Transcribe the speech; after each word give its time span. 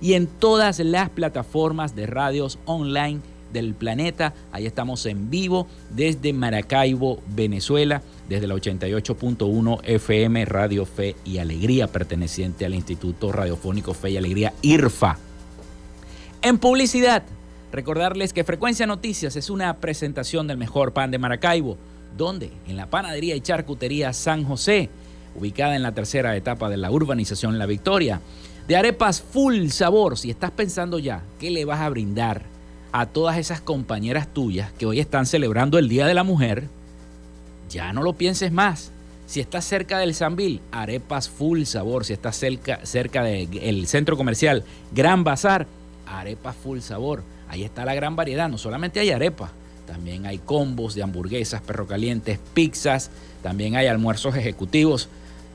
y 0.02 0.14
en 0.14 0.28
todas 0.28 0.80
las 0.80 1.10
plataformas 1.10 1.96
de 1.96 2.06
radios 2.06 2.60
online 2.66 3.20
del 3.54 3.74
planeta. 3.74 4.34
Ahí 4.52 4.66
estamos 4.66 5.06
en 5.06 5.30
vivo 5.30 5.68
desde 5.90 6.34
Maracaibo, 6.34 7.22
Venezuela, 7.28 8.02
desde 8.30 8.48
la 8.48 8.56
88.1 8.56 9.80
FM 9.84 10.46
Radio 10.46 10.86
Fe 10.86 11.16
y 11.26 11.38
Alegría, 11.38 11.88
perteneciente 11.88 12.66
al 12.66 12.76
Instituto 12.76 13.32
Radiofónico 13.32 13.94
Fe 13.94 14.12
y 14.12 14.18
Alegría, 14.18 14.54
IRFA. 14.62 15.18
En 16.42 16.58
publicidad, 16.58 17.24
recordarles 17.72 18.34
que 18.34 18.44
Frecuencia 18.44 18.86
Noticias 18.86 19.36
es 19.36 19.50
una 19.50 19.78
presentación 19.78 20.48
del 20.48 20.58
mejor 20.58 20.94
pan 20.94 21.12
de 21.12 21.18
Maracaibo, 21.18 21.78
donde 22.18 22.52
en 22.68 22.78
la 22.78 22.90
panadería 22.90 23.36
y 23.36 23.42
charcutería 23.42 24.14
San 24.14 24.44
José, 24.44 24.90
ubicada 25.36 25.76
en 25.76 25.84
la 25.84 25.94
tercera 25.94 26.36
etapa 26.36 26.70
de 26.70 26.78
la 26.78 26.92
urbanización 26.92 27.58
La 27.58 27.66
Victoria, 27.66 28.22
de 28.68 28.76
arepas 28.76 29.22
full 29.22 29.70
sabor. 29.70 30.18
Si 30.18 30.30
estás 30.30 30.52
pensando 30.52 31.00
ya 31.00 31.24
qué 31.40 31.50
le 31.50 31.66
vas 31.66 31.82
a 31.82 31.90
brindar 31.90 32.44
a 32.92 33.06
todas 33.06 33.38
esas 33.38 33.62
compañeras 33.62 34.34
tuyas 34.34 34.72
que 34.74 34.86
hoy 34.86 35.00
están 35.00 35.26
celebrando 35.26 35.78
el 35.78 35.90
Día 35.90 36.06
de 36.06 36.14
la 36.14 36.24
Mujer, 36.24 36.68
ya 37.70 37.94
no 37.94 38.04
lo 38.04 38.14
pienses 38.14 38.52
más. 38.52 38.92
Si 39.26 39.42
estás 39.42 39.66
cerca 39.66 40.00
del 40.00 40.14
Sambil, 40.14 40.62
arepas 40.72 41.28
full 41.30 41.64
sabor. 41.64 42.06
Si 42.06 42.14
estás 42.14 42.38
cerca, 42.38 42.80
cerca 42.86 43.24
del 43.24 43.88
centro 43.88 44.16
comercial 44.16 44.64
Gran 44.94 45.24
Bazar, 45.24 45.68
arepas 46.06 46.56
full 46.56 46.80
sabor. 46.80 47.24
Ahí 47.50 47.64
está 47.64 47.86
la 47.86 47.96
gran 47.96 48.16
variedad. 48.16 48.50
No 48.50 48.58
solamente 48.58 49.00
hay 49.00 49.12
arepas, 49.12 49.52
también 49.86 50.26
hay 50.26 50.38
combos 50.38 50.96
de 50.96 51.04
hamburguesas, 51.04 51.62
perro 51.62 51.88
calientes, 51.88 52.40
pizzas, 52.54 53.12
también 53.44 53.76
hay 53.76 53.88
almuerzos 53.88 54.36
ejecutivos. 54.36 55.10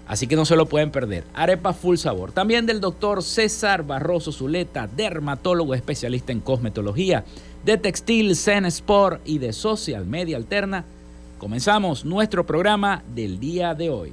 Así 0.06 0.26
que 0.26 0.36
no 0.36 0.44
se 0.44 0.56
lo 0.56 0.66
pueden 0.66 0.90
perder. 0.90 1.24
Arepa 1.34 1.72
Full 1.72 1.96
Sabor. 1.96 2.32
También 2.32 2.66
del 2.66 2.80
doctor 2.80 3.22
César 3.22 3.84
Barroso 3.84 4.32
Zuleta, 4.32 4.86
dermatólogo 4.86 5.74
especialista 5.74 6.32
en 6.32 6.40
cosmetología, 6.40 7.24
de 7.64 7.78
Textil 7.78 8.36
Zen 8.36 8.66
Sport 8.66 9.20
y 9.24 9.38
de 9.38 9.52
Social 9.52 10.04
Media 10.04 10.36
Alterna. 10.36 10.84
Comenzamos 11.38 12.04
nuestro 12.04 12.44
programa 12.44 13.02
del 13.14 13.38
día 13.38 13.74
de 13.74 13.90
hoy. 13.90 14.12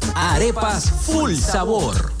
Arepas 0.15 0.89
Full 1.05 1.35
Sabor. 1.35 2.20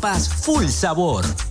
full 0.27 0.67
sabor. 0.67 1.50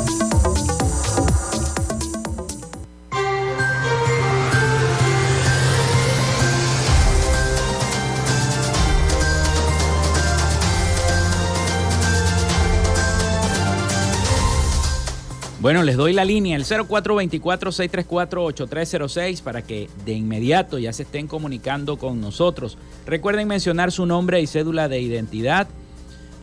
Bueno, 15.61 15.83
les 15.83 15.95
doy 15.95 16.11
la 16.11 16.25
línea, 16.25 16.55
el 16.55 16.65
0424-634-8306 16.65 19.43
para 19.43 19.61
que 19.61 19.87
de 20.05 20.13
inmediato 20.13 20.79
ya 20.79 20.91
se 20.91 21.03
estén 21.03 21.27
comunicando 21.27 21.97
con 21.97 22.19
nosotros. 22.19 22.79
Recuerden 23.05 23.47
mencionar 23.47 23.91
su 23.91 24.07
nombre 24.07 24.41
y 24.41 24.47
cédula 24.47 24.87
de 24.87 25.01
identidad 25.01 25.67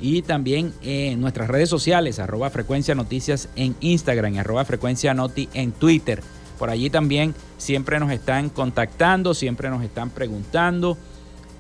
y 0.00 0.23
también 0.23 0.73
en 0.82 1.20
nuestras 1.20 1.49
redes 1.49 1.69
sociales, 1.69 2.20
arroba 2.20 2.49
frecuencia 2.50 2.94
noticias 2.94 3.49
en 3.56 3.75
Instagram, 3.81 4.38
arroba 4.38 4.65
frecuencia 4.65 5.15
noti 5.15 5.49
en 5.53 5.73
Twitter. 5.73 6.23
Por 6.56 6.71
allí 6.71 6.88
también 6.88 7.35
siempre 7.56 7.99
nos 7.99 8.12
están 8.12 8.50
contactando, 8.50 9.35
siempre 9.35 9.69
nos 9.69 9.82
están 9.82 10.11
preguntando. 10.11 10.97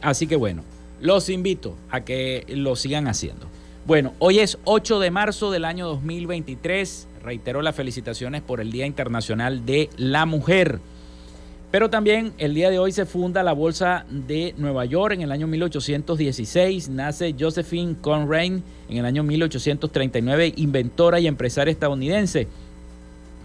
Así 0.00 0.28
que 0.28 0.36
bueno, 0.36 0.62
los 1.00 1.28
invito 1.28 1.74
a 1.90 2.02
que 2.02 2.44
lo 2.50 2.76
sigan 2.76 3.08
haciendo. 3.08 3.48
Bueno, 3.84 4.14
hoy 4.20 4.38
es 4.38 4.58
8 4.62 5.00
de 5.00 5.10
marzo 5.10 5.50
del 5.50 5.64
año 5.64 5.88
2023 5.88 7.08
reitero 7.28 7.60
las 7.60 7.76
felicitaciones 7.76 8.40
por 8.40 8.58
el 8.58 8.72
Día 8.72 8.86
Internacional 8.86 9.66
de 9.66 9.90
la 9.98 10.24
Mujer. 10.24 10.80
Pero 11.70 11.90
también 11.90 12.32
el 12.38 12.54
día 12.54 12.70
de 12.70 12.78
hoy 12.78 12.90
se 12.90 13.04
funda 13.04 13.42
la 13.42 13.52
Bolsa 13.52 14.06
de 14.08 14.54
Nueva 14.56 14.86
York 14.86 15.12
en 15.12 15.20
el 15.20 15.30
año 15.30 15.46
1816. 15.46 16.88
Nace 16.88 17.34
Josephine 17.38 17.96
Conrain 18.00 18.64
en 18.88 18.96
el 18.96 19.04
año 19.04 19.22
1839, 19.24 20.54
inventora 20.56 21.20
y 21.20 21.26
empresaria 21.26 21.70
estadounidense, 21.70 22.48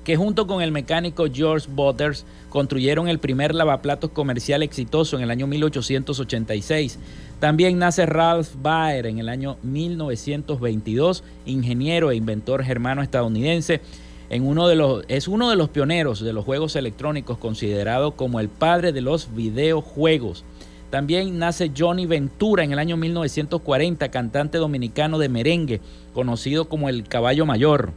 que 0.04 0.18
junto 0.18 0.48
con 0.48 0.62
el 0.62 0.72
mecánico 0.72 1.26
George 1.32 1.68
Butters 1.72 2.26
construyeron 2.50 3.08
el 3.08 3.20
primer 3.20 3.56
lavaplatos 3.56 4.12
comercial 4.12 4.64
exitoso 4.64 5.18
en 5.18 5.24
el 5.24 5.32
año 5.32 5.48
1886. 5.48 7.00
También 7.40 7.78
nace 7.78 8.06
Ralph 8.06 8.50
Baer 8.62 9.06
en 9.06 9.20
el 9.20 9.30
año 9.30 9.58
1922, 9.64 11.24
ingeniero 11.46 12.12
e 12.12 12.16
inventor 12.16 12.64
germano 12.64 13.02
estadounidense. 13.02 13.82
En 14.30 14.48
uno 14.48 14.68
de 14.68 14.76
los, 14.76 15.06
es 15.10 15.28
uno 15.28 15.50
de 15.50 15.56
los 15.56 15.70
pioneros 15.70 16.22
de 16.22 16.34
los 16.34 16.46
juegos 16.46 16.76
electrónicos, 16.76 17.38
considerado 17.38 18.14
como 18.14 18.40
el 18.40 18.50
padre 18.50 18.92
de 18.92 19.02
los 19.02 19.34
videojuegos. 19.36 20.44
También 20.90 21.40
nace 21.40 21.72
Johnny 21.76 22.06
Ventura 22.06 22.64
en 22.64 22.72
el 22.72 22.80
año 22.80 22.98
1940, 22.98 24.10
cantante 24.10 24.58
dominicano 24.58 25.18
de 25.18 25.28
merengue, 25.28 25.82
conocido 26.14 26.70
como 26.70 26.88
el 26.88 27.08
Caballo 27.08 27.46
Mayor. 27.46 27.94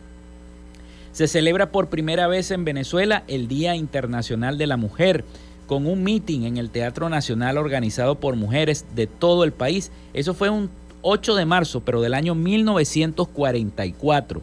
Se 1.16 1.26
celebra 1.28 1.72
por 1.72 1.88
primera 1.88 2.26
vez 2.26 2.50
en 2.50 2.66
Venezuela 2.66 3.24
el 3.26 3.48
Día 3.48 3.74
Internacional 3.74 4.58
de 4.58 4.66
la 4.66 4.76
Mujer 4.76 5.24
con 5.66 5.86
un 5.86 6.04
meeting 6.04 6.42
en 6.42 6.58
el 6.58 6.68
Teatro 6.68 7.08
Nacional 7.08 7.56
organizado 7.56 8.16
por 8.16 8.36
mujeres 8.36 8.84
de 8.94 9.06
todo 9.06 9.42
el 9.42 9.52
país. 9.52 9.90
Eso 10.12 10.34
fue 10.34 10.50
un 10.50 10.68
8 11.00 11.34
de 11.36 11.46
marzo, 11.46 11.80
pero 11.80 12.02
del 12.02 12.12
año 12.12 12.34
1944. 12.34 14.42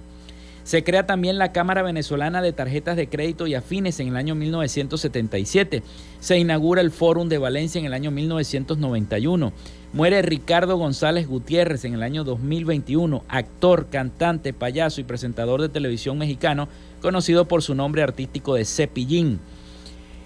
Se 0.64 0.84
crea 0.84 1.06
también 1.06 1.38
la 1.38 1.52
Cámara 1.52 1.84
Venezolana 1.84 2.42
de 2.42 2.54
Tarjetas 2.54 2.96
de 2.96 3.08
Crédito 3.08 3.48
y 3.48 3.56
Afines 3.56 4.00
en 4.00 4.08
el 4.08 4.16
año 4.16 4.34
1977. 4.34 5.84
Se 6.20 6.38
inaugura 6.38 6.82
el 6.82 6.92
Fórum 6.92 7.28
de 7.28 7.38
Valencia 7.38 7.80
en 7.80 7.86
el 7.86 7.94
año 7.94 8.12
1991. 8.12 9.52
Muere 9.92 10.22
Ricardo 10.22 10.78
González 10.78 11.28
Gutiérrez 11.28 11.84
en 11.86 11.94
el 11.94 12.02
año 12.02 12.24
2021, 12.24 13.24
actor, 13.28 13.88
cantante, 13.92 14.54
payaso 14.54 15.02
y 15.02 15.04
presentador 15.04 15.62
de 15.62 15.70
televisión 15.70 16.18
mexicano, 16.18 16.70
conocido 17.02 17.46
por 17.46 17.62
su 17.62 17.76
nombre 17.76 18.02
artístico 18.02 18.56
de 18.56 18.66
Cepillín. 18.66 19.40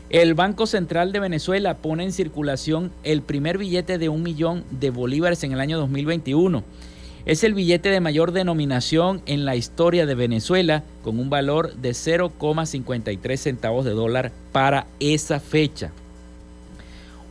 El 0.10 0.36
Banco 0.36 0.68
Central 0.68 1.12
de 1.12 1.20
Venezuela 1.20 1.78
pone 1.78 2.06
en 2.06 2.14
circulación 2.14 2.92
el 3.04 3.24
primer 3.24 3.58
billete 3.58 3.98
de 3.98 4.08
un 4.08 4.24
millón 4.24 4.64
de 4.72 4.90
bolívares 4.90 5.44
en 5.44 5.52
el 5.52 5.60
año 5.60 5.78
2021. 5.80 6.64
Es 7.28 7.44
el 7.44 7.54
billete 7.54 7.90
de 7.90 8.00
mayor 8.00 8.32
denominación 8.32 9.22
en 9.26 9.44
la 9.44 9.58
historia 9.58 10.06
de 10.06 10.16
Venezuela, 10.16 10.86
con 11.04 11.20
un 11.20 11.30
valor 11.30 11.76
de 11.76 11.90
0,53 11.90 13.36
centavos 13.36 13.84
de 13.84 13.92
dólar 13.92 14.32
para 14.54 14.88
esa 15.02 15.42
fecha. 15.42 15.92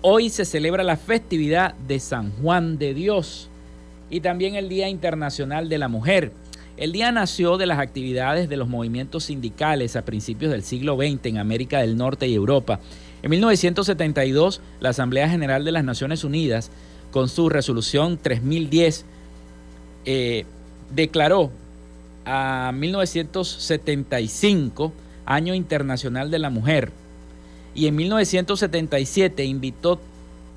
Hoy 0.03 0.29
se 0.29 0.45
celebra 0.45 0.85
la 0.85 0.99
festividad 0.99 1.73
de 1.89 1.99
San 1.99 2.31
Juan 2.33 2.77
de 2.77 2.93
Dios 2.93 3.49
y 4.11 4.21
también 4.21 4.55
el 4.55 4.69
Día 4.69 4.91
Internacional 4.91 5.71
de 5.71 5.79
la 5.79 5.89
Mujer. 5.89 6.31
El 6.77 6.93
día 6.93 7.11
nació 7.11 7.57
de 7.57 7.65
las 7.65 7.79
actividades 7.79 8.51
de 8.51 8.59
los 8.59 8.69
movimientos 8.69 9.25
sindicales 9.25 9.97
a 9.97 10.05
principios 10.05 10.53
del 10.53 10.63
siglo 10.63 10.99
XX 10.99 11.25
en 11.25 11.39
América 11.39 11.79
del 11.79 11.97
Norte 11.97 12.29
y 12.29 12.35
Europa. 12.35 12.81
En 13.23 13.31
1972, 13.31 14.61
la 14.79 14.91
Asamblea 14.91 15.31
General 15.31 15.65
de 15.65 15.73
las 15.73 15.85
Naciones 15.85 16.23
Unidas, 16.23 16.71
con 17.13 17.31
su 17.31 17.49
resolución 17.49 18.19
3010, 18.19 19.07
eh, 20.07 20.47
declaró 20.95 21.51
a 22.25 22.73
1975 22.75 24.93
Año 25.27 25.55
Internacional 25.55 26.31
de 26.31 26.39
la 26.39 26.49
Mujer 26.51 26.93
y 27.75 27.89
en 27.89 27.97
1977 27.97 29.45
invitó 29.45 30.01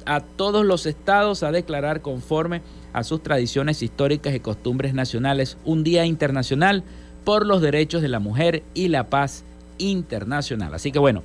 a 0.06 0.22
todos 0.22 0.66
los 0.66 0.86
estados 0.86 1.44
a 1.44 1.52
declarar 1.52 2.02
conforme 2.02 2.62
a 2.94 3.04
sus 3.04 3.22
tradiciones 3.22 3.84
históricas 3.84 4.34
y 4.34 4.40
costumbres 4.40 4.94
nacionales 4.94 5.58
un 5.66 5.84
Día 5.84 6.06
Internacional 6.06 6.84
por 7.26 7.46
los 7.46 7.62
Derechos 7.62 8.02
de 8.02 8.08
la 8.08 8.20
Mujer 8.20 8.64
y 8.74 8.88
la 8.88 9.10
Paz 9.10 9.44
Internacional. 9.78 10.74
Así 10.74 10.92
que 10.92 11.00
bueno, 11.00 11.24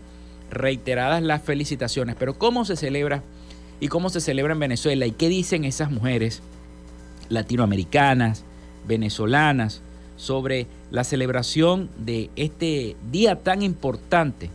reiteradas 0.51 1.23
las 1.23 1.43
felicitaciones, 1.43 2.17
pero 2.19 2.35
¿cómo 2.35 2.65
se 2.65 2.77
celebra 2.77 3.23
y 3.81 3.89
cómo 3.89 4.11
se 4.11 4.21
celebra 4.21 4.55
en 4.55 4.61
Venezuela 4.61 5.07
y 5.07 5.13
qué 5.13 5.29
dicen 5.29 5.65
esas 5.65 5.91
mujeres 5.91 6.43
latinoamericanas, 7.29 8.45
venezolanas, 8.87 9.83
sobre 10.17 10.67
la 10.91 11.05
celebración 11.05 11.91
de 11.99 12.31
este 12.37 12.97
día 13.11 13.43
tan 13.43 13.63
importante 13.63 14.51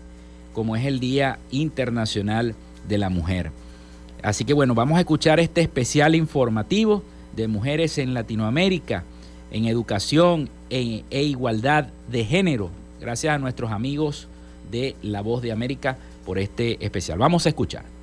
como 0.54 0.76
es 0.76 0.86
el 0.86 1.00
Día 1.00 1.40
Internacional 1.52 2.56
de 2.88 2.98
la 2.98 3.10
Mujer? 3.10 3.52
Así 4.22 4.46
que 4.46 4.54
bueno, 4.54 4.76
vamos 4.76 4.98
a 4.98 5.02
escuchar 5.02 5.40
este 5.40 5.62
especial 5.62 6.16
informativo 6.16 7.04
de 7.36 7.48
mujeres 7.48 7.98
en 7.98 8.14
Latinoamérica, 8.14 9.04
en 9.52 9.66
educación 9.66 10.50
e, 10.70 11.04
igualdad 11.12 11.88
de 12.10 12.26
género. 12.26 12.70
Gracias 13.00 13.34
a 13.34 13.38
nuestros 13.38 13.72
amigos 13.72 14.28
de 14.72 14.96
La 15.02 15.22
Voz 15.22 15.42
de 15.42 15.52
América 15.52 15.98
por 16.26 16.38
este 16.38 16.84
especial. 16.86 17.18
Vamos 17.18 17.46
a 17.46 17.50
escuchar. 17.50 17.99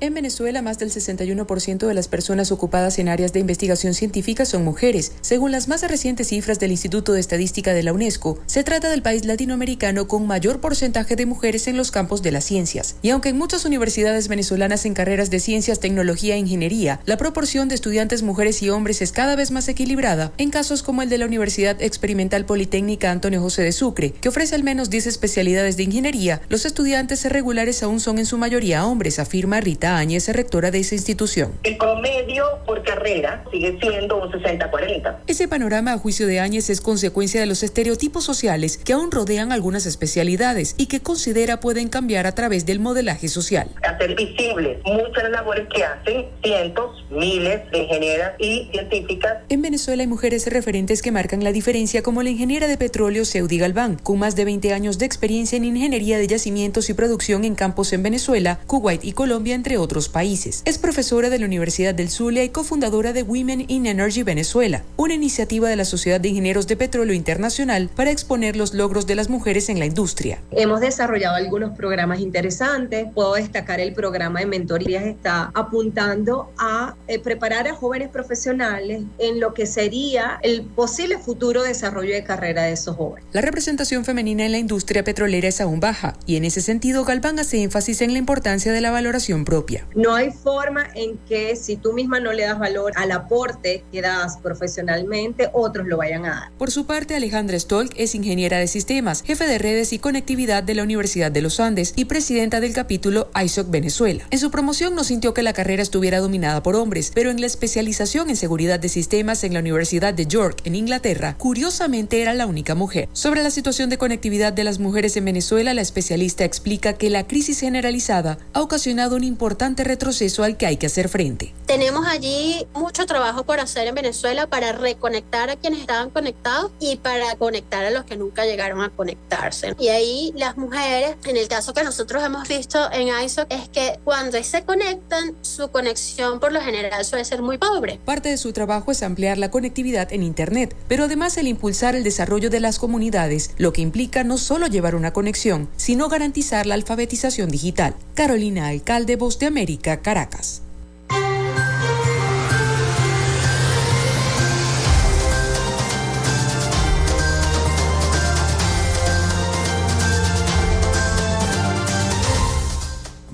En 0.00 0.12
Venezuela, 0.12 0.60
más 0.60 0.78
del 0.78 0.90
61% 0.90 1.86
de 1.86 1.94
las 1.94 2.08
personas 2.08 2.50
ocupadas 2.50 2.98
en 2.98 3.08
áreas 3.08 3.32
de 3.32 3.38
investigación 3.38 3.94
científica 3.94 4.44
son 4.44 4.64
mujeres. 4.64 5.12
Según 5.20 5.52
las 5.52 5.68
más 5.68 5.82
recientes 5.82 6.28
cifras 6.28 6.58
del 6.58 6.72
Instituto 6.72 7.12
de 7.12 7.20
Estadística 7.20 7.72
de 7.72 7.84
la 7.84 7.92
UNESCO, 7.92 8.40
se 8.46 8.64
trata 8.64 8.90
del 8.90 9.02
país 9.02 9.24
latinoamericano 9.24 10.08
con 10.08 10.26
mayor 10.26 10.60
porcentaje 10.60 11.14
de 11.14 11.26
mujeres 11.26 11.68
en 11.68 11.76
los 11.76 11.92
campos 11.92 12.22
de 12.22 12.32
las 12.32 12.44
ciencias. 12.44 12.96
Y 13.02 13.10
aunque 13.10 13.28
en 13.28 13.38
muchas 13.38 13.64
universidades 13.64 14.26
venezolanas 14.26 14.84
en 14.84 14.94
carreras 14.94 15.30
de 15.30 15.38
ciencias, 15.38 15.78
tecnología 15.78 16.34
e 16.34 16.38
ingeniería, 16.38 17.00
la 17.06 17.16
proporción 17.16 17.68
de 17.68 17.76
estudiantes 17.76 18.24
mujeres 18.24 18.62
y 18.62 18.70
hombres 18.70 19.00
es 19.00 19.12
cada 19.12 19.36
vez 19.36 19.52
más 19.52 19.68
equilibrada, 19.68 20.32
en 20.38 20.50
casos 20.50 20.82
como 20.82 21.02
el 21.02 21.08
de 21.08 21.18
la 21.18 21.26
Universidad 21.26 21.80
Experimental 21.80 22.46
Politécnica 22.46 23.12
Antonio 23.12 23.40
José 23.40 23.62
de 23.62 23.72
Sucre, 23.72 24.12
que 24.12 24.28
ofrece 24.28 24.56
al 24.56 24.64
menos 24.64 24.90
10 24.90 25.06
especialidades 25.06 25.76
de 25.76 25.84
ingeniería, 25.84 26.42
los 26.48 26.66
estudiantes 26.66 27.24
regulares 27.30 27.82
aún 27.84 28.00
son 28.00 28.18
en 28.18 28.26
su 28.26 28.38
mayoría 28.38 28.86
hombres, 28.86 29.20
afirma 29.20 29.60
Rita 29.60 29.83
Áñez, 29.86 30.28
rectora 30.28 30.70
de 30.70 30.80
esa 30.80 30.94
institución. 30.94 31.52
El 31.62 31.76
promedio 31.76 32.44
por 32.66 32.82
carrera 32.82 33.44
sigue 33.50 33.78
siendo 33.80 34.22
un 34.22 34.30
60-40. 34.30 35.18
Ese 35.26 35.48
panorama, 35.48 35.92
a 35.92 35.98
juicio 35.98 36.26
de 36.26 36.40
Áñez, 36.40 36.70
es 36.70 36.80
consecuencia 36.80 37.40
de 37.40 37.46
los 37.46 37.62
estereotipos 37.62 38.24
sociales 38.24 38.78
que 38.78 38.92
aún 38.92 39.10
rodean 39.10 39.52
algunas 39.52 39.86
especialidades 39.86 40.74
y 40.78 40.86
que 40.86 41.00
considera 41.00 41.60
pueden 41.60 41.88
cambiar 41.88 42.26
a 42.26 42.32
través 42.32 42.66
del 42.66 42.80
modelaje 42.80 43.28
social. 43.28 43.68
Hacer 43.82 44.14
visibles 44.14 44.78
muchas 44.84 45.30
labores 45.30 45.66
que 45.74 45.84
hacen 45.84 46.26
cientos, 46.42 47.04
miles 47.10 47.70
de 47.70 47.78
ingenieras 47.78 48.32
y 48.38 48.68
científicas. 48.72 49.38
En 49.48 49.62
Venezuela 49.62 50.02
hay 50.02 50.06
mujeres 50.06 50.46
referentes 50.46 51.02
que 51.02 51.12
marcan 51.12 51.44
la 51.44 51.52
diferencia, 51.52 52.02
como 52.02 52.22
la 52.22 52.30
ingeniera 52.30 52.66
de 52.66 52.76
petróleo 52.76 53.24
Seudi 53.24 53.58
Galván, 53.58 53.96
con 53.96 54.18
más 54.18 54.36
de 54.36 54.44
20 54.44 54.72
años 54.72 54.98
de 54.98 55.06
experiencia 55.06 55.56
en 55.56 55.64
ingeniería 55.64 56.18
de 56.18 56.26
yacimientos 56.26 56.90
y 56.90 56.94
producción 56.94 57.44
en 57.44 57.54
campos 57.54 57.92
en 57.92 58.02
Venezuela, 58.02 58.58
Kuwait 58.66 59.04
y 59.04 59.12
Colombia, 59.12 59.54
entre 59.54 59.73
otros 59.76 60.08
países. 60.08 60.62
Es 60.64 60.78
profesora 60.78 61.30
de 61.30 61.38
la 61.38 61.46
Universidad 61.46 61.94
del 61.94 62.10
Zulia 62.10 62.44
y 62.44 62.50
cofundadora 62.50 63.12
de 63.12 63.22
Women 63.22 63.64
in 63.68 63.86
Energy 63.86 64.22
Venezuela, 64.22 64.82
una 64.96 65.14
iniciativa 65.14 65.68
de 65.68 65.76
la 65.76 65.84
Sociedad 65.84 66.20
de 66.20 66.28
Ingenieros 66.28 66.66
de 66.66 66.76
Petróleo 66.76 67.14
Internacional 67.14 67.90
para 67.94 68.10
exponer 68.10 68.56
los 68.56 68.74
logros 68.74 69.06
de 69.06 69.14
las 69.14 69.28
mujeres 69.28 69.68
en 69.68 69.78
la 69.78 69.86
industria. 69.86 70.40
Hemos 70.50 70.80
desarrollado 70.80 71.36
algunos 71.36 71.76
programas 71.76 72.20
interesantes. 72.20 73.06
Puedo 73.14 73.34
destacar 73.34 73.80
el 73.80 73.92
programa 73.92 74.40
de 74.40 74.46
mentorías 74.46 75.04
está 75.04 75.50
apuntando 75.54 76.50
a 76.58 76.96
eh, 77.08 77.18
preparar 77.18 77.68
a 77.68 77.74
jóvenes 77.74 78.08
profesionales 78.08 79.02
en 79.18 79.40
lo 79.40 79.54
que 79.54 79.66
sería 79.66 80.38
el 80.42 80.62
posible 80.62 81.18
futuro 81.18 81.62
desarrollo 81.62 82.14
de 82.14 82.24
carrera 82.24 82.64
de 82.64 82.72
esos 82.72 82.96
jóvenes. 82.96 83.24
La 83.32 83.40
representación 83.40 84.04
femenina 84.04 84.44
en 84.44 84.52
la 84.52 84.58
industria 84.58 85.04
petrolera 85.04 85.48
es 85.48 85.60
aún 85.60 85.80
baja 85.80 86.16
y 86.26 86.36
en 86.36 86.44
ese 86.44 86.60
sentido 86.60 87.04
Galván 87.04 87.38
hace 87.38 87.62
énfasis 87.62 88.00
en 88.02 88.12
la 88.12 88.18
importancia 88.18 88.72
de 88.72 88.80
la 88.80 88.90
valoración 88.90 89.44
propia 89.44 89.63
no 89.94 90.14
hay 90.14 90.30
forma 90.30 90.86
en 90.94 91.18
que 91.28 91.56
si 91.56 91.76
tú 91.76 91.92
misma 91.92 92.20
no 92.20 92.32
le 92.32 92.44
das 92.44 92.58
valor 92.58 92.92
al 92.96 93.12
aporte 93.12 93.84
que 93.92 94.02
das 94.02 94.38
profesionalmente, 94.38 95.50
otros 95.52 95.86
lo 95.86 95.96
vayan 95.96 96.26
a 96.26 96.28
dar. 96.28 96.52
Por 96.58 96.70
su 96.70 96.86
parte, 96.86 97.14
Alejandra 97.14 97.58
Stolk 97.58 97.92
es 97.96 98.14
ingeniera 98.14 98.58
de 98.58 98.66
sistemas, 98.66 99.22
jefe 99.22 99.46
de 99.46 99.58
redes 99.58 99.92
y 99.92 99.98
conectividad 99.98 100.62
de 100.62 100.74
la 100.74 100.82
Universidad 100.82 101.30
de 101.30 101.42
los 101.42 101.60
Andes 101.60 101.92
y 101.96 102.06
presidenta 102.06 102.60
del 102.60 102.72
capítulo 102.72 103.30
ISOC 103.42 103.70
Venezuela. 103.70 104.24
En 104.30 104.38
su 104.38 104.50
promoción 104.50 104.94
no 104.94 105.04
sintió 105.04 105.34
que 105.34 105.42
la 105.42 105.52
carrera 105.52 105.82
estuviera 105.82 106.18
dominada 106.18 106.62
por 106.62 106.76
hombres, 106.76 107.12
pero 107.14 107.30
en 107.30 107.40
la 107.40 107.46
especialización 107.46 108.30
en 108.30 108.36
seguridad 108.36 108.80
de 108.80 108.88
sistemas 108.88 109.44
en 109.44 109.54
la 109.54 109.60
Universidad 109.60 110.14
de 110.14 110.26
York, 110.26 110.60
en 110.64 110.74
Inglaterra, 110.74 111.36
curiosamente 111.38 112.20
era 112.20 112.34
la 112.34 112.46
única 112.46 112.74
mujer. 112.74 113.08
Sobre 113.12 113.42
la 113.42 113.50
situación 113.50 113.90
de 113.90 113.98
conectividad 113.98 114.52
de 114.52 114.64
las 114.64 114.78
mujeres 114.78 115.16
en 115.16 115.24
Venezuela, 115.24 115.74
la 115.74 115.80
especialista 115.80 116.44
explica 116.44 116.94
que 116.94 117.10
la 117.10 117.26
crisis 117.26 117.60
generalizada 117.60 118.38
ha 118.52 118.60
ocasionado 118.60 119.16
un 119.16 119.24
importante 119.24 119.53
retroceso 119.58 120.42
al 120.42 120.56
que 120.56 120.66
hay 120.66 120.76
que 120.76 120.86
hacer 120.86 121.08
frente. 121.08 121.54
Tenemos 121.66 122.06
allí 122.06 122.66
mucho 122.74 123.06
trabajo 123.06 123.44
por 123.44 123.60
hacer 123.60 123.88
en 123.88 123.94
Venezuela 123.94 124.46
para 124.46 124.72
reconectar 124.72 125.50
a 125.50 125.56
quienes 125.56 125.80
estaban 125.80 126.10
conectados 126.10 126.70
y 126.80 126.96
para 126.96 127.34
conectar 127.36 127.84
a 127.84 127.90
los 127.90 128.04
que 128.04 128.16
nunca 128.16 128.44
llegaron 128.44 128.82
a 128.82 128.90
conectarse. 128.90 129.74
Y 129.78 129.88
ahí 129.88 130.32
las 130.36 130.56
mujeres, 130.56 131.16
en 131.24 131.36
el 131.36 131.48
caso 131.48 131.74
que 131.74 131.82
nosotros 131.82 132.22
hemos 132.22 132.46
visto 132.48 132.90
en 132.92 133.08
ISO, 133.24 133.46
es 133.48 133.68
que 133.68 133.98
cuando 134.04 134.42
se 134.42 134.64
conectan, 134.64 135.34
su 135.42 135.68
conexión 135.68 136.40
por 136.40 136.52
lo 136.52 136.60
general 136.60 137.04
suele 137.04 137.24
ser 137.24 137.42
muy 137.42 137.58
pobre. 137.58 137.98
Parte 138.04 138.28
de 138.28 138.36
su 138.36 138.52
trabajo 138.52 138.92
es 138.92 139.02
ampliar 139.02 139.38
la 139.38 139.50
conectividad 139.50 140.12
en 140.12 140.22
Internet, 140.22 140.76
pero 140.88 141.04
además 141.04 141.36
el 141.38 141.48
impulsar 141.48 141.94
el 141.94 142.04
desarrollo 142.04 142.50
de 142.50 142.60
las 142.60 142.78
comunidades, 142.78 143.50
lo 143.56 143.72
que 143.72 143.82
implica 143.82 144.24
no 144.24 144.38
solo 144.38 144.66
llevar 144.66 144.94
una 144.94 145.12
conexión, 145.12 145.68
sino 145.76 146.08
garantizar 146.08 146.66
la 146.66 146.74
alfabetización 146.74 147.48
digital. 147.48 147.94
Carolina 148.14 148.68
Alcalde, 148.68 149.16
Voz 149.16 149.38
América, 149.46 150.00
Caracas. 150.00 150.62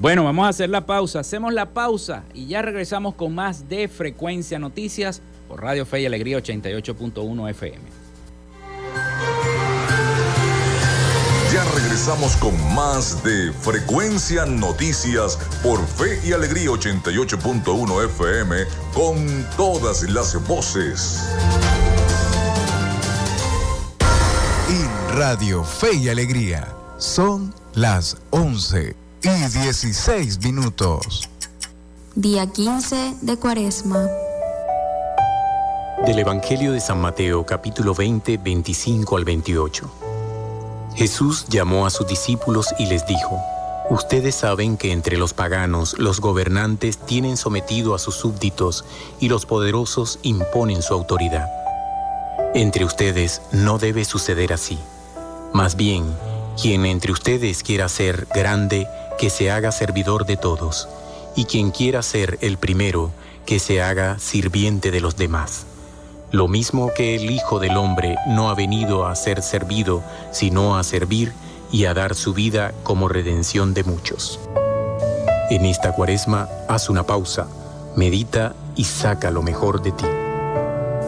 Bueno, 0.00 0.24
vamos 0.24 0.46
a 0.46 0.48
hacer 0.48 0.70
la 0.70 0.86
pausa. 0.86 1.20
Hacemos 1.20 1.52
la 1.52 1.74
pausa 1.74 2.24
y 2.32 2.46
ya 2.46 2.62
regresamos 2.62 3.14
con 3.16 3.34
más 3.34 3.68
de 3.68 3.86
Frecuencia 3.86 4.58
Noticias 4.58 5.20
por 5.46 5.60
Radio 5.60 5.84
Fe 5.84 6.00
y 6.00 6.06
Alegría 6.06 6.38
88.1 6.38 7.50
FM. 7.50 7.80
Ya 11.60 11.70
regresamos 11.74 12.36
con 12.36 12.54
más 12.74 13.22
de 13.22 13.52
Frecuencia 13.52 14.46
Noticias 14.46 15.38
por 15.62 15.86
Fe 15.86 16.18
y 16.24 16.32
Alegría 16.32 16.70
88.1 16.70 18.04
FM 18.06 18.64
con 18.94 19.46
todas 19.58 20.04
las 20.04 20.42
voces. 20.48 21.20
Y 24.70 25.18
Radio 25.18 25.62
Fe 25.62 25.96
y 25.96 26.08
Alegría 26.08 26.66
son 26.96 27.54
las 27.74 28.16
11 28.30 28.96
y 29.22 29.28
16 29.28 30.42
minutos. 30.42 31.28
Día 32.14 32.46
15 32.46 33.16
de 33.20 33.36
Cuaresma. 33.36 34.08
Del 36.06 36.20
Evangelio 36.20 36.72
de 36.72 36.80
San 36.80 37.02
Mateo, 37.02 37.44
capítulo 37.44 37.94
20, 37.94 38.38
25 38.38 39.18
al 39.18 39.26
28. 39.26 40.09
Jesús 40.94 41.46
llamó 41.48 41.86
a 41.86 41.90
sus 41.90 42.06
discípulos 42.06 42.68
y 42.78 42.86
les 42.86 43.06
dijo, 43.06 43.40
Ustedes 43.90 44.36
saben 44.36 44.76
que 44.76 44.92
entre 44.92 45.16
los 45.16 45.34
paganos 45.34 45.98
los 45.98 46.20
gobernantes 46.20 46.98
tienen 46.98 47.36
sometido 47.36 47.94
a 47.94 47.98
sus 47.98 48.14
súbditos 48.14 48.84
y 49.18 49.28
los 49.28 49.46
poderosos 49.46 50.20
imponen 50.22 50.80
su 50.80 50.94
autoridad. 50.94 51.48
Entre 52.54 52.84
ustedes 52.84 53.42
no 53.50 53.78
debe 53.78 54.04
suceder 54.04 54.52
así. 54.52 54.78
Más 55.52 55.74
bien, 55.74 56.04
quien 56.60 56.86
entre 56.86 57.10
ustedes 57.10 57.64
quiera 57.64 57.88
ser 57.88 58.28
grande, 58.32 58.86
que 59.18 59.28
se 59.28 59.50
haga 59.50 59.72
servidor 59.72 60.24
de 60.24 60.36
todos, 60.36 60.88
y 61.34 61.46
quien 61.46 61.72
quiera 61.72 62.02
ser 62.02 62.38
el 62.42 62.58
primero, 62.58 63.10
que 63.44 63.58
se 63.58 63.82
haga 63.82 64.18
sirviente 64.20 64.90
de 64.92 65.00
los 65.00 65.16
demás. 65.16 65.66
Lo 66.32 66.46
mismo 66.46 66.92
que 66.94 67.16
el 67.16 67.28
Hijo 67.28 67.58
del 67.58 67.76
Hombre 67.76 68.14
no 68.28 68.50
ha 68.50 68.54
venido 68.54 69.04
a 69.04 69.16
ser 69.16 69.42
servido, 69.42 70.04
sino 70.30 70.78
a 70.78 70.84
servir 70.84 71.32
y 71.72 71.86
a 71.86 71.94
dar 71.94 72.14
su 72.14 72.34
vida 72.34 72.72
como 72.84 73.08
redención 73.08 73.74
de 73.74 73.82
muchos. 73.82 74.38
En 75.50 75.64
esta 75.64 75.92
cuaresma, 75.92 76.48
haz 76.68 76.88
una 76.88 77.02
pausa, 77.02 77.48
medita 77.96 78.54
y 78.76 78.84
saca 78.84 79.32
lo 79.32 79.42
mejor 79.42 79.82
de 79.82 79.90
ti. 79.90 80.04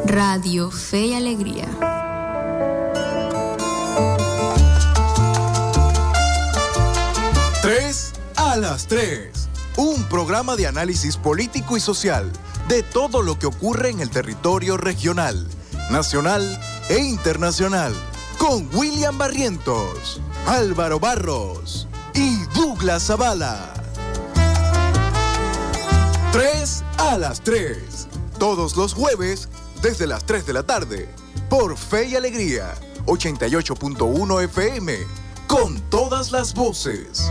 Radio 0.07 0.73
Fe 0.73 1.07
y 1.07 1.15
Alegría. 1.15 1.69
Tres 7.63 8.13
a 8.35 8.57
las 8.57 8.89
tres. 8.89 9.49
Un 9.77 10.03
programa 10.09 10.57
de 10.57 10.67
análisis 10.67 11.17
político 11.17 11.77
y 11.77 11.81
social 11.81 12.33
de 12.69 12.83
todo 12.83 13.23
lo 13.23 13.39
que 13.39 13.47
ocurre 13.47 13.91
en 13.91 14.01
el 14.01 14.11
territorio 14.11 14.77
regional, 14.77 15.49
nacional 15.91 16.61
e 16.89 16.99
internacional. 16.99 17.93
Con 18.39 18.69
William 18.75 19.17
Barrientos, 19.19 20.21
Álvaro 20.47 20.99
Barros 20.99 21.87
y 22.15 22.45
Douglas 22.55 23.07
Zavala. 23.07 23.75
3 26.33 26.85
a 26.99 27.19
las 27.19 27.43
3. 27.43 28.09
Todos 28.39 28.77
los 28.77 28.95
jueves 28.95 29.49
desde 29.83 30.07
las 30.07 30.25
3 30.25 30.47
de 30.47 30.53
la 30.53 30.63
tarde. 30.63 31.09
Por 31.51 31.77
Fe 31.77 32.09
y 32.09 32.17
Alegría. 32.17 32.75
88.1 33.07 34.45
FM. 34.45 34.97
Con 35.47 35.79
todas 35.91 36.33
las 36.33 36.55
voces. 36.55 37.31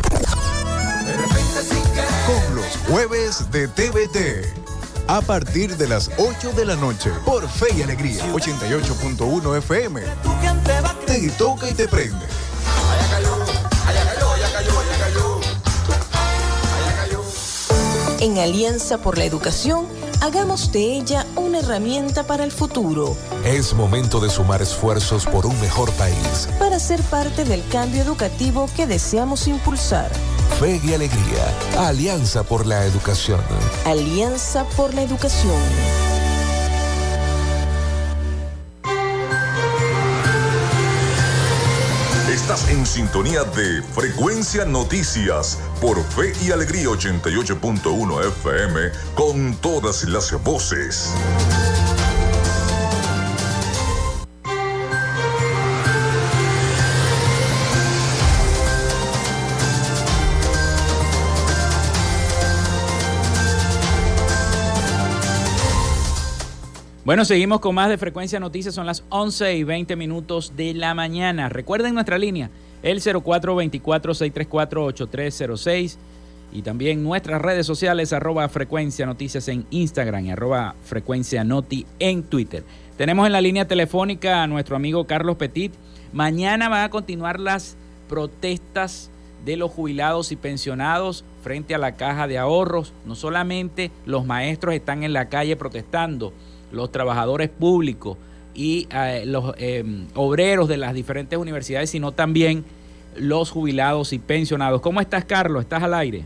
Los 2.71 2.87
jueves 2.87 3.51
de 3.51 3.67
TVT. 3.67 4.45
A 5.07 5.19
partir 5.21 5.75
de 5.75 5.87
las 5.89 6.09
8 6.17 6.53
de 6.53 6.63
la 6.65 6.75
noche 6.77 7.11
por 7.25 7.47
Fe 7.49 7.67
y 7.75 7.81
Alegría 7.81 8.23
88.1 8.31 9.57
FM. 9.57 10.01
Te 11.05 11.29
toca 11.31 11.69
y 11.69 11.73
te 11.73 11.87
prende. 11.89 12.25
En 18.19 18.37
Alianza 18.37 18.99
por 18.99 19.17
la 19.17 19.25
Educación, 19.25 19.87
hagamos 20.21 20.71
de 20.71 20.95
ella 20.97 21.25
una 21.35 21.59
herramienta 21.59 22.23
para 22.23 22.43
el 22.43 22.51
futuro, 22.51 23.17
Es 23.43 23.73
momento 23.73 24.19
de 24.19 24.29
sumar 24.29 24.61
esfuerzos 24.61 25.25
por 25.25 25.47
un 25.47 25.59
mejor 25.59 25.91
país. 25.93 26.47
para 26.59 26.79
ser 26.79 27.01
parte 27.03 27.43
del 27.43 27.67
cambio 27.69 28.03
educativo 28.03 28.69
que 28.75 28.85
deseamos 28.85 29.47
impulsar. 29.47 30.11
Fe 30.59 30.79
y 30.83 30.93
alegría. 30.93 31.87
Alianza 31.87 32.43
por 32.43 32.65
la 32.65 32.85
educación. 32.85 33.41
Alianza 33.85 34.65
por 34.75 34.93
la 34.93 35.01
Educación. 35.01 35.61
Estás 42.31 42.69
en 42.69 42.85
sintonía 42.85 43.43
de 43.43 43.81
Frecuencia 43.81 44.65
Noticias 44.65 45.57
por 45.79 46.03
Fe 46.03 46.33
y 46.45 46.51
Alegría 46.51 46.87
88.1 46.87 48.27
FM 48.27 48.91
con 49.15 49.55
todas 49.55 50.03
las 50.05 50.31
voces. 50.43 51.13
Bueno, 67.03 67.25
seguimos 67.25 67.61
con 67.61 67.73
más 67.73 67.89
de 67.89 67.97
Frecuencia 67.97 68.39
Noticias. 68.39 68.75
Son 68.75 68.85
las 68.85 69.03
11 69.09 69.55
y 69.55 69.63
20 69.63 69.95
minutos 69.95 70.53
de 70.55 70.75
la 70.75 70.93
mañana. 70.93 71.49
Recuerden 71.49 71.95
nuestra 71.95 72.19
línea, 72.19 72.51
el 72.83 73.01
0424-634-8306. 73.01 75.97
Y 76.53 76.61
también 76.61 77.03
nuestras 77.03 77.41
redes 77.41 77.65
sociales, 77.65 78.13
arroba 78.13 78.47
Frecuencia 78.49 79.07
Noticias 79.07 79.47
en 79.47 79.65
Instagram 79.71 80.27
y 80.27 80.31
arroba 80.31 80.75
Frecuencia 80.83 81.43
Noti 81.43 81.87
en 81.97 82.21
Twitter. 82.21 82.63
Tenemos 82.97 83.25
en 83.25 83.31
la 83.31 83.41
línea 83.41 83.67
telefónica 83.67 84.43
a 84.43 84.47
nuestro 84.47 84.75
amigo 84.75 85.07
Carlos 85.07 85.37
Petit. 85.37 85.73
Mañana 86.13 86.69
van 86.69 86.83
a 86.83 86.91
continuar 86.91 87.39
las 87.39 87.77
protestas 88.09 89.09
de 89.43 89.57
los 89.57 89.71
jubilados 89.71 90.31
y 90.31 90.35
pensionados 90.35 91.25
frente 91.41 91.73
a 91.73 91.79
la 91.79 91.95
caja 91.95 92.27
de 92.27 92.37
ahorros. 92.37 92.93
No 93.05 93.15
solamente 93.15 93.89
los 94.05 94.23
maestros 94.23 94.75
están 94.75 95.03
en 95.03 95.13
la 95.13 95.29
calle 95.29 95.55
protestando, 95.55 96.31
los 96.71 96.91
trabajadores 96.91 97.49
públicos 97.49 98.17
y 98.53 98.87
eh, 98.91 99.23
los 99.25 99.53
eh, 99.57 99.83
obreros 100.15 100.67
de 100.67 100.77
las 100.77 100.93
diferentes 100.93 101.37
universidades, 101.37 101.89
sino 101.89 102.11
también 102.11 102.65
los 103.15 103.51
jubilados 103.51 104.13
y 104.13 104.19
pensionados. 104.19 104.81
¿Cómo 104.81 105.01
estás, 105.01 105.25
Carlos? 105.25 105.63
¿Estás 105.63 105.83
al 105.83 105.93
aire? 105.93 106.23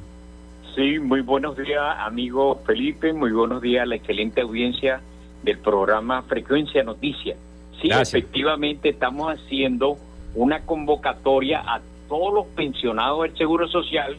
Sí, 0.76 1.00
muy 1.00 1.22
buenos 1.22 1.56
días, 1.58 1.82
amigo 2.00 2.62
Felipe. 2.66 3.14
Muy 3.14 3.32
buenos 3.32 3.62
días 3.62 3.84
a 3.84 3.86
la 3.86 3.96
excelente 3.96 4.42
audiencia 4.42 5.02
del 5.44 5.60
programa 5.60 6.22
Frecuencia 6.24 6.84
Noticias. 6.84 7.38
Sí, 7.82 7.88
Gracias. 7.88 8.16
efectivamente 8.16 8.90
estamos 8.90 9.34
haciendo 9.34 9.98
una 10.34 10.62
convocatoria 10.62 11.62
a 11.62 11.82
todos 12.10 12.34
los 12.34 12.46
pensionados 12.48 13.24
del 13.24 13.38
Seguro 13.38 13.68
Social, 13.68 14.18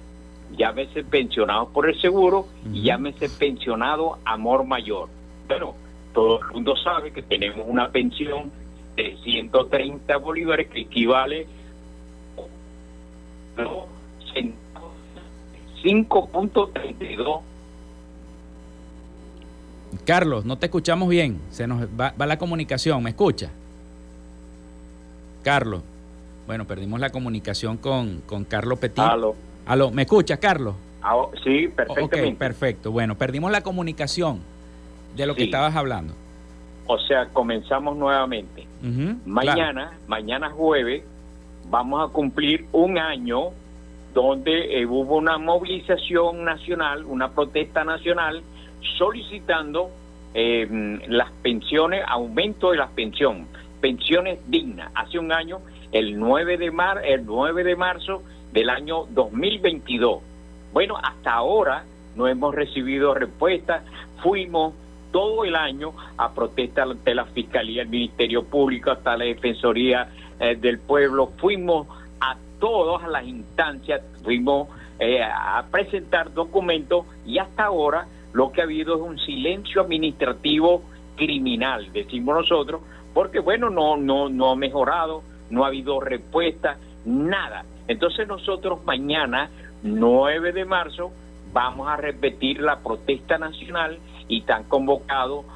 llámese 0.56 1.04
pensionados 1.04 1.68
por 1.68 1.88
el 1.88 2.00
seguro 2.00 2.46
y 2.72 2.82
llámese 2.82 3.28
pensionado 3.28 4.18
Amor 4.24 4.64
Mayor. 4.64 5.08
Bueno, 5.48 5.74
todo 6.16 6.40
el 6.40 6.46
mundo 6.46 6.74
sabe 6.82 7.12
que 7.12 7.20
tenemos 7.20 7.66
una 7.68 7.90
pensión 7.90 8.50
de 8.96 9.18
130 9.22 10.16
bolívares 10.16 10.68
que 10.68 10.80
equivale 10.80 11.46
a 13.58 13.66
5.32 15.84 17.40
Carlos, 20.06 20.46
no 20.46 20.56
te 20.56 20.66
escuchamos 20.66 21.08
bien. 21.08 21.40
Se 21.50 21.66
nos 21.66 21.86
va, 21.88 22.14
va 22.20 22.26
la 22.26 22.38
comunicación. 22.38 23.02
¿Me 23.02 23.10
escucha? 23.10 23.50
Carlos. 25.42 25.82
Bueno, 26.46 26.64
perdimos 26.66 26.98
la 27.00 27.10
comunicación 27.10 27.76
con, 27.76 28.22
con 28.22 28.44
Carlos 28.44 28.78
Petit. 28.78 29.00
Aló. 29.00 29.34
Aló, 29.66 29.90
¿me 29.90 30.02
escuchas, 30.02 30.38
Carlos? 30.38 30.74
Ah, 31.02 31.14
sí, 31.44 31.68
perfectamente. 31.68 32.32
Ok, 32.32 32.38
perfecto. 32.38 32.90
Bueno, 32.92 33.16
perdimos 33.16 33.50
la 33.50 33.62
comunicación 33.62 34.40
de 35.16 35.26
lo 35.26 35.34
que 35.34 35.44
estabas 35.44 35.74
hablando. 35.74 36.14
O 36.86 36.98
sea, 36.98 37.26
comenzamos 37.32 37.96
nuevamente. 37.96 38.66
Mañana, 39.24 39.98
mañana 40.06 40.50
jueves, 40.50 41.02
vamos 41.68 42.08
a 42.08 42.12
cumplir 42.12 42.66
un 42.72 42.98
año 42.98 43.50
donde 44.14 44.80
eh, 44.80 44.86
hubo 44.86 45.16
una 45.16 45.38
movilización 45.38 46.44
nacional, 46.44 47.04
una 47.04 47.30
protesta 47.32 47.84
nacional, 47.84 48.42
solicitando 48.96 49.90
eh, 50.32 50.98
las 51.08 51.30
pensiones, 51.42 52.04
aumento 52.06 52.70
de 52.70 52.78
las 52.78 52.90
pensiones, 52.90 53.46
pensiones 53.80 54.38
dignas. 54.48 54.90
Hace 54.94 55.18
un 55.18 55.32
año, 55.32 55.60
el 55.92 56.18
9 56.18 56.56
de 56.56 56.70
mar, 56.70 57.02
el 57.04 57.26
9 57.26 57.64
de 57.64 57.76
marzo 57.76 58.22
del 58.52 58.70
año 58.70 59.06
2022. 59.10 60.22
Bueno, 60.72 60.96
hasta 61.02 61.32
ahora 61.32 61.84
no 62.16 62.28
hemos 62.28 62.54
recibido 62.54 63.12
respuesta. 63.14 63.82
Fuimos 64.22 64.74
todo 65.10 65.44
el 65.44 65.56
año 65.56 65.92
a 66.16 66.32
protesta 66.32 66.82
ante 66.82 67.14
la 67.14 67.24
Fiscalía, 67.26 67.82
el 67.82 67.88
Ministerio 67.88 68.44
Público, 68.44 68.90
hasta 68.90 69.16
la 69.16 69.24
Defensoría 69.24 70.08
eh, 70.38 70.56
del 70.56 70.78
pueblo, 70.78 71.32
fuimos 71.38 71.86
a 72.20 72.36
todas 72.58 73.08
las 73.08 73.24
instancias, 73.24 74.02
fuimos 74.22 74.68
eh, 74.98 75.22
a 75.22 75.64
presentar 75.70 76.32
documentos 76.32 77.04
y 77.26 77.38
hasta 77.38 77.64
ahora 77.64 78.06
lo 78.32 78.52
que 78.52 78.60
ha 78.60 78.64
habido 78.64 78.96
es 78.96 79.00
un 79.00 79.18
silencio 79.18 79.80
administrativo 79.80 80.82
criminal, 81.16 81.90
decimos 81.92 82.36
nosotros, 82.36 82.82
porque 83.14 83.40
bueno, 83.40 83.70
no, 83.70 83.96
no, 83.96 84.28
no 84.28 84.50
ha 84.50 84.56
mejorado, 84.56 85.22
no 85.50 85.64
ha 85.64 85.68
habido 85.68 86.00
respuesta, 86.00 86.76
nada. 87.04 87.64
Entonces 87.88 88.28
nosotros 88.28 88.84
mañana, 88.84 89.48
9 89.82 90.52
de 90.52 90.64
marzo, 90.64 91.12
vamos 91.52 91.88
a 91.88 91.96
repetir 91.96 92.60
la 92.60 92.80
protesta 92.80 93.38
nacional 93.38 93.98
y 94.28 94.40
están 94.40 94.64
convocados 94.64 95.46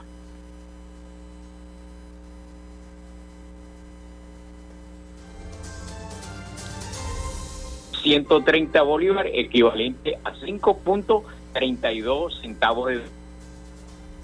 130 8.02 8.82
bolívares, 8.82 9.32
equivalente 9.34 10.18
a 10.24 10.32
5.32 10.34 12.40
centavos 12.40 12.88
de 12.88 12.96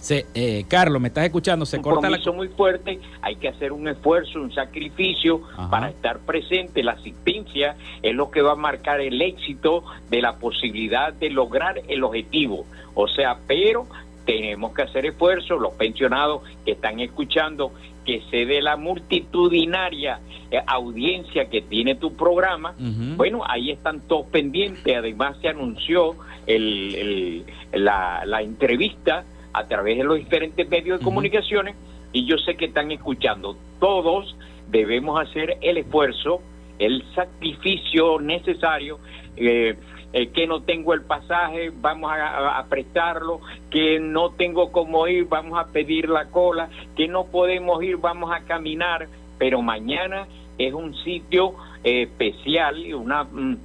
se, 0.07 0.25
eh, 0.35 0.65
Carlos, 0.69 1.03
me 1.03 1.09
estás 1.09 1.25
escuchando, 1.25 1.67
se 1.67 1.79
un 1.79 1.83
corta 1.83 2.09
la... 2.09 2.21
muy 2.33 2.47
fuerte, 2.47 3.01
hay 3.23 3.35
que 3.37 3.49
hacer 3.49 3.73
un 3.73 3.89
esfuerzo, 3.89 4.41
un 4.41 4.53
sacrificio 4.53 5.41
para 5.69 5.89
estar 5.89 6.21
presente. 6.21 6.85
La 6.85 6.93
asistencia 6.93 7.77
es 8.03 8.15
lo 8.15 8.31
que 8.31 8.41
va 8.41 8.53
a 8.53 8.57
marcar 8.57 9.01
el 9.01 9.21
éxito 9.21 9.83
de 10.09 10.23
la 10.23 10.37
posibilidad 10.37 11.13
de 11.13 11.31
lograr 11.31 11.83
el 11.89 12.05
objetivo. 12.05 12.67
O 12.95 13.09
sea, 13.09 13.39
pero 13.49 13.89
tenemos 14.25 14.73
que 14.75 14.83
hacer 14.83 15.07
esfuerzo, 15.07 15.57
los 15.57 15.75
pensionados 15.75 16.43
que 16.65 16.73
están 16.73 17.01
escuchando, 17.01 17.73
que 18.05 18.23
se 18.31 18.47
dé 18.47 18.63
la 18.63 18.77
multitudinaria 18.77 20.21
eh, 20.53 20.61
audiencia 20.69 21.47
que 21.47 21.63
tiene 21.63 21.97
tu 21.97 22.15
programa, 22.15 22.77
bueno, 23.17 23.43
ahí 23.45 23.73
están 23.73 24.03
todos 24.03 24.27
pendientes, 24.27 24.97
además 24.97 25.37
se 25.43 25.49
anunció 25.49 26.15
el, 26.47 27.45
la, 27.73 28.23
la 28.25 28.43
entrevista 28.43 29.25
a 29.57 29.67
través 29.67 29.97
de 29.97 30.05
los 30.05 30.19
diferentes 30.19 30.69
medios 30.69 30.99
de 30.99 31.05
comunicaciones 31.05 31.75
y 32.13 32.27
yo 32.27 32.37
sé 32.37 32.57
que 32.57 32.67
están 32.67 32.93
escuchando. 32.93 33.57
Todos 33.81 34.37
debemos 34.69 35.19
hacer 35.19 35.57
el 35.63 35.79
esfuerzo, 35.79 36.43
el 36.79 37.03
sacrificio 37.15 38.21
necesario. 38.21 38.99
Eh, 39.37 39.75
eh, 40.13 40.29
que 40.29 40.47
no 40.47 40.63
tengo 40.63 40.95
el 40.95 41.03
pasaje, 41.03 41.71
vamos 41.81 42.11
a, 42.15 42.65
prestarlo, 42.71 43.41
que 43.71 43.99
no 43.99 44.31
tengo 44.31 44.73
cómo 44.73 45.07
ir, 45.09 45.27
vamos 45.27 45.59
a 45.59 45.67
pedir 45.73 46.09
la 46.09 46.27
cola, 46.31 46.71
que 46.97 47.07
no 47.07 47.27
podemos 47.27 47.83
ir, 47.83 47.97
vamos 47.99 48.31
a 48.33 48.41
caminar, 48.45 49.09
pero 49.37 49.61
mañana 49.61 50.27
es 50.57 50.73
un 50.73 50.95
sitio 51.03 51.55
eh, 51.85 52.03
especial, 52.03 52.95
una, 52.95 53.25
mm, 53.25 53.57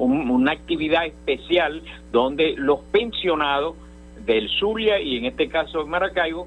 una 0.00 0.52
actividad 0.52 1.04
especial 1.04 1.82
donde 2.12 2.54
los 2.56 2.80
pensionados 2.92 3.74
del 4.24 4.48
Zulia 4.48 5.00
y 5.00 5.16
en 5.16 5.24
este 5.26 5.48
caso 5.48 5.82
en 5.82 5.88
Maracaibo, 5.88 6.46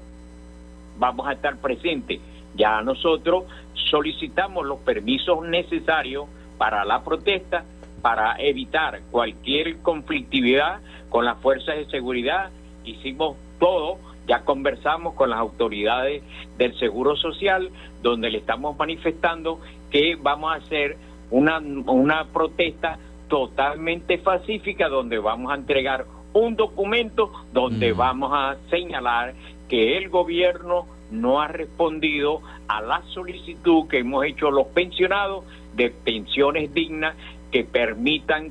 vamos 0.98 1.26
a 1.26 1.32
estar 1.32 1.56
presentes. 1.58 2.20
Ya 2.54 2.80
nosotros 2.82 3.44
solicitamos 3.90 4.64
los 4.66 4.78
permisos 4.80 5.44
necesarios 5.46 6.26
para 6.58 6.84
la 6.84 7.02
protesta, 7.02 7.64
para 8.00 8.36
evitar 8.38 9.00
cualquier 9.10 9.78
conflictividad 9.78 10.80
con 11.08 11.24
las 11.24 11.38
fuerzas 11.38 11.76
de 11.76 11.86
seguridad. 11.86 12.50
Hicimos 12.84 13.36
todo, 13.58 13.98
ya 14.26 14.44
conversamos 14.44 15.14
con 15.14 15.30
las 15.30 15.38
autoridades 15.38 16.22
del 16.58 16.78
Seguro 16.78 17.16
Social, 17.16 17.70
donde 18.02 18.30
le 18.30 18.38
estamos 18.38 18.76
manifestando 18.76 19.60
que 19.90 20.16
vamos 20.16 20.52
a 20.52 20.56
hacer 20.56 20.96
una, 21.30 21.58
una 21.58 22.26
protesta 22.26 22.98
totalmente 23.28 24.18
pacífica, 24.18 24.88
donde 24.88 25.18
vamos 25.18 25.50
a 25.50 25.56
entregar 25.56 26.04
un 26.34 26.56
documento 26.56 27.32
donde 27.52 27.92
vamos 27.92 28.32
a 28.34 28.56
señalar 28.68 29.34
que 29.68 29.96
el 29.96 30.08
gobierno 30.10 30.86
no 31.10 31.40
ha 31.40 31.48
respondido 31.48 32.42
a 32.68 32.82
la 32.82 33.02
solicitud 33.14 33.88
que 33.88 33.98
hemos 33.98 34.24
hecho 34.24 34.50
los 34.50 34.66
pensionados 34.68 35.44
de 35.74 35.90
pensiones 35.90 36.74
dignas 36.74 37.14
que 37.50 37.64
permitan 37.64 38.50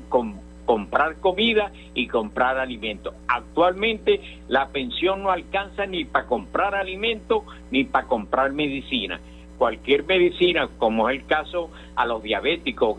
comprar 0.64 1.16
comida 1.20 1.72
y 1.94 2.08
comprar 2.08 2.58
alimentos. 2.58 3.14
Actualmente 3.28 4.20
la 4.48 4.68
pensión 4.68 5.22
no 5.22 5.30
alcanza 5.30 5.84
ni 5.84 6.04
para 6.04 6.26
comprar 6.26 6.74
alimentos 6.74 7.42
ni 7.70 7.84
para 7.84 8.06
comprar 8.06 8.52
medicina 8.52 9.20
cualquier 9.58 10.04
medicina, 10.04 10.68
como 10.78 11.08
es 11.08 11.20
el 11.20 11.26
caso 11.26 11.70
a 11.96 12.06
los 12.06 12.22
diabéticos, 12.22 12.96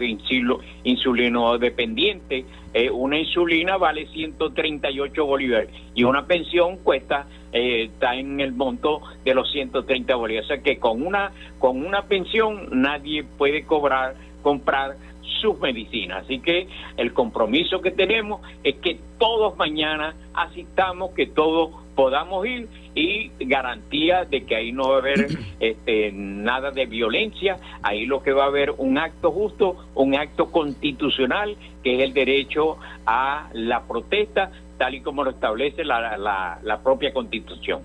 insulino 0.83 1.57
dependientes, 1.57 2.45
eh, 2.73 2.89
una 2.89 3.17
insulina 3.17 3.77
vale 3.77 4.07
138 4.07 5.25
bolívares 5.25 5.69
y 5.93 6.03
una 6.03 6.25
pensión 6.25 6.77
cuesta 6.77 7.27
eh, 7.53 7.89
está 7.93 8.15
en 8.15 8.41
el 8.41 8.51
monto 8.51 9.01
de 9.23 9.33
los 9.33 9.49
130 9.51 10.15
bolívares. 10.15 10.45
O 10.45 10.53
sea 10.53 10.63
que 10.63 10.77
con 10.77 11.05
una 11.05 11.31
con 11.59 11.85
una 11.85 12.03
pensión 12.03 12.67
nadie 12.71 13.23
puede 13.23 13.63
cobrar 13.63 14.15
comprar 14.41 14.97
sus 15.41 15.59
medicinas. 15.59 16.23
Así 16.25 16.39
que 16.39 16.67
el 16.97 17.13
compromiso 17.13 17.81
que 17.81 17.91
tenemos 17.91 18.41
es 18.63 18.75
que 18.75 18.99
todos 19.17 19.57
mañana 19.57 20.15
asistamos, 20.33 21.11
que 21.11 21.27
todos 21.27 21.71
podamos 21.95 22.45
ir 22.45 22.67
y 22.95 23.29
garantía 23.41 24.23
de 24.23 24.45
que 24.45 24.55
ahí 24.55 24.71
no 24.71 24.89
va 24.89 24.95
a 24.95 24.99
haber 24.99 25.27
este, 25.59 26.11
nada 26.13 26.71
de 26.71 26.85
violencia, 26.85 27.57
ahí 27.83 28.05
lo 28.05 28.23
que 28.23 28.31
va 28.31 28.45
a 28.45 28.47
haber 28.47 28.71
un 28.71 28.97
acto 28.97 29.31
justo, 29.31 29.75
un 29.93 30.15
acto 30.15 30.51
constitucional, 30.51 31.57
que 31.83 31.97
es 31.97 32.03
el 32.03 32.13
derecho 32.13 32.77
a 33.05 33.49
la 33.53 33.83
protesta, 33.83 34.51
tal 34.77 34.95
y 34.95 35.01
como 35.01 35.23
lo 35.23 35.31
establece 35.31 35.83
la, 35.83 36.17
la, 36.17 36.59
la 36.63 36.79
propia 36.81 37.13
constitución. 37.13 37.81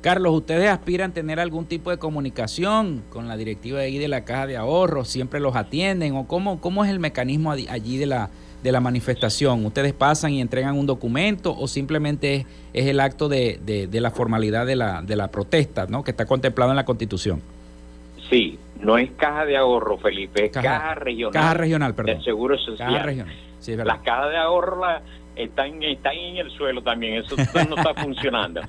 Carlos, 0.00 0.34
¿ustedes 0.34 0.68
aspiran 0.68 1.12
a 1.12 1.14
tener 1.14 1.40
algún 1.40 1.64
tipo 1.64 1.90
de 1.90 1.96
comunicación 1.96 3.02
con 3.08 3.26
la 3.26 3.38
directiva 3.38 3.78
de 3.78 3.86
ahí 3.86 3.98
de 3.98 4.08
la 4.08 4.24
Caja 4.24 4.46
de 4.46 4.56
Ahorros? 4.58 5.08
¿Siempre 5.08 5.40
los 5.40 5.56
atienden? 5.56 6.14
¿O 6.14 6.26
cómo, 6.26 6.60
cómo 6.60 6.84
es 6.84 6.90
el 6.90 7.00
mecanismo 7.00 7.52
allí 7.52 7.96
de 7.96 8.04
la, 8.04 8.28
de 8.64 8.72
la 8.72 8.80
manifestación? 8.80 9.64
¿Ustedes 9.66 9.92
pasan 9.92 10.32
y 10.32 10.40
entregan 10.40 10.78
un 10.78 10.86
documento 10.86 11.54
o 11.56 11.68
simplemente 11.68 12.34
es, 12.34 12.46
es 12.72 12.86
el 12.86 12.98
acto 12.98 13.28
de, 13.28 13.60
de, 13.62 14.00
la 14.00 14.10
formalidad 14.10 14.64
de 14.64 14.74
la, 14.74 15.02
de 15.02 15.16
la 15.16 15.30
protesta 15.30 15.86
¿no? 15.86 16.02
que 16.02 16.12
está 16.12 16.24
contemplado 16.24 16.72
en 16.72 16.76
la 16.76 16.86
Constitución? 16.86 17.42
Sí, 18.30 18.58
no 18.80 18.96
es 18.96 19.10
Caja 19.12 19.44
de 19.44 19.58
Ahorro, 19.58 19.98
Felipe, 19.98 20.46
es 20.46 20.50
Caja, 20.50 20.94
Regional. 20.94 21.32
Caja 21.34 21.54
Regional, 21.54 21.94
perdón. 21.94 22.14
Del 22.14 22.24
Seguro 22.24 22.56
Social. 22.56 22.90
Caja 22.90 23.02
Regional. 23.04 23.34
Sí, 23.58 23.76
Las 23.76 23.98
cajas 24.00 24.30
de 24.30 24.36
ahorro 24.38 24.80
la, 24.80 25.02
están, 25.36 25.82
están 25.82 26.16
en 26.16 26.38
el 26.38 26.50
suelo 26.50 26.82
también, 26.82 27.22
eso 27.22 27.36
no 27.68 27.76
está 27.76 27.94
funcionando. 27.94 28.62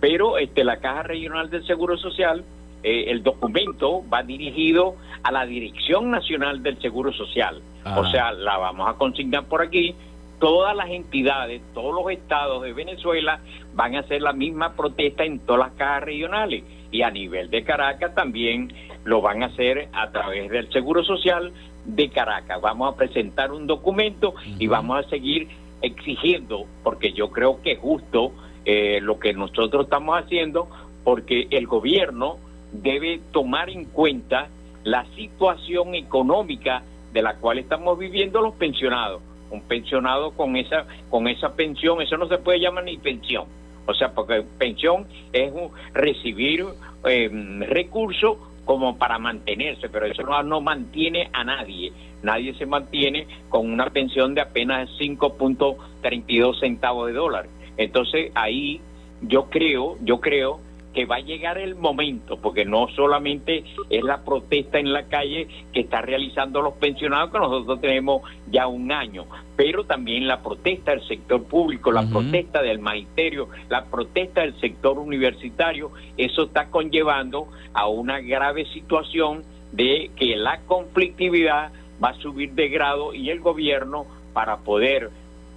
pero 0.00 0.36
este, 0.36 0.64
la 0.64 0.76
Caja 0.80 1.04
Regional 1.04 1.48
del 1.48 1.66
Seguro 1.66 1.96
Social, 1.96 2.44
eh, 2.82 3.04
el 3.08 3.22
documento 3.22 4.02
va 4.12 4.22
dirigido 4.22 4.96
a 5.22 5.32
la 5.32 5.46
Dirección 5.46 6.10
Nacional 6.10 6.62
del 6.62 6.78
Seguro 6.82 7.10
Social. 7.14 7.62
O 7.84 8.04
sea, 8.06 8.32
la 8.32 8.58
vamos 8.58 8.88
a 8.88 8.94
consignar 8.94 9.44
por 9.46 9.62
aquí. 9.62 9.94
Todas 10.38 10.74
las 10.74 10.88
entidades, 10.90 11.60
todos 11.74 11.94
los 11.94 12.10
estados 12.12 12.62
de 12.62 12.72
Venezuela 12.72 13.40
van 13.74 13.94
a 13.94 14.00
hacer 14.00 14.22
la 14.22 14.32
misma 14.32 14.74
protesta 14.74 15.24
en 15.24 15.38
todas 15.40 15.68
las 15.68 15.72
cajas 15.76 16.04
regionales. 16.04 16.64
Y 16.90 17.02
a 17.02 17.10
nivel 17.10 17.50
de 17.50 17.62
Caracas 17.62 18.14
también 18.14 18.72
lo 19.04 19.20
van 19.20 19.42
a 19.42 19.46
hacer 19.46 19.88
a 19.92 20.10
través 20.10 20.50
del 20.50 20.70
Seguro 20.72 21.04
Social 21.04 21.52
de 21.84 22.08
Caracas. 22.10 22.60
Vamos 22.60 22.92
a 22.92 22.96
presentar 22.96 23.52
un 23.52 23.66
documento 23.66 24.34
y 24.58 24.66
vamos 24.66 25.04
a 25.04 25.08
seguir 25.08 25.48
exigiendo, 25.82 26.66
porque 26.82 27.12
yo 27.12 27.30
creo 27.30 27.62
que 27.62 27.72
es 27.72 27.78
justo 27.78 28.32
eh, 28.64 29.00
lo 29.00 29.18
que 29.18 29.32
nosotros 29.32 29.84
estamos 29.84 30.22
haciendo 30.22 30.68
porque 31.04 31.48
el 31.50 31.66
gobierno 31.66 32.36
debe 32.72 33.20
tomar 33.32 33.70
en 33.70 33.86
cuenta 33.86 34.48
la 34.84 35.04
situación 35.16 35.94
económica 35.94 36.82
de 37.12 37.22
la 37.22 37.36
cual 37.36 37.58
estamos 37.58 37.98
viviendo 37.98 38.40
los 38.40 38.54
pensionados. 38.54 39.22
Un 39.50 39.62
pensionado 39.62 40.30
con 40.32 40.56
esa 40.56 40.86
con 41.08 41.26
esa 41.26 41.54
pensión, 41.54 42.00
eso 42.00 42.16
no 42.16 42.28
se 42.28 42.38
puede 42.38 42.60
llamar 42.60 42.84
ni 42.84 42.98
pensión. 42.98 43.46
O 43.86 43.94
sea, 43.94 44.12
porque 44.12 44.44
pensión 44.58 45.06
es 45.32 45.52
recibir 45.92 46.64
eh, 47.04 47.28
recursos 47.68 48.36
como 48.64 48.96
para 48.96 49.18
mantenerse, 49.18 49.88
pero 49.88 50.06
eso 50.06 50.22
no, 50.22 50.40
no 50.44 50.60
mantiene 50.60 51.28
a 51.32 51.42
nadie. 51.42 51.92
Nadie 52.22 52.54
se 52.54 52.66
mantiene 52.66 53.26
con 53.48 53.68
una 53.68 53.90
pensión 53.90 54.34
de 54.34 54.42
apenas 54.42 54.88
5.32 55.00 56.60
centavos 56.60 57.08
de 57.08 57.14
dólar. 57.14 57.48
Entonces 57.76 58.30
ahí 58.34 58.80
yo 59.22 59.50
creo, 59.50 59.96
yo 60.02 60.20
creo 60.20 60.60
que 60.92 61.04
va 61.04 61.16
a 61.16 61.20
llegar 61.20 61.58
el 61.58 61.76
momento, 61.76 62.36
porque 62.36 62.64
no 62.64 62.88
solamente 62.88 63.64
es 63.88 64.02
la 64.02 64.24
protesta 64.24 64.78
en 64.78 64.92
la 64.92 65.04
calle 65.04 65.46
que 65.72 65.80
está 65.80 66.02
realizando 66.02 66.62
los 66.62 66.74
pensionados, 66.74 67.30
que 67.30 67.38
nosotros 67.38 67.80
tenemos 67.80 68.22
ya 68.50 68.66
un 68.66 68.90
año, 68.90 69.26
pero 69.56 69.84
también 69.84 70.26
la 70.26 70.42
protesta 70.42 70.92
del 70.92 71.06
sector 71.06 71.44
público, 71.44 71.92
la 71.92 72.08
protesta 72.08 72.62
del 72.62 72.80
magisterio, 72.80 73.48
la 73.68 73.84
protesta 73.84 74.40
del 74.40 74.58
sector 74.60 74.98
universitario, 74.98 75.92
eso 76.16 76.44
está 76.44 76.70
conllevando 76.70 77.48
a 77.72 77.86
una 77.86 78.20
grave 78.20 78.66
situación 78.66 79.44
de 79.72 80.10
que 80.16 80.36
la 80.36 80.60
conflictividad 80.66 81.70
va 82.02 82.10
a 82.10 82.14
subir 82.14 82.52
de 82.52 82.68
grado 82.68 83.14
y 83.14 83.30
el 83.30 83.40
gobierno 83.40 84.06
para 84.32 84.58
poder 84.58 85.10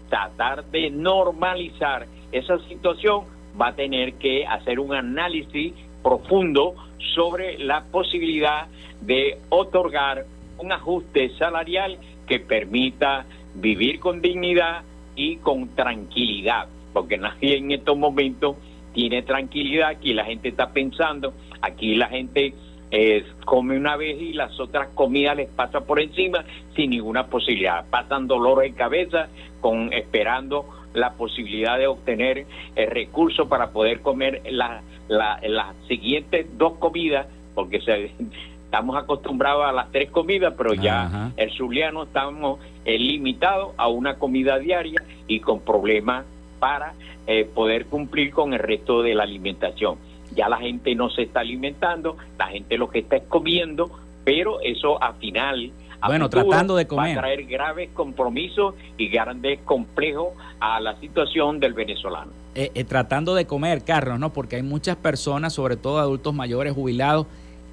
tratar 0.09 0.65
de 0.65 0.91
normalizar 0.91 2.07
esa 2.31 2.59
situación 2.67 3.32
va 3.59 3.69
a 3.69 3.75
tener 3.75 4.13
que 4.13 4.45
hacer 4.45 4.79
un 4.79 4.93
análisis 4.93 5.73
profundo 6.01 6.75
sobre 7.15 7.57
la 7.59 7.83
posibilidad 7.85 8.67
de 9.01 9.37
otorgar 9.49 10.25
un 10.57 10.71
ajuste 10.71 11.29
salarial 11.37 11.97
que 12.27 12.39
permita 12.39 13.25
vivir 13.55 13.99
con 13.99 14.21
dignidad 14.21 14.83
y 15.15 15.37
con 15.37 15.75
tranquilidad, 15.75 16.67
porque 16.93 17.17
nadie 17.17 17.57
en 17.57 17.71
estos 17.71 17.97
momentos 17.97 18.55
tiene 18.93 19.23
tranquilidad, 19.23 19.89
aquí 19.89 20.13
la 20.13 20.25
gente 20.25 20.49
está 20.49 20.71
pensando, 20.71 21.33
aquí 21.61 21.95
la 21.95 22.07
gente 22.07 22.53
eh, 22.91 23.25
come 23.45 23.75
una 23.75 23.95
vez 23.97 24.21
y 24.21 24.33
las 24.33 24.59
otras 24.59 24.89
comidas 24.89 25.35
les 25.35 25.49
pasa 25.49 25.81
por 25.81 25.99
encima 25.99 26.45
sin 26.75 26.91
ninguna 26.91 27.27
posibilidad, 27.27 27.85
pasan 27.89 28.27
dolores 28.27 28.71
de 28.71 28.77
cabeza 28.77 29.27
con 29.61 29.91
esperando 29.93 30.65
la 30.93 31.13
posibilidad 31.13 31.77
de 31.77 31.87
obtener 31.87 32.45
el 32.75 32.89
recurso 32.89 33.47
para 33.47 33.71
poder 33.71 34.01
comer 34.01 34.41
las 34.49 35.75
siguientes 35.87 36.47
dos 36.57 36.73
comidas, 36.73 37.27
porque 37.55 37.81
se, 37.81 38.11
estamos 38.65 38.95
acostumbrados 38.97 39.65
a 39.65 39.71
las 39.71 39.91
tres 39.91 40.09
comidas, 40.09 40.55
pero 40.57 40.73
ya 40.73 41.31
el 41.37 41.51
zuliano 41.51 42.03
estamos 42.03 42.59
eh, 42.85 42.97
limitados 42.97 43.73
a 43.77 43.87
una 43.87 44.15
comida 44.15 44.57
diaria 44.57 44.99
y 45.27 45.41
con 45.41 45.59
problemas 45.59 46.25
para 46.59 46.93
eh, 47.27 47.45
poder 47.45 47.85
cumplir 47.85 48.31
con 48.31 48.53
el 48.53 48.59
resto 48.59 49.03
de 49.03 49.13
la 49.13 49.23
alimentación. 49.23 49.97
Ya 50.35 50.49
la 50.49 50.57
gente 50.57 50.95
no 50.95 51.11
se 51.11 51.21
está 51.21 51.41
alimentando, 51.41 52.17
la 52.39 52.47
gente 52.47 52.79
lo 52.79 52.89
que 52.89 52.99
está 52.99 53.17
es 53.17 53.23
comiendo, 53.23 53.91
pero 54.23 54.59
eso 54.61 55.01
a 55.03 55.13
final 55.13 55.71
bueno, 56.07 56.29
tratando 56.29 56.75
de 56.75 56.87
comer. 56.87 57.17
Va 57.17 57.19
a 57.19 57.23
traer 57.23 57.45
graves 57.45 57.89
compromisos 57.93 58.75
y 58.97 59.09
grandes 59.09 59.59
complejos 59.65 60.33
a 60.59 60.79
la 60.79 60.99
situación 60.99 61.59
del 61.59 61.73
venezolano. 61.73 62.31
Eh, 62.55 62.71
eh, 62.75 62.83
tratando 62.83 63.33
de 63.33 63.45
comer, 63.45 63.83
Carlos, 63.83 64.19
¿no? 64.19 64.31
Porque 64.31 64.57
hay 64.57 64.63
muchas 64.63 64.95
personas, 64.95 65.53
sobre 65.53 65.75
todo 65.75 65.99
adultos 65.99 66.33
mayores 66.33 66.73
jubilados, 66.73 67.25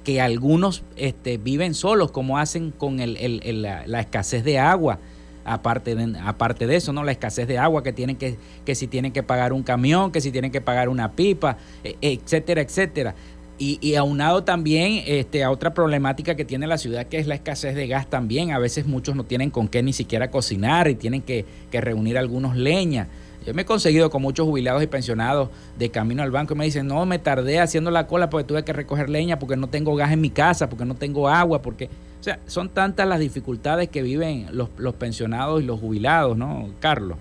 que 0.03 0.19
algunos 0.19 0.83
este, 0.95 1.37
viven 1.37 1.73
solos, 1.73 2.11
como 2.11 2.37
hacen 2.37 2.71
con 2.71 2.97
la, 2.97 3.99
escasez 3.99 4.43
de 4.43 4.59
agua. 4.59 4.99
Aparte 5.43 5.95
de, 5.95 6.19
aparte 6.19 6.67
de 6.67 6.75
eso, 6.75 6.93
¿no? 6.93 7.03
La 7.03 7.11
escasez 7.11 7.47
de 7.47 7.57
agua 7.57 7.81
que 7.81 7.93
tienen 7.93 8.15
que, 8.15 8.37
que 8.63 8.75
si 8.75 8.87
tienen 8.87 9.11
que 9.11 9.23
pagar 9.23 9.53
un 9.53 9.63
camión, 9.63 10.11
que 10.11 10.21
si 10.21 10.31
tienen 10.31 10.51
que 10.51 10.61
pagar 10.61 10.87
una 10.87 11.11
pipa, 11.13 11.57
e, 11.83 11.95
etcétera, 11.99 12.61
etcétera. 12.61 13.15
Y, 13.63 13.93
aunado 13.93 14.43
también 14.43 15.03
este, 15.05 15.43
a 15.43 15.51
otra 15.51 15.71
problemática 15.75 16.33
que 16.33 16.45
tiene 16.45 16.65
la 16.65 16.79
ciudad, 16.79 17.05
que 17.05 17.19
es 17.19 17.27
la 17.27 17.35
escasez 17.35 17.75
de 17.75 17.85
gas 17.85 18.09
también. 18.09 18.51
A 18.53 18.57
veces 18.57 18.87
muchos 18.87 19.15
no 19.15 19.23
tienen 19.23 19.51
con 19.51 19.67
qué 19.67 19.83
ni 19.83 19.93
siquiera 19.93 20.31
cocinar 20.31 20.87
y 20.87 20.95
tienen 20.95 21.21
que, 21.21 21.45
reunir 21.71 22.17
algunos 22.17 22.55
leñas. 22.55 23.07
Yo 23.45 23.53
me 23.53 23.61
he 23.61 23.65
conseguido 23.65 24.09
con 24.09 24.23
muchos 24.23 24.47
jubilados 24.47 24.81
y 24.81 24.87
pensionados 24.87 25.49
de 25.77 25.91
camino 25.91 26.23
al 26.23 26.31
banco 26.31 26.55
y 26.55 26.57
me 26.57 26.65
dicen, 26.65 26.87
no, 26.87 27.05
me 27.05 27.19
tardé 27.19 27.59
haciendo 27.59 27.91
la 27.91 28.07
cola 28.07 28.31
porque 28.31 28.47
tuve 28.47 28.65
que 28.65 28.73
recoger 28.73 29.11
leña, 29.11 29.37
porque 29.37 29.55
no 29.57 29.67
tengo 29.67 29.95
gas 29.95 30.11
en 30.11 30.21
mi 30.21 30.31
casa, 30.31 30.67
porque 30.67 30.85
no 30.85 30.95
tengo 30.95 31.29
agua, 31.29 31.61
porque... 31.61 31.85
O 32.19 32.23
sea, 32.23 32.39
son 32.47 32.69
tantas 32.69 33.07
las 33.07 33.19
dificultades 33.19 33.89
que 33.89 34.01
viven 34.01 34.47
los, 34.53 34.69
los 34.77 34.95
pensionados 34.95 35.61
y 35.61 35.65
los 35.65 35.79
jubilados, 35.79 36.35
¿no, 36.35 36.67
Carlos? 36.79 37.19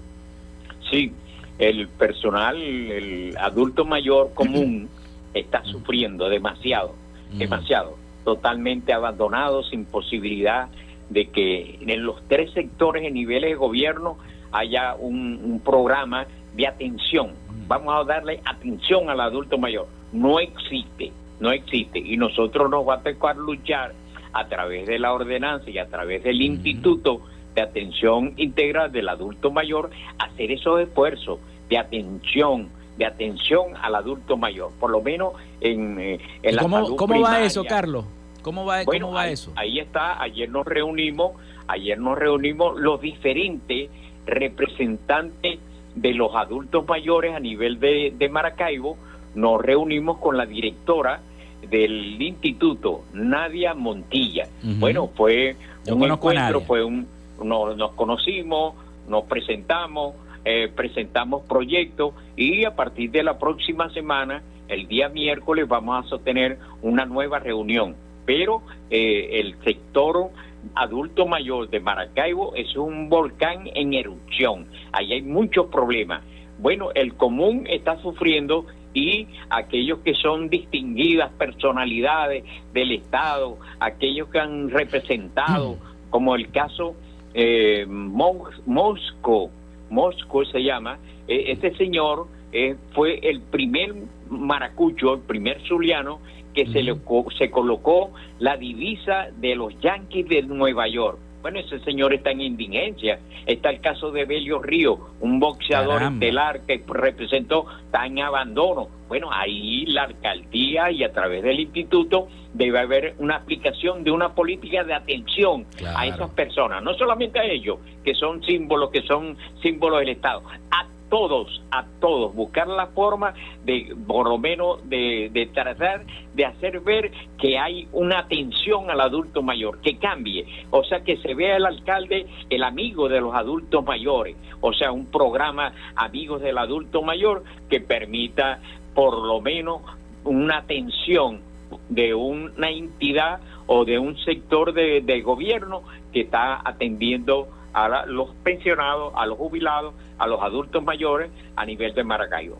Sí, 0.90 1.12
el 1.58 1.86
personal, 1.88 2.56
el 2.56 3.36
adulto 3.36 3.84
mayor 3.84 4.32
común 4.32 4.88
está 5.34 5.64
sufriendo 5.64 6.28
demasiado, 6.28 6.94
demasiado, 7.32 7.96
totalmente 8.24 8.92
abandonado, 8.92 9.62
sin 9.62 9.84
posibilidad 9.84 10.68
de 11.08 11.26
que 11.28 11.78
en 11.80 12.04
los 12.04 12.22
tres 12.28 12.52
sectores 12.52 13.04
en 13.04 13.14
niveles 13.14 13.50
de 13.50 13.56
gobierno 13.56 14.18
haya 14.52 14.94
un, 14.94 15.60
programa 15.64 16.26
de 16.54 16.66
atención. 16.66 17.32
Vamos 17.68 17.94
a 17.94 18.04
darle 18.04 18.40
atención 18.44 19.10
al 19.10 19.20
adulto 19.20 19.58
mayor. 19.58 19.86
No 20.12 20.40
existe, 20.40 21.12
no 21.38 21.52
existe. 21.52 21.98
Y 21.98 22.16
nosotros 22.16 22.70
nos 22.70 22.88
va 22.88 22.94
a 22.94 23.02
tocar 23.02 23.36
luchar 23.36 23.92
a 24.32 24.48
través 24.48 24.86
de 24.86 24.98
la 24.98 25.12
ordenanza 25.12 25.70
y 25.70 25.78
a 25.78 25.86
través 25.86 26.22
del 26.22 26.40
Instituto 26.40 27.20
de 27.54 27.62
Atención 27.62 28.34
Integral 28.36 28.92
del 28.92 29.08
Adulto 29.08 29.50
Mayor, 29.50 29.90
hacer 30.18 30.52
esos 30.52 30.80
esfuerzos 30.80 31.38
de 31.68 31.78
atención, 31.78 32.68
de 33.00 33.06
atención 33.06 33.74
al 33.80 33.94
adulto 33.94 34.36
mayor, 34.36 34.72
por 34.78 34.90
lo 34.90 35.00
menos 35.00 35.32
en, 35.62 35.98
eh, 35.98 36.20
en 36.42 36.54
la 36.54 36.60
¿Cómo, 36.60 36.96
¿Cómo 36.96 37.20
va 37.22 37.42
eso, 37.42 37.64
Carlos? 37.64 38.04
¿Cómo 38.42 38.66
va, 38.66 38.84
cómo 38.84 39.12
va 39.12 39.22
ahí, 39.22 39.32
eso? 39.32 39.52
Ahí 39.56 39.78
está, 39.78 40.20
ayer 40.20 40.50
nos 40.50 40.66
reunimos, 40.66 41.32
ayer 41.66 41.98
nos 41.98 42.18
reunimos 42.18 42.78
los 42.78 43.00
diferentes 43.00 43.88
representantes 44.26 45.60
de 45.94 46.12
los 46.12 46.34
adultos 46.36 46.86
mayores 46.86 47.34
a 47.34 47.40
nivel 47.40 47.80
de, 47.80 48.12
de 48.18 48.28
Maracaibo, 48.28 48.98
nos 49.34 49.62
reunimos 49.62 50.18
con 50.18 50.36
la 50.36 50.44
directora 50.44 51.22
del 51.70 52.20
instituto, 52.20 53.04
Nadia 53.14 53.72
Montilla. 53.72 54.46
Bueno, 54.62 55.08
fue 55.14 55.56
un 55.90 56.04
encuentro, 56.04 56.60
fue 56.60 56.84
un, 56.84 57.06
nos 57.42 57.92
conocimos, 57.92 58.74
nos 59.08 59.24
presentamos, 59.24 60.16
eh, 60.44 60.68
presentamos 60.74 61.42
proyectos 61.46 62.14
y 62.36 62.64
a 62.64 62.74
partir 62.74 63.10
de 63.10 63.22
la 63.22 63.38
próxima 63.38 63.90
semana, 63.90 64.42
el 64.68 64.86
día 64.86 65.08
miércoles, 65.08 65.68
vamos 65.68 66.12
a 66.12 66.18
tener 66.18 66.58
una 66.82 67.04
nueva 67.04 67.38
reunión. 67.38 67.96
Pero 68.24 68.62
eh, 68.90 69.40
el 69.40 69.56
sector 69.64 70.30
adulto 70.74 71.26
mayor 71.26 71.68
de 71.68 71.80
Maracaibo 71.80 72.54
es 72.54 72.76
un 72.76 73.08
volcán 73.08 73.68
en 73.74 73.94
erupción. 73.94 74.66
Ahí 74.92 75.12
hay 75.12 75.22
muchos 75.22 75.66
problemas. 75.66 76.22
Bueno, 76.58 76.90
el 76.94 77.14
común 77.14 77.66
está 77.68 77.96
sufriendo 78.02 78.66
y 78.92 79.26
aquellos 79.50 80.00
que 80.00 80.14
son 80.14 80.48
distinguidas 80.48 81.30
personalidades 81.32 82.44
del 82.72 82.92
Estado, 82.92 83.58
aquellos 83.78 84.28
que 84.28 84.40
han 84.40 84.70
representado, 84.70 85.74
mm. 85.74 86.10
como 86.10 86.34
el 86.34 86.50
caso 86.50 86.94
eh, 87.34 87.86
Mosco, 87.86 89.50
Mosco 89.90 90.44
se 90.44 90.62
llama, 90.62 90.98
e, 91.28 91.52
este 91.52 91.76
señor 91.76 92.26
eh, 92.52 92.76
fue 92.94 93.18
el 93.22 93.42
primer 93.42 93.94
maracucho, 94.28 95.14
el 95.14 95.20
primer 95.20 95.60
zuliano 95.66 96.20
que 96.54 96.66
se, 96.66 96.82
le, 96.82 96.96
se 97.38 97.50
colocó 97.50 98.10
la 98.38 98.56
divisa 98.56 99.28
de 99.36 99.54
los 99.54 99.78
Yankees 99.80 100.28
de 100.28 100.42
Nueva 100.42 100.88
York. 100.88 101.18
Bueno, 101.42 101.58
ese 101.58 101.78
señor 101.80 102.12
está 102.12 102.30
en 102.30 102.42
indigencia. 102.42 103.18
Está 103.46 103.70
el 103.70 103.80
caso 103.80 104.10
de 104.10 104.24
Belio 104.24 104.58
Río, 104.60 104.98
un 105.20 105.40
boxeador 105.40 106.02
estelar 106.02 106.60
que 106.66 106.82
representó, 106.86 107.66
en 108.04 108.18
abandono. 108.20 108.88
Bueno, 109.08 109.28
ahí 109.32 109.86
la 109.86 110.04
alcaldía 110.04 110.90
y 110.90 111.04
a 111.04 111.12
través 111.12 111.42
del 111.42 111.60
instituto 111.60 112.28
debe 112.54 112.78
haber 112.78 113.14
una 113.18 113.36
aplicación 113.36 114.04
de 114.04 114.10
una 114.10 114.34
política 114.34 114.84
de 114.84 114.94
atención 114.94 115.66
a 115.96 116.06
esas 116.06 116.30
personas, 116.30 116.82
no 116.82 116.94
solamente 116.94 117.38
a 117.38 117.44
ellos, 117.44 117.78
que 118.04 118.14
son 118.14 118.42
símbolos, 118.42 118.90
que 118.90 119.02
son 119.02 119.36
símbolos 119.62 120.00
del 120.00 120.10
Estado, 120.10 120.42
a 120.70 120.86
todos, 121.10 121.62
a 121.70 121.84
todos, 122.00 122.34
buscar 122.34 122.68
la 122.68 122.86
forma 122.86 123.34
de, 123.64 123.94
por 124.06 124.28
lo 124.28 124.38
menos, 124.38 124.88
de, 124.88 125.28
de, 125.32 125.46
tratar 125.46 126.04
de 126.34 126.44
hacer 126.46 126.80
ver 126.80 127.10
que 127.38 127.58
hay 127.58 127.88
una 127.92 128.20
atención 128.20 128.90
al 128.90 129.00
adulto 129.00 129.42
mayor, 129.42 129.80
que 129.80 129.98
cambie, 129.98 130.46
o 130.70 130.82
sea, 130.84 131.02
que 131.02 131.16
se 131.18 131.34
vea 131.34 131.56
el 131.56 131.66
alcalde 131.66 132.26
el 132.48 132.62
amigo 132.62 133.08
de 133.08 133.20
los 133.20 133.34
adultos 133.34 133.84
mayores, 133.84 134.36
o 134.60 134.72
sea, 134.72 134.92
un 134.92 135.06
programa 135.06 135.72
amigos 135.96 136.40
del 136.40 136.56
adulto 136.56 137.02
mayor 137.02 137.44
que 137.68 137.80
permita 137.80 138.60
por 138.94 139.18
lo 139.18 139.40
menos 139.40 139.82
una 140.24 140.58
atención 140.58 141.40
de 141.88 142.14
una 142.14 142.70
entidad 142.70 143.40
o 143.66 143.84
de 143.84 143.98
un 143.98 144.16
sector 144.18 144.72
de, 144.72 145.00
de 145.00 145.20
gobierno 145.20 145.82
que 146.12 146.22
está 146.22 146.60
atendiendo 146.64 147.48
a 147.72 148.06
los 148.06 148.30
pensionados, 148.42 149.12
a 149.16 149.26
los 149.26 149.38
jubilados, 149.38 149.94
a 150.20 150.26
los 150.26 150.40
adultos 150.40 150.84
mayores 150.84 151.30
a 151.56 151.66
nivel 151.66 151.94
de 151.94 152.04
Maracaibo. 152.04 152.58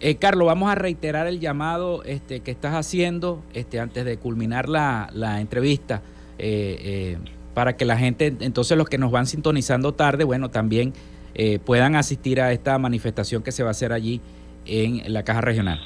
Eh, 0.00 0.16
Carlos, 0.16 0.46
vamos 0.46 0.70
a 0.70 0.74
reiterar 0.74 1.26
el 1.28 1.38
llamado 1.38 2.02
este, 2.02 2.40
que 2.40 2.50
estás 2.50 2.74
haciendo 2.74 3.42
este, 3.52 3.78
antes 3.78 4.04
de 4.04 4.16
culminar 4.18 4.68
la, 4.68 5.08
la 5.12 5.40
entrevista, 5.40 6.02
eh, 6.38 6.76
eh, 6.80 7.18
para 7.54 7.76
que 7.76 7.84
la 7.84 7.96
gente, 7.96 8.34
entonces 8.40 8.76
los 8.76 8.88
que 8.88 8.98
nos 8.98 9.12
van 9.12 9.26
sintonizando 9.26 9.92
tarde, 9.92 10.24
bueno, 10.24 10.50
también 10.50 10.92
eh, 11.34 11.58
puedan 11.58 11.94
asistir 11.94 12.40
a 12.40 12.52
esta 12.52 12.78
manifestación 12.78 13.42
que 13.42 13.52
se 13.52 13.62
va 13.62 13.68
a 13.68 13.72
hacer 13.72 13.92
allí 13.92 14.20
en 14.66 15.12
la 15.12 15.22
Caja 15.22 15.40
Regional. 15.40 15.80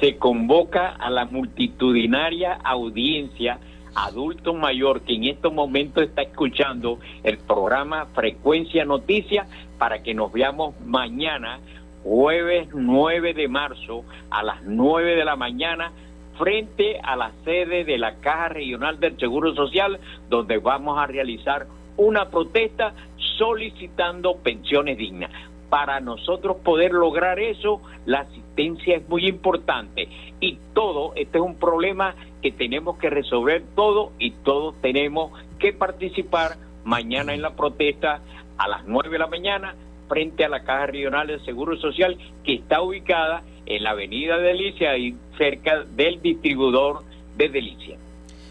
Se 0.00 0.16
convoca 0.16 0.88
a 0.88 1.10
la 1.10 1.26
multitudinaria 1.26 2.54
audiencia 2.64 3.58
adulto 3.94 4.54
mayor 4.54 5.02
que 5.02 5.14
en 5.14 5.24
estos 5.24 5.52
momentos 5.52 6.04
está 6.04 6.22
escuchando 6.22 6.98
el 7.22 7.38
programa 7.38 8.06
Frecuencia 8.14 8.84
Noticias 8.84 9.48
para 9.78 10.02
que 10.02 10.14
nos 10.14 10.32
veamos 10.32 10.78
mañana, 10.80 11.60
jueves 12.02 12.68
9 12.72 13.34
de 13.34 13.48
marzo, 13.48 14.04
a 14.30 14.42
las 14.42 14.62
9 14.62 15.16
de 15.16 15.24
la 15.24 15.36
mañana, 15.36 15.92
frente 16.38 16.98
a 17.02 17.16
la 17.16 17.32
sede 17.44 17.84
de 17.84 17.98
la 17.98 18.16
Caja 18.16 18.48
Regional 18.48 18.98
del 18.98 19.18
Seguro 19.18 19.54
Social, 19.54 19.98
donde 20.28 20.58
vamos 20.58 20.98
a 20.98 21.06
realizar 21.06 21.66
una 21.96 22.30
protesta 22.30 22.94
solicitando 23.38 24.36
pensiones 24.36 24.98
dignas. 24.98 25.30
Para 25.68 26.00
nosotros 26.00 26.58
poder 26.58 26.92
lograr 26.92 27.38
eso, 27.38 27.80
la 28.04 28.20
asistencia 28.20 28.96
es 28.96 29.08
muy 29.08 29.26
importante 29.26 30.08
y 30.40 30.58
todo, 30.74 31.12
este 31.16 31.38
es 31.38 31.44
un 31.44 31.56
problema 31.56 32.14
que 32.42 32.52
tenemos 32.52 32.98
que 32.98 33.08
resolver 33.08 33.62
todo 33.74 34.12
y 34.18 34.32
todos 34.32 34.74
tenemos 34.82 35.32
que 35.58 35.72
participar 35.72 36.56
mañana 36.84 37.32
en 37.32 37.42
la 37.42 37.54
protesta 37.54 38.20
a 38.58 38.68
las 38.68 38.84
9 38.84 39.10
de 39.10 39.18
la 39.18 39.28
mañana 39.28 39.74
frente 40.08 40.44
a 40.44 40.48
la 40.48 40.64
Caja 40.64 40.86
Regional 40.86 41.28
del 41.28 41.44
Seguro 41.44 41.76
Social 41.78 42.18
que 42.44 42.54
está 42.54 42.82
ubicada 42.82 43.42
en 43.66 43.84
la 43.84 43.90
Avenida 43.90 44.38
Delicia 44.38 44.98
y 44.98 45.16
cerca 45.38 45.84
del 45.84 46.20
distribuidor 46.20 47.02
de 47.36 47.48
Delicia. 47.48 47.96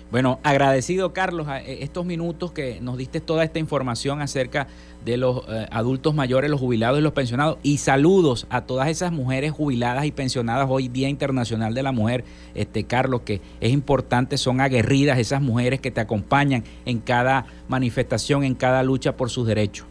Bueno, 0.09 0.39
agradecido 0.43 1.13
Carlos 1.13 1.47
a 1.47 1.61
eh, 1.61 1.83
estos 1.83 2.05
minutos 2.05 2.51
que 2.51 2.79
nos 2.81 2.97
diste 2.97 3.21
toda 3.21 3.43
esta 3.45 3.59
información 3.59 4.21
acerca 4.21 4.67
de 5.05 5.17
los 5.17 5.43
eh, 5.49 5.67
adultos 5.71 6.13
mayores, 6.13 6.49
los 6.49 6.59
jubilados 6.59 6.99
y 6.99 7.01
los 7.01 7.13
pensionados. 7.13 7.57
Y 7.63 7.77
saludos 7.77 8.47
a 8.49 8.61
todas 8.61 8.89
esas 8.89 9.11
mujeres 9.11 9.51
jubiladas 9.51 10.05
y 10.05 10.11
pensionadas 10.11 10.67
hoy 10.69 10.87
Día 10.87 11.09
Internacional 11.09 11.73
de 11.73 11.83
la 11.83 11.91
Mujer, 11.91 12.23
este 12.55 12.83
Carlos, 12.83 13.21
que 13.21 13.41
es 13.59 13.71
importante, 13.71 14.37
son 14.37 14.61
aguerridas 14.61 15.17
esas 15.19 15.41
mujeres 15.41 15.81
que 15.81 15.91
te 15.91 16.01
acompañan 16.01 16.63
en 16.85 16.99
cada 16.99 17.45
manifestación, 17.67 18.43
en 18.43 18.55
cada 18.55 18.83
lucha 18.83 19.17
por 19.17 19.29
sus 19.29 19.47
derechos. 19.47 19.85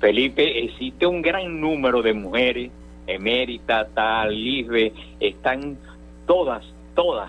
Felipe, 0.00 0.64
existe 0.64 1.06
un 1.06 1.22
gran 1.22 1.60
número 1.60 2.02
de 2.02 2.12
mujeres, 2.12 2.70
eméritas, 3.06 3.88
tal, 3.94 4.34
Lisbe, 4.34 4.92
están 5.20 5.78
todas 6.26 6.64
todas, 6.94 7.28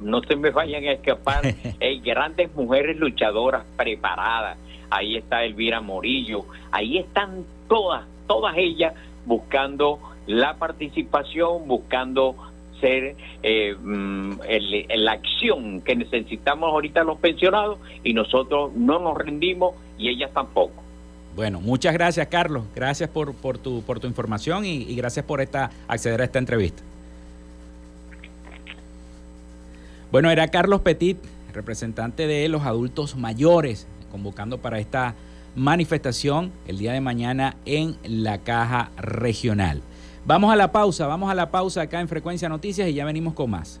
no 0.00 0.22
se 0.22 0.36
me 0.36 0.50
vayan 0.50 0.84
a 0.84 0.92
escapar, 0.92 1.42
hay 1.80 2.00
grandes 2.00 2.54
mujeres 2.54 2.96
luchadoras 2.96 3.64
preparadas, 3.76 4.58
ahí 4.90 5.16
está 5.16 5.44
Elvira 5.44 5.80
Morillo, 5.80 6.44
ahí 6.70 6.98
están 6.98 7.44
todas, 7.68 8.06
todas 8.26 8.54
ellas 8.56 8.94
buscando 9.26 9.98
la 10.26 10.54
participación, 10.54 11.66
buscando 11.66 12.36
ser 12.80 13.16
eh, 13.42 13.74
mm, 13.74 14.40
la 14.96 15.12
acción 15.12 15.80
que 15.80 15.96
necesitamos 15.96 16.70
ahorita 16.70 17.02
los 17.04 17.18
pensionados 17.18 17.78
y 18.04 18.14
nosotros 18.14 18.72
no 18.74 18.98
nos 18.98 19.16
rendimos 19.16 19.74
y 19.98 20.08
ellas 20.08 20.30
tampoco. 20.32 20.82
Bueno, 21.34 21.60
muchas 21.60 21.92
gracias 21.92 22.26
Carlos, 22.28 22.64
gracias 22.74 23.10
por, 23.10 23.32
tu, 23.58 23.82
por 23.82 24.00
tu 24.00 24.06
información 24.06 24.64
y, 24.64 24.82
y 24.82 24.96
gracias 24.96 25.24
por 25.24 25.40
esta, 25.40 25.70
acceder 25.86 26.20
a 26.20 26.24
esta 26.24 26.38
entrevista. 26.38 26.82
Bueno, 30.10 30.30
era 30.30 30.48
Carlos 30.48 30.80
Petit, 30.80 31.18
representante 31.52 32.26
de 32.26 32.48
los 32.48 32.62
adultos 32.62 33.16
mayores, 33.16 33.86
convocando 34.10 34.58
para 34.58 34.78
esta 34.78 35.14
manifestación 35.54 36.52
el 36.66 36.78
día 36.78 36.92
de 36.92 37.00
mañana 37.00 37.56
en 37.64 37.96
la 38.04 38.38
caja 38.38 38.90
regional. 38.96 39.82
Vamos 40.24 40.52
a 40.52 40.56
la 40.56 40.72
pausa, 40.72 41.06
vamos 41.06 41.30
a 41.30 41.34
la 41.34 41.50
pausa 41.50 41.82
acá 41.82 42.00
en 42.00 42.08
Frecuencia 42.08 42.48
Noticias 42.48 42.88
y 42.88 42.94
ya 42.94 43.04
venimos 43.04 43.34
con 43.34 43.50
más. 43.50 43.80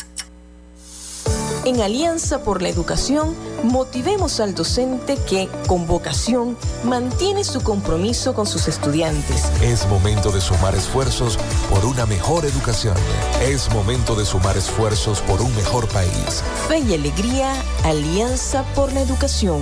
En 1.63 1.79
Alianza 1.79 2.43
por 2.43 2.63
la 2.63 2.69
Educación, 2.69 3.35
motivemos 3.63 4.39
al 4.39 4.55
docente 4.55 5.15
que, 5.29 5.47
con 5.67 5.85
vocación, 5.85 6.57
mantiene 6.83 7.43
su 7.43 7.61
compromiso 7.61 8.33
con 8.33 8.47
sus 8.47 8.67
estudiantes. 8.67 9.51
Es 9.61 9.87
momento 9.87 10.31
de 10.31 10.41
sumar 10.41 10.73
esfuerzos 10.73 11.37
por 11.69 11.85
una 11.85 12.07
mejor 12.07 12.45
educación. 12.45 12.95
Es 13.43 13.71
momento 13.71 14.15
de 14.15 14.25
sumar 14.25 14.57
esfuerzos 14.57 15.21
por 15.21 15.39
un 15.39 15.55
mejor 15.55 15.87
país. 15.89 16.43
Fe 16.67 16.79
y 16.79 16.95
alegría, 16.95 17.53
Alianza 17.83 18.63
por 18.73 18.91
la 18.91 19.01
Educación. 19.01 19.61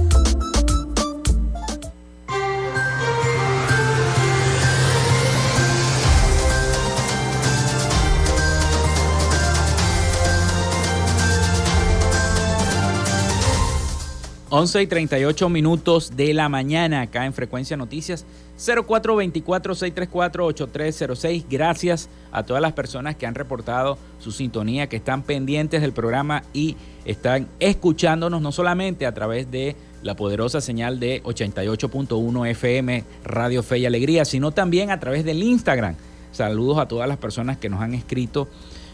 11 14.53 14.81
y 14.81 14.87
38 14.87 15.47
minutos 15.47 16.17
de 16.17 16.33
la 16.33 16.49
mañana 16.49 17.03
acá 17.03 17.25
en 17.25 17.31
Frecuencia 17.31 17.77
Noticias 17.77 18.25
0424-634-8306. 18.57 21.45
Gracias 21.49 22.09
a 22.33 22.43
todas 22.43 22.61
las 22.61 22.73
personas 22.73 23.15
que 23.15 23.25
han 23.25 23.33
reportado 23.33 23.97
su 24.19 24.33
sintonía, 24.33 24.89
que 24.89 24.97
están 24.97 25.23
pendientes 25.23 25.79
del 25.79 25.93
programa 25.93 26.43
y 26.51 26.75
están 27.05 27.47
escuchándonos 27.61 28.41
no 28.41 28.51
solamente 28.51 29.05
a 29.05 29.13
través 29.13 29.49
de 29.49 29.77
la 30.03 30.17
poderosa 30.17 30.59
señal 30.59 30.99
de 30.99 31.23
88.1 31.23 32.49
FM 32.49 33.05
Radio 33.23 33.63
Fe 33.63 33.79
y 33.79 33.85
Alegría, 33.85 34.25
sino 34.25 34.51
también 34.51 34.91
a 34.91 34.99
través 34.99 35.23
del 35.23 35.43
Instagram. 35.43 35.95
Saludos 36.33 36.77
a 36.79 36.89
todas 36.89 37.07
las 37.07 37.19
personas 37.19 37.57
que 37.57 37.69
nos 37.69 37.79
han 37.79 37.93
escrito 37.93 38.49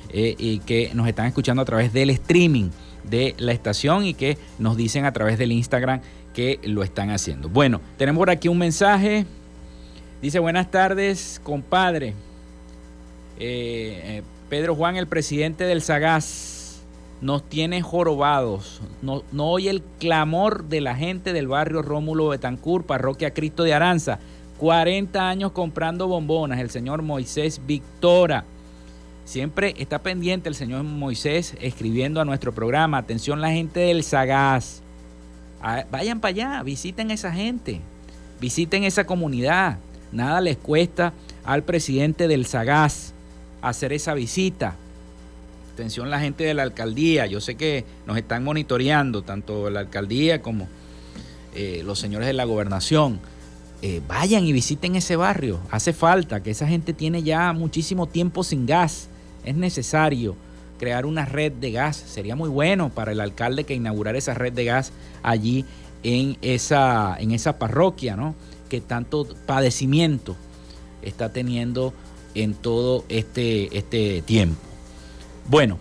eh, 0.10 0.36
y 0.38 0.60
que 0.60 0.92
nos 0.94 1.08
están 1.08 1.26
escuchando 1.26 1.64
a 1.64 1.66
través 1.66 1.92
del 1.94 2.12
streaming 2.12 2.70
de 3.10 3.36
la 3.38 3.52
estación 3.52 4.06
y 4.06 4.14
que 4.14 4.38
nos 4.60 4.78
dicen 4.78 5.06
a 5.06 5.12
través 5.12 5.38
del 5.38 5.52
Instagram 5.52 6.02
que 6.34 6.60
lo 6.64 6.84
están 6.84 7.10
haciendo. 7.10 7.50
Bueno, 7.50 7.82
tenemos 7.98 8.20
por 8.22 8.30
aquí 8.30 8.48
un 8.48 8.58
mensaje. 8.58 9.26
Dice, 10.22 10.40
buenas 10.40 10.70
tardes, 10.70 11.42
compadre. 11.44 12.10
Eh, 13.40 14.02
eh, 14.04 14.24
Pedro 14.50 14.76
Juan, 14.76 14.98
el 14.98 15.08
presidente 15.08 15.64
del 15.66 15.82
Sagaz, 15.82 16.82
nos 17.22 17.44
tiene 17.48 17.82
jorobados. 17.82 18.82
No, 19.02 19.24
no 19.32 19.50
oye 19.50 19.70
el 19.70 19.82
clamor 20.00 20.66
de 20.66 20.82
la 20.82 20.96
gente 20.96 21.34
del 21.34 21.48
barrio 21.48 21.82
Rómulo 21.82 22.30
Betancourt, 22.30 22.86
parroquia 22.86 23.32
Cristo 23.34 23.64
de 23.64 23.74
Aranza. 23.74 24.20
40 24.58 25.30
años 25.30 25.52
comprando 25.52 26.08
bombonas. 26.08 26.60
El 26.60 26.70
señor 26.70 27.02
Moisés 27.02 27.62
Victora 27.66 28.46
Siempre 29.28 29.76
está 29.78 30.00
pendiente 30.00 30.48
el 30.48 30.56
señor 30.56 30.84
Moisés 30.86 31.54
escribiendo 31.60 32.22
a 32.22 32.26
nuestro 32.26 32.54
programa. 32.54 32.98
Atención 32.98 33.42
la 33.42 33.52
gente 33.52 33.82
del 33.82 34.02
Sagaz. 34.06 34.82
Ah, 35.62 35.84
vayan 35.92 36.22
para 36.22 36.30
allá, 36.30 36.64
visiten 36.64 37.12
esa 37.12 37.34
gente, 37.34 37.82
visiten 38.40 38.86
esa 38.86 39.06
comunidad. 39.06 39.80
Nada 40.14 40.40
les 40.40 40.56
cuesta 40.56 41.12
al 41.44 41.64
presidente 41.64 42.30
del 42.30 42.46
Sagaz 42.46 43.14
hacer 43.62 43.92
esa 43.92 44.14
visita. 44.14 44.78
Atención 45.74 46.10
la 46.10 46.22
gente 46.22 46.46
de 46.46 46.54
la 46.54 46.64
alcaldía. 46.64 47.26
Yo 47.26 47.42
sé 47.42 47.56
que 47.56 47.84
nos 48.06 48.16
están 48.16 48.46
monitoreando, 48.46 49.24
tanto 49.24 49.70
la 49.70 49.82
alcaldía 49.82 50.42
como 50.42 50.70
eh, 51.54 51.82
los 51.84 52.00
señores 52.00 52.28
de 52.28 52.34
la 52.34 52.46
gobernación. 52.46 53.20
Eh, 53.82 54.02
vayan 54.08 54.46
y 54.46 54.54
visiten 54.54 54.96
ese 54.96 55.18
barrio. 55.18 55.60
Hace 55.70 55.92
falta 55.92 56.42
que 56.42 56.52
esa 56.52 56.66
gente 56.66 56.94
tiene 56.94 57.24
ya 57.24 57.52
muchísimo 57.52 58.08
tiempo 58.08 58.46
sin 58.46 58.66
gas 58.66 59.10
es 59.46 59.56
necesario 59.56 60.36
crear 60.78 61.06
una 61.06 61.26
red 61.26 61.52
de 61.52 61.72
gas. 61.72 61.98
Sería 61.98 62.36
muy 62.36 62.50
bueno 62.50 62.90
para 62.90 63.12
el 63.12 63.20
alcalde 63.20 63.64
que 63.64 63.74
inaugurar 63.74 64.16
esa 64.16 64.34
red 64.34 64.54
de 64.54 64.66
gas 64.66 64.92
allí 65.24 65.66
en 66.04 66.38
esa, 66.42 67.18
en 67.20 67.32
esa 67.32 67.60
parroquia, 67.60 68.16
¿no? 68.16 68.36
Que 68.70 68.82
tanto 68.82 69.28
padecimiento 69.46 70.36
está 71.02 71.32
teniendo 71.32 71.94
en 72.36 72.54
todo 72.54 73.04
este, 73.10 73.76
este 73.78 74.22
tiempo. 74.22 74.62
Bueno, 75.48 75.80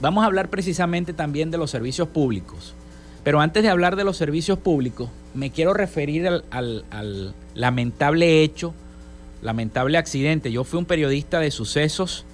vamos 0.00 0.22
a 0.22 0.26
hablar 0.26 0.50
precisamente 0.50 1.12
también 1.12 1.50
de 1.50 1.58
los 1.58 1.70
servicios 1.70 2.08
públicos. 2.08 2.74
Pero 3.24 3.40
antes 3.40 3.62
de 3.62 3.68
hablar 3.68 3.94
de 3.94 4.02
los 4.02 4.16
servicios 4.16 4.58
públicos, 4.58 5.08
me 5.34 5.50
quiero 5.50 5.74
referir 5.74 6.26
al, 6.26 6.44
al 6.50 7.34
lamentable 7.54 8.42
hecho, 8.42 8.74
lamentable 9.42 9.96
accidente. 9.96 10.50
Yo 10.50 10.64
fui 10.64 10.80
un 10.80 10.86
periodista 10.86 11.38
de 11.38 11.52
sucesos 11.52 12.24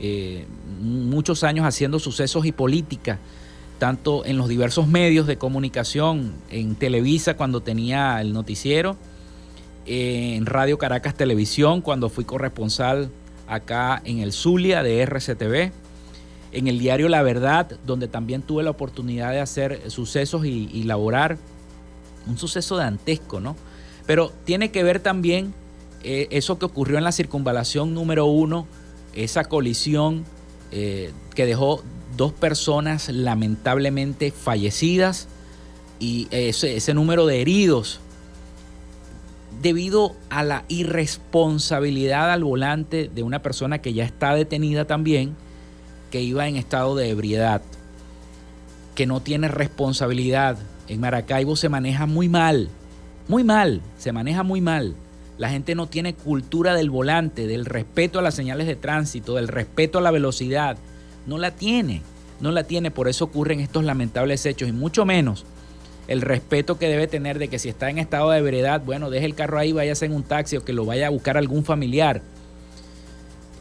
eh, 0.00 0.46
muchos 0.80 1.44
años 1.44 1.66
haciendo 1.66 1.98
sucesos 1.98 2.46
y 2.46 2.52
política, 2.52 3.18
tanto 3.78 4.24
en 4.24 4.36
los 4.36 4.48
diversos 4.48 4.86
medios 4.86 5.26
de 5.26 5.38
comunicación, 5.38 6.34
en 6.50 6.74
Televisa 6.74 7.36
cuando 7.36 7.60
tenía 7.60 8.20
el 8.20 8.32
noticiero, 8.32 8.96
en 9.86 10.44
Radio 10.46 10.76
Caracas 10.76 11.14
Televisión 11.14 11.80
cuando 11.80 12.10
fui 12.10 12.24
corresponsal 12.24 13.10
acá 13.46 14.02
en 14.04 14.18
el 14.18 14.32
Zulia 14.32 14.82
de 14.82 15.00
RCTV, 15.00 15.72
en 16.52 16.68
el 16.68 16.78
diario 16.78 17.08
La 17.08 17.22
Verdad, 17.22 17.78
donde 17.86 18.06
también 18.06 18.42
tuve 18.42 18.62
la 18.62 18.70
oportunidad 18.70 19.32
de 19.32 19.40
hacer 19.40 19.90
sucesos 19.90 20.44
y, 20.44 20.82
laborar 20.84 21.38
un 22.26 22.36
suceso 22.36 22.76
dantesco, 22.76 23.40
¿no? 23.40 23.56
Pero 24.06 24.32
tiene 24.44 24.70
que 24.70 24.82
ver 24.82 25.00
también 25.00 25.54
eh, 26.02 26.28
eso 26.30 26.58
que 26.58 26.66
ocurrió 26.66 26.98
en 26.98 27.04
la 27.04 27.12
circunvalación 27.12 27.94
número 27.94 28.26
uno 28.26 28.66
esa 29.14 29.44
colisión 29.44 30.24
eh, 30.70 31.12
que 31.34 31.46
dejó 31.46 31.82
dos 32.16 32.32
personas 32.32 33.08
lamentablemente 33.08 34.30
fallecidas 34.30 35.28
y 36.00 36.28
ese, 36.30 36.76
ese 36.76 36.94
número 36.94 37.26
de 37.26 37.40
heridos 37.40 38.00
debido 39.62 40.14
a 40.30 40.42
la 40.44 40.64
irresponsabilidad 40.68 42.30
al 42.30 42.44
volante 42.44 43.10
de 43.12 43.22
una 43.22 43.42
persona 43.42 43.78
que 43.78 43.92
ya 43.92 44.04
está 44.04 44.34
detenida 44.34 44.86
también, 44.86 45.34
que 46.10 46.22
iba 46.22 46.46
en 46.46 46.56
estado 46.56 46.94
de 46.94 47.10
ebriedad, 47.10 47.62
que 48.94 49.06
no 49.06 49.20
tiene 49.20 49.48
responsabilidad. 49.48 50.58
En 50.86 51.00
Maracaibo 51.00 51.56
se 51.56 51.68
maneja 51.68 52.06
muy 52.06 52.28
mal, 52.28 52.68
muy 53.26 53.44
mal, 53.44 53.82
se 53.98 54.12
maneja 54.12 54.42
muy 54.42 54.60
mal. 54.60 54.94
La 55.38 55.48
gente 55.50 55.76
no 55.76 55.86
tiene 55.86 56.14
cultura 56.14 56.74
del 56.74 56.90
volante, 56.90 57.46
del 57.46 57.64
respeto 57.64 58.18
a 58.18 58.22
las 58.22 58.34
señales 58.34 58.66
de 58.66 58.74
tránsito, 58.74 59.36
del 59.36 59.46
respeto 59.46 59.98
a 59.98 60.02
la 60.02 60.10
velocidad. 60.10 60.76
No 61.26 61.38
la 61.38 61.52
tiene, 61.52 62.02
no 62.40 62.50
la 62.50 62.64
tiene. 62.64 62.90
Por 62.90 63.08
eso 63.08 63.26
ocurren 63.26 63.60
estos 63.60 63.84
lamentables 63.84 64.44
hechos 64.44 64.68
y 64.68 64.72
mucho 64.72 65.04
menos 65.04 65.46
el 66.08 66.22
respeto 66.22 66.78
que 66.78 66.88
debe 66.88 67.06
tener 67.06 67.38
de 67.38 67.48
que 67.48 67.60
si 67.60 67.68
está 67.68 67.88
en 67.88 67.98
estado 67.98 68.30
de 68.30 68.42
veredad, 68.42 68.82
bueno, 68.84 69.10
deje 69.10 69.26
el 69.26 69.34
carro 69.34 69.58
ahí, 69.58 69.72
váyase 69.72 70.06
en 70.06 70.12
un 70.12 70.24
taxi 70.24 70.56
o 70.56 70.64
que 70.64 70.72
lo 70.72 70.84
vaya 70.84 71.06
a 71.06 71.10
buscar 71.10 71.36
algún 71.36 71.64
familiar. 71.64 72.20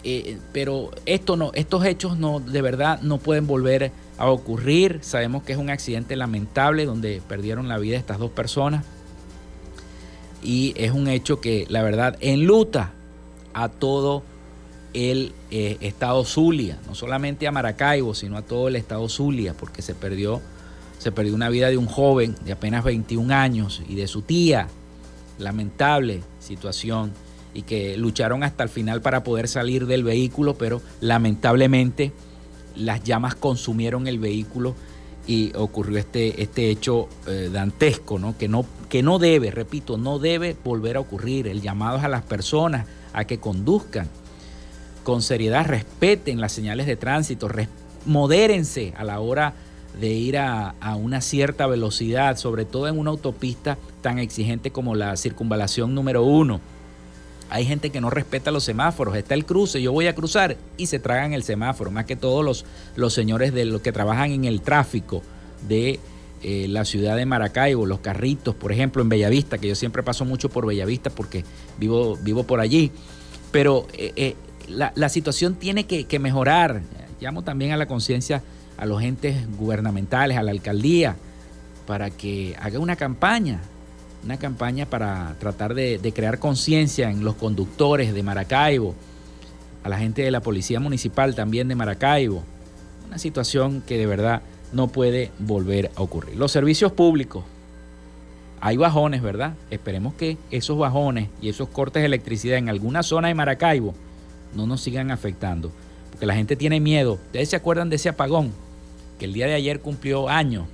Eh, 0.04 0.38
pero 0.54 0.92
esto 1.06 1.36
no, 1.36 1.52
estos 1.54 1.86
hechos 1.86 2.18
no, 2.18 2.40
de 2.40 2.62
verdad 2.62 3.02
no 3.02 3.20
pueden 3.20 3.46
volver 3.46 3.92
a 4.18 4.30
ocurrir. 4.30 5.00
Sabemos 5.02 5.44
que 5.44 5.52
es 5.52 5.60
un 5.60 5.70
accidente 5.70 6.16
lamentable 6.16 6.86
donde 6.86 7.22
perdieron 7.28 7.68
la 7.68 7.78
vida 7.78 7.98
estas 7.98 8.18
dos 8.18 8.32
personas 8.32 8.84
y 10.48 10.74
es 10.78 10.94
un 10.94 11.10
hecho 11.10 11.42
que 11.42 11.66
la 11.68 11.84
verdad 11.84 12.16
enluta 12.22 12.94
a 13.54 13.68
todo 13.68 14.24
el 14.94 15.34
eh, 15.52 15.76
estado 15.82 16.24
Zulia, 16.24 16.80
no 16.88 16.96
solamente 16.96 17.48
a 17.48 17.52
Maracaibo, 17.52 18.16
sino 18.16 18.38
a 18.38 18.44
todo 18.44 18.70
el 18.70 18.78
estado 18.78 19.10
Zulia, 19.10 19.54
porque 19.54 19.82
se 19.82 19.94
perdió, 19.94 20.42
se 21.00 21.12
perdió 21.12 21.36
una 21.36 21.50
vida 21.50 21.68
de 21.68 21.76
un 21.76 21.86
joven 21.86 22.34
de 22.46 22.54
apenas 22.54 22.86
21 22.86 23.36
años 23.36 23.82
y 23.90 23.96
de 23.96 24.08
su 24.08 24.22
tía. 24.22 24.70
Lamentable 25.38 26.24
situación 26.40 27.12
y 27.54 27.64
que 27.64 27.98
lucharon 27.98 28.42
hasta 28.44 28.64
el 28.64 28.70
final 28.70 29.02
para 29.02 29.26
poder 29.26 29.50
salir 29.50 29.86
del 29.86 30.06
vehículo, 30.06 30.58
pero 30.58 30.82
lamentablemente 31.02 32.14
las 32.74 33.04
llamas 33.04 33.36
consumieron 33.36 34.08
el 34.08 34.18
vehículo 34.18 34.76
y 35.28 35.52
ocurrió 35.58 35.98
este, 35.98 36.42
este 36.42 36.70
hecho 36.70 37.10
eh, 37.28 37.50
dantesco, 37.52 38.18
¿no? 38.18 38.38
Que, 38.38 38.48
no, 38.48 38.66
que 38.90 39.04
no 39.04 39.20
debe, 39.20 39.52
repito, 39.52 39.98
no 39.98 40.20
debe 40.20 40.56
volver 40.64 40.98
a 40.98 41.00
ocurrir. 41.00 41.48
El 41.48 41.62
llamado 41.62 42.00
a 42.00 42.08
las 42.08 42.24
personas 42.24 42.88
a 43.14 43.26
que 43.26 43.40
conduzcan 43.40 44.08
con 45.04 45.22
seriedad, 45.22 45.66
respeten 45.66 46.42
las 46.42 46.52
señales 46.52 46.86
de 46.86 46.96
tránsito, 46.96 47.50
modérense 48.06 48.94
a 48.98 49.04
la 49.04 49.20
hora 49.20 49.54
de 50.00 50.10
ir 50.10 50.38
a, 50.38 50.76
a, 50.82 50.96
una 50.96 51.22
cierta 51.22 51.66
velocidad, 51.66 52.38
sobre 52.38 52.66
todo 52.66 52.88
en 52.88 53.00
una 53.00 53.12
autopista 53.12 53.78
tan 54.02 54.20
exigente 54.20 54.72
como 54.72 54.96
la 54.96 55.16
circunvalación 55.18 55.96
número 55.96 56.24
uno. 56.24 56.60
Hay 57.50 57.66
gente 57.66 57.90
que 57.90 58.02
no 58.02 58.10
respeta 58.10 58.52
los 58.52 58.66
semáforos. 58.66 59.16
Está 59.16 59.34
el 59.34 59.46
cruce, 59.46 59.82
yo 59.82 59.94
voy 59.94 60.08
a 60.08 60.16
cruzar 60.16 60.58
y 60.76 60.88
se 60.88 61.00
tragan 61.00 61.34
el 61.34 61.44
semáforo. 61.44 61.92
Más 61.92 62.06
que 62.06 62.18
todos 62.18 62.44
los, 62.44 62.66
los 62.96 63.14
señores 63.14 63.54
de 63.54 63.66
los 63.66 63.82
que 63.82 63.94
trabajan 63.94 64.32
en 64.32 64.46
el 64.46 64.62
tráfico 64.62 65.24
de 65.68 66.00
eh, 66.50 66.68
la 66.70 66.86
ciudad 66.86 67.18
de 67.18 67.26
Maracaibo, 67.26 67.86
los 67.86 68.00
carritos, 68.00 68.56
por 68.56 68.72
ejemplo, 68.72 69.02
en 69.02 69.10
Bellavista, 69.10 69.58
que 69.58 69.68
yo 69.68 69.76
siempre 69.76 70.02
paso 70.02 70.24
mucho 70.24 70.48
por 70.48 70.66
Bellavista 70.66 71.10
porque 71.10 71.44
vivo, 71.78 72.18
vivo 72.22 72.44
por 72.44 72.62
allí. 72.62 72.90
Pero 73.52 73.86
eh, 73.92 74.14
eh, 74.16 74.36
la, 74.70 75.10
situación 75.10 75.56
tiene 75.56 75.86
que, 75.86 76.06
que 76.06 76.20
mejorar. 76.20 76.82
Llamo 77.20 77.44
también 77.44 77.74
a 77.74 77.78
la 77.78 77.86
conciencia 77.86 78.44
a 78.78 78.86
los 78.86 79.02
entes 79.02 79.46
gubernamentales, 79.58 80.38
a 80.38 80.44
la 80.44 80.52
alcaldía, 80.52 81.18
para 81.86 82.12
que 82.12 82.56
haga 82.62 82.80
una 82.80 82.96
campaña 82.96 83.60
una 84.24 84.38
campaña 84.38 84.86
para 84.86 85.36
tratar 85.40 85.74
de, 85.74 86.00
crear 86.16 86.40
conciencia 86.40 87.10
en 87.10 87.24
los 87.24 87.36
conductores 87.36 88.14
de 88.14 88.24
Maracaibo, 88.24 88.96
a 89.84 89.90
la 89.90 89.98
gente 89.98 90.22
de 90.22 90.32
la 90.32 90.42
Policía 90.42 90.80
Municipal 90.80 91.36
también 91.36 91.68
de 91.68 91.76
Maracaibo. 91.76 92.44
Una 93.08 93.18
situación 93.20 93.82
que 93.86 93.98
de 93.98 94.06
verdad 94.06 94.42
no 94.72 94.88
puede 94.88 95.32
volver 95.40 95.92
a 95.96 96.02
ocurrir. 96.02 96.36
Los 96.36 96.52
servicios 96.52 96.92
públicos, 96.92 97.44
hay 98.60 98.78
bajones, 98.78 99.22
¿verdad? 99.22 99.54
Esperemos 99.70 100.14
que 100.16 100.38
esos 100.52 100.78
bajones 100.78 101.30
y 101.42 101.50
esos 101.50 101.70
cortes 101.70 102.02
de 102.02 102.08
electricidad 102.08 102.58
en 102.58 102.70
alguna 102.70 103.04
zona 103.04 103.28
de 103.28 103.36
Maracaibo 103.36 103.94
no 104.56 104.66
nos 104.66 104.82
sigan 104.82 105.12
afectando. 105.12 105.72
Porque 106.12 106.26
la 106.26 106.36
gente 106.36 106.56
tiene 106.56 106.80
miedo. 106.80 107.14
Ustedes 107.14 107.50
se 107.50 107.56
acuerdan 107.56 107.90
de 107.90 107.98
ese 107.98 108.10
apagón 108.10 108.52
que 109.20 109.26
el 109.26 109.34
día 109.34 109.48
de 109.48 109.54
ayer 109.54 109.80
cumplió 109.80 110.30
años 110.30 110.66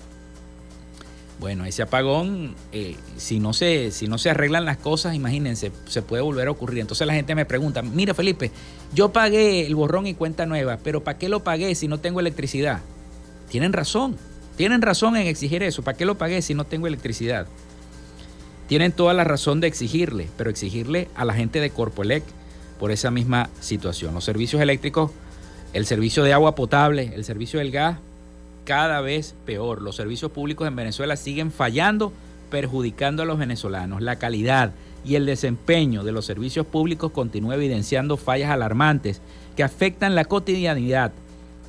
bueno, 1.44 1.66
ese 1.66 1.82
apagón, 1.82 2.56
eh, 2.72 2.96
si, 3.18 3.42
no 3.42 3.52
se, 3.52 3.92
si 3.92 4.08
no 4.08 4.18
se 4.18 4.30
arreglan 4.30 4.64
las 4.64 4.78
cosas, 4.78 5.14
imagínense, 5.14 5.74
se 5.88 6.02
puede 6.02 6.22
volver 6.22 6.48
a 6.48 6.52
ocurrir. 6.52 6.80
Entonces 6.80 7.06
la 7.06 7.14
gente 7.14 7.36
me 7.36 7.46
pregunta, 7.46 7.82
mira 7.82 8.14
Felipe, 8.14 8.50
yo 8.94 9.12
pagué 9.12 9.66
el 9.68 9.76
borrón 9.76 10.08
y 10.08 10.14
cuenta 10.14 10.46
nueva, 10.46 10.80
pero 10.82 11.04
¿para 11.04 11.18
qué 11.18 11.28
lo 11.28 11.44
pagué 11.44 11.76
si 11.76 11.90
no 11.90 12.00
tengo 12.00 12.22
electricidad? 12.22 12.80
Tienen 13.50 13.74
razón, 13.74 14.18
tienen 14.56 14.82
razón 14.82 15.16
en 15.16 15.28
exigir 15.28 15.64
eso. 15.64 15.84
¿Para 15.84 15.98
qué 15.98 16.06
lo 16.06 16.18
pagué 16.18 16.42
si 16.42 16.54
no 16.54 16.66
tengo 16.66 16.88
electricidad? 16.88 17.48
Tienen 18.68 18.92
toda 18.92 19.14
la 19.14 19.24
razón 19.24 19.60
de 19.60 19.68
exigirle, 19.68 20.30
pero 20.38 20.50
exigirle 20.50 21.10
a 21.16 21.26
la 21.26 21.34
gente 21.34 21.60
de 21.60 21.70
Corpoelec 21.70 22.24
por 22.80 22.92
esa 22.92 23.12
misma 23.12 23.50
situación. 23.60 24.14
Los 24.14 24.24
servicios 24.24 24.62
eléctricos, 24.62 25.12
el 25.74 25.86
servicio 25.86 26.24
de 26.24 26.34
agua 26.34 26.56
potable, 26.56 27.12
el 27.14 27.24
servicio 27.24 27.60
del 27.60 27.72
gas, 27.72 27.98
cada 28.64 29.02
vez 29.02 29.36
peor. 29.46 29.82
Los 29.82 29.96
servicios 29.96 30.32
públicos 30.32 30.68
en 30.68 30.76
Venezuela 30.76 31.16
siguen 31.16 31.52
fallando, 31.52 32.14
perjudicando 32.50 33.24
a 33.24 33.26
los 33.26 33.38
venezolanos. 33.38 34.02
La 34.02 34.18
calidad 34.18 34.74
y 35.04 35.16
el 35.16 35.26
desempeño 35.26 36.04
de 36.04 36.12
los 36.12 36.26
servicios 36.26 36.66
públicos 36.66 37.12
continúa 37.12 37.56
evidenciando 37.56 38.18
fallas 38.18 38.52
alarmantes 38.52 39.22
que 39.56 39.64
afectan 39.64 40.16
la 40.16 40.26
cotidianidad 40.26 41.12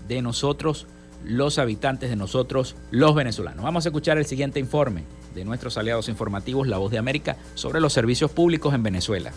de 0.09 0.23
nosotros, 0.23 0.87
los 1.25 1.59
habitantes 1.59 2.11
de 2.11 2.17
nosotros, 2.17 2.77
los 2.91 3.15
venezolanos. 3.15 3.65
Vamos 3.65 3.87
a 3.87 3.89
escuchar 3.89 4.19
el 4.19 4.27
siguiente 4.27 4.61
informe 4.61 5.05
de 5.35 5.45
nuestros 5.45 5.77
aliados 5.79 6.09
informativos, 6.09 6.69
La 6.69 6.79
Voz 6.79 6.91
de 6.91 6.99
América, 6.99 7.37
sobre 7.55 7.81
los 7.81 7.93
servicios 7.93 8.31
públicos 8.31 8.75
en 8.75 8.83
Venezuela. 8.83 9.33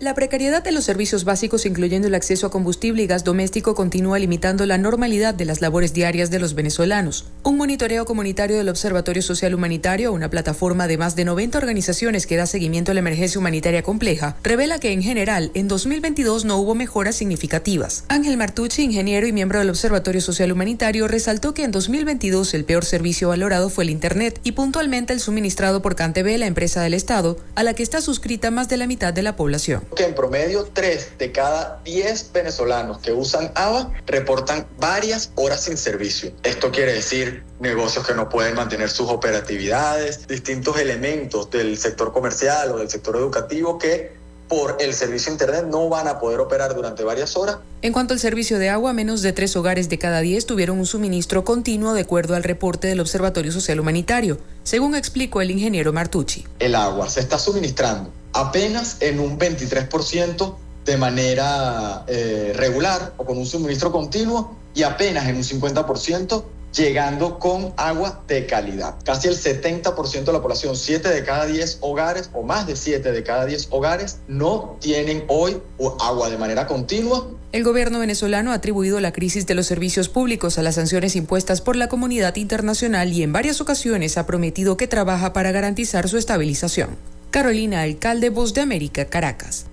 La 0.00 0.12
precariedad 0.12 0.62
de 0.62 0.72
los 0.72 0.84
servicios 0.84 1.24
básicos, 1.24 1.66
incluyendo 1.66 2.08
el 2.08 2.16
acceso 2.16 2.48
a 2.48 2.50
combustible 2.50 3.04
y 3.04 3.06
gas 3.06 3.22
doméstico, 3.22 3.76
continúa 3.76 4.18
limitando 4.18 4.66
la 4.66 4.76
normalidad 4.76 5.34
de 5.34 5.44
las 5.44 5.60
labores 5.60 5.94
diarias 5.94 6.32
de 6.32 6.40
los 6.40 6.54
venezolanos. 6.54 7.26
Un 7.44 7.56
monitoreo 7.56 8.04
comunitario 8.04 8.56
del 8.56 8.68
Observatorio 8.68 9.22
Social 9.22 9.54
Humanitario, 9.54 10.12
una 10.12 10.28
plataforma 10.30 10.88
de 10.88 10.98
más 10.98 11.14
de 11.14 11.24
90 11.24 11.58
organizaciones 11.58 12.26
que 12.26 12.36
da 12.36 12.46
seguimiento 12.46 12.90
a 12.90 12.94
la 12.94 13.00
emergencia 13.00 13.38
humanitaria 13.38 13.84
compleja, 13.84 14.36
revela 14.42 14.80
que 14.80 14.90
en 14.90 15.00
general 15.00 15.52
en 15.54 15.68
2022 15.68 16.44
no 16.44 16.58
hubo 16.58 16.74
mejoras 16.74 17.14
significativas. 17.14 18.04
Ángel 18.08 18.36
Martucci, 18.36 18.82
ingeniero 18.82 19.28
y 19.28 19.32
miembro 19.32 19.60
del 19.60 19.70
Observatorio 19.70 20.20
Social 20.20 20.50
Humanitario, 20.50 21.06
resaltó 21.06 21.54
que 21.54 21.62
en 21.62 21.70
2022 21.70 22.52
el 22.54 22.64
peor 22.64 22.84
servicio 22.84 23.28
valorado 23.28 23.70
fue 23.70 23.84
el 23.84 23.90
Internet 23.90 24.40
y 24.42 24.52
puntualmente 24.52 25.12
el 25.12 25.20
suministrado 25.20 25.82
por 25.82 25.94
Cantv, 25.94 26.36
la 26.36 26.46
empresa 26.46 26.82
del 26.82 26.94
Estado, 26.94 27.38
a 27.54 27.62
la 27.62 27.74
que 27.74 27.84
está 27.84 28.00
suscrita 28.00 28.50
más 28.50 28.68
de 28.68 28.76
la 28.76 28.88
mitad 28.88 29.14
de 29.14 29.22
la 29.22 29.36
población 29.36 29.83
que 29.96 30.04
en 30.04 30.14
promedio 30.14 30.68
3 30.72 31.18
de 31.18 31.32
cada 31.32 31.80
10 31.84 32.32
venezolanos 32.32 32.98
que 32.98 33.12
usan 33.12 33.52
ABA 33.54 33.92
reportan 34.06 34.66
varias 34.78 35.30
horas 35.34 35.62
sin 35.62 35.76
servicio. 35.76 36.32
Esto 36.42 36.70
quiere 36.70 36.92
decir 36.92 37.44
negocios 37.60 38.06
que 38.06 38.14
no 38.14 38.28
pueden 38.28 38.54
mantener 38.54 38.90
sus 38.90 39.10
operatividades, 39.10 40.26
distintos 40.26 40.78
elementos 40.78 41.50
del 41.50 41.76
sector 41.78 42.12
comercial 42.12 42.72
o 42.72 42.78
del 42.78 42.90
sector 42.90 43.16
educativo 43.16 43.78
que 43.78 44.12
por 44.48 44.76
el 44.80 44.92
servicio 44.92 45.32
internet 45.32 45.66
no 45.70 45.88
van 45.88 46.06
a 46.06 46.18
poder 46.18 46.40
operar 46.40 46.74
durante 46.74 47.02
varias 47.02 47.36
horas. 47.36 47.58
En 47.82 47.92
cuanto 47.92 48.14
al 48.14 48.20
servicio 48.20 48.58
de 48.58 48.68
agua, 48.68 48.92
menos 48.92 49.22
de 49.22 49.32
tres 49.32 49.56
hogares 49.56 49.88
de 49.88 49.98
cada 49.98 50.20
diez 50.20 50.46
tuvieron 50.46 50.78
un 50.78 50.86
suministro 50.86 51.44
continuo 51.44 51.94
de 51.94 52.02
acuerdo 52.02 52.34
al 52.34 52.44
reporte 52.44 52.86
del 52.86 53.00
Observatorio 53.00 53.52
Social 53.52 53.80
Humanitario, 53.80 54.38
según 54.62 54.94
explicó 54.94 55.40
el 55.40 55.50
ingeniero 55.50 55.92
Martucci. 55.92 56.46
El 56.58 56.74
agua 56.74 57.08
se 57.08 57.20
está 57.20 57.38
suministrando 57.38 58.10
apenas 58.34 58.98
en 59.00 59.20
un 59.20 59.38
23% 59.38 60.54
de 60.84 60.96
manera 60.98 62.04
eh, 62.06 62.52
regular 62.54 63.14
o 63.16 63.24
con 63.24 63.38
un 63.38 63.46
suministro 63.46 63.90
continuo 63.90 64.56
y 64.74 64.82
apenas 64.82 65.26
en 65.28 65.36
un 65.36 65.42
50% 65.42 66.44
llegando 66.74 67.38
con 67.38 67.72
agua 67.76 68.22
de 68.26 68.46
calidad. 68.46 68.96
Casi 69.04 69.28
el 69.28 69.36
70% 69.36 70.24
de 70.24 70.32
la 70.32 70.42
población, 70.42 70.76
7 70.76 71.08
de 71.08 71.24
cada 71.24 71.46
10 71.46 71.78
hogares 71.80 72.30
o 72.32 72.42
más 72.42 72.66
de 72.66 72.76
7 72.76 73.12
de 73.12 73.22
cada 73.22 73.46
10 73.46 73.68
hogares 73.70 74.18
no 74.26 74.76
tienen 74.80 75.24
hoy 75.28 75.60
agua 76.00 76.28
de 76.28 76.36
manera 76.36 76.66
continua. 76.66 77.28
El 77.52 77.62
gobierno 77.62 78.00
venezolano 78.00 78.50
ha 78.50 78.54
atribuido 78.54 78.98
la 78.98 79.12
crisis 79.12 79.46
de 79.46 79.54
los 79.54 79.66
servicios 79.66 80.08
públicos 80.08 80.58
a 80.58 80.62
las 80.62 80.74
sanciones 80.74 81.14
impuestas 81.14 81.60
por 81.60 81.76
la 81.76 81.88
comunidad 81.88 82.34
internacional 82.34 83.12
y 83.12 83.22
en 83.22 83.32
varias 83.32 83.60
ocasiones 83.60 84.18
ha 84.18 84.26
prometido 84.26 84.76
que 84.76 84.88
trabaja 84.88 85.32
para 85.32 85.52
garantizar 85.52 86.08
su 86.08 86.18
estabilización. 86.18 87.13
Carolina 87.34 87.82
Alcalde, 87.82 88.30
Voz 88.30 88.54
de 88.54 88.60
América, 88.60 89.06
Caracas. 89.06 89.66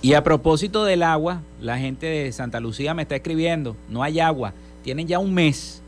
Y 0.00 0.14
a 0.14 0.22
propósito 0.22 0.84
del 0.84 1.02
agua, 1.02 1.42
la 1.60 1.78
gente 1.78 2.06
de 2.06 2.30
Santa 2.30 2.60
Lucía 2.60 2.94
me 2.94 3.02
está 3.02 3.16
escribiendo, 3.16 3.76
no 3.88 4.04
hay 4.04 4.20
agua, 4.20 4.54
tienen 4.84 5.08
ya 5.08 5.18
un 5.18 5.34
mes, 5.34 5.82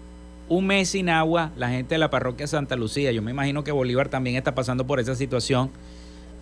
un 0.49 0.67
mes 0.67 0.89
sin 0.89 1.09
agua 1.09 1.53
la 1.57 1.69
gente 1.69 1.95
de 1.95 2.01
la 2.01 2.11
parroquia 2.11 2.49
Santa 2.49 2.75
Lucía. 2.75 3.13
Yo 3.13 3.23
me 3.23 3.31
imagino 3.31 3.63
que 3.63 3.71
Bolívar 3.71 4.09
también 4.09 4.35
está 4.35 4.57
pasando 4.57 4.89
por 4.89 4.99
esa 4.99 5.15
situación 5.15 5.71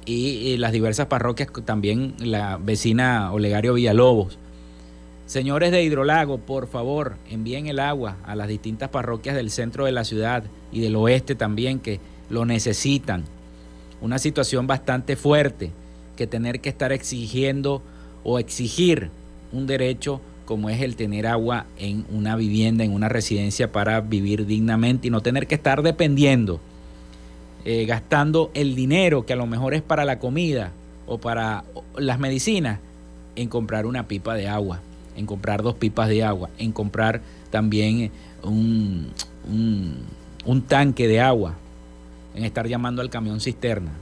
y, 0.09 0.57
las 0.57 0.73
diversas 0.73 1.07
parroquias, 1.07 1.51
también 1.65 2.15
la 2.19 2.57
vecina 2.57 3.31
Olegario 3.33 3.75
Villalobos. 3.75 4.39
Señores 5.27 5.71
de 5.71 5.83
Hidrolago, 5.83 6.39
por 6.39 6.69
favor, 6.69 7.17
envíen 7.29 7.67
el 7.67 7.79
agua 7.79 8.17
a 8.25 8.35
las 8.35 8.49
distintas 8.49 8.89
parroquias 8.89 9.37
del 9.37 9.51
centro 9.51 9.85
de 9.85 9.93
la 9.93 10.05
ciudad 10.05 10.45
y 10.73 10.81
del 10.81 10.97
oeste 10.97 11.35
también 11.35 11.81
que 11.81 12.01
lo 12.31 12.47
necesitan. 12.47 13.25
Una 14.01 14.19
situación 14.19 14.67
bastante 14.67 15.17
fuerte 15.17 15.71
que 16.17 16.27
tener 16.27 16.61
que 16.61 16.71
estar 16.71 16.93
exigiendo 16.93 17.83
o 18.25 18.39
exigir 18.39 19.11
un 19.53 19.67
derecho 19.67 20.23
como 20.47 20.71
es 20.71 20.81
el 20.81 20.97
tener 20.97 21.27
agua 21.27 21.67
en 21.77 22.07
una 22.11 22.35
vivienda, 22.35 22.83
en 22.83 22.95
una 22.95 23.11
residencia 23.11 23.71
para 23.71 24.01
vivir 24.01 24.47
dignamente 24.47 25.09
y 25.09 25.11
no 25.11 25.21
tener 25.21 25.47
que 25.47 25.57
estar 25.57 25.83
dependiendo 25.83 26.61
eh, 27.65 27.85
gastando 27.87 28.51
el 28.55 28.75
dinero 28.75 29.27
que 29.27 29.33
a 29.33 29.37
lo 29.37 29.47
mejor 29.47 29.75
es 29.75 29.83
para 29.83 30.05
la 30.05 30.19
comida 30.19 30.73
o 31.07 31.19
para 31.19 31.65
las 31.97 32.19
medicinas 32.19 32.81
en 33.37 33.49
comprar 33.49 33.87
una 33.87 34.09
pipa 34.09 34.35
de 34.35 34.49
agua, 34.49 34.81
en 35.17 35.27
comprar 35.27 35.63
dos 35.63 35.75
pipas 35.75 36.09
de 36.09 36.25
agua, 36.25 36.51
en 36.59 36.73
comprar 36.73 37.21
también 37.51 38.11
un, 38.43 39.13
un 40.45 40.63
tanque 40.63 41.09
de 41.09 41.21
agua, 41.21 41.55
en 42.35 42.45
estar 42.45 42.67
llamando 42.67 43.03
al 43.03 43.11
camión 43.11 43.41
cisterna. 43.41 43.93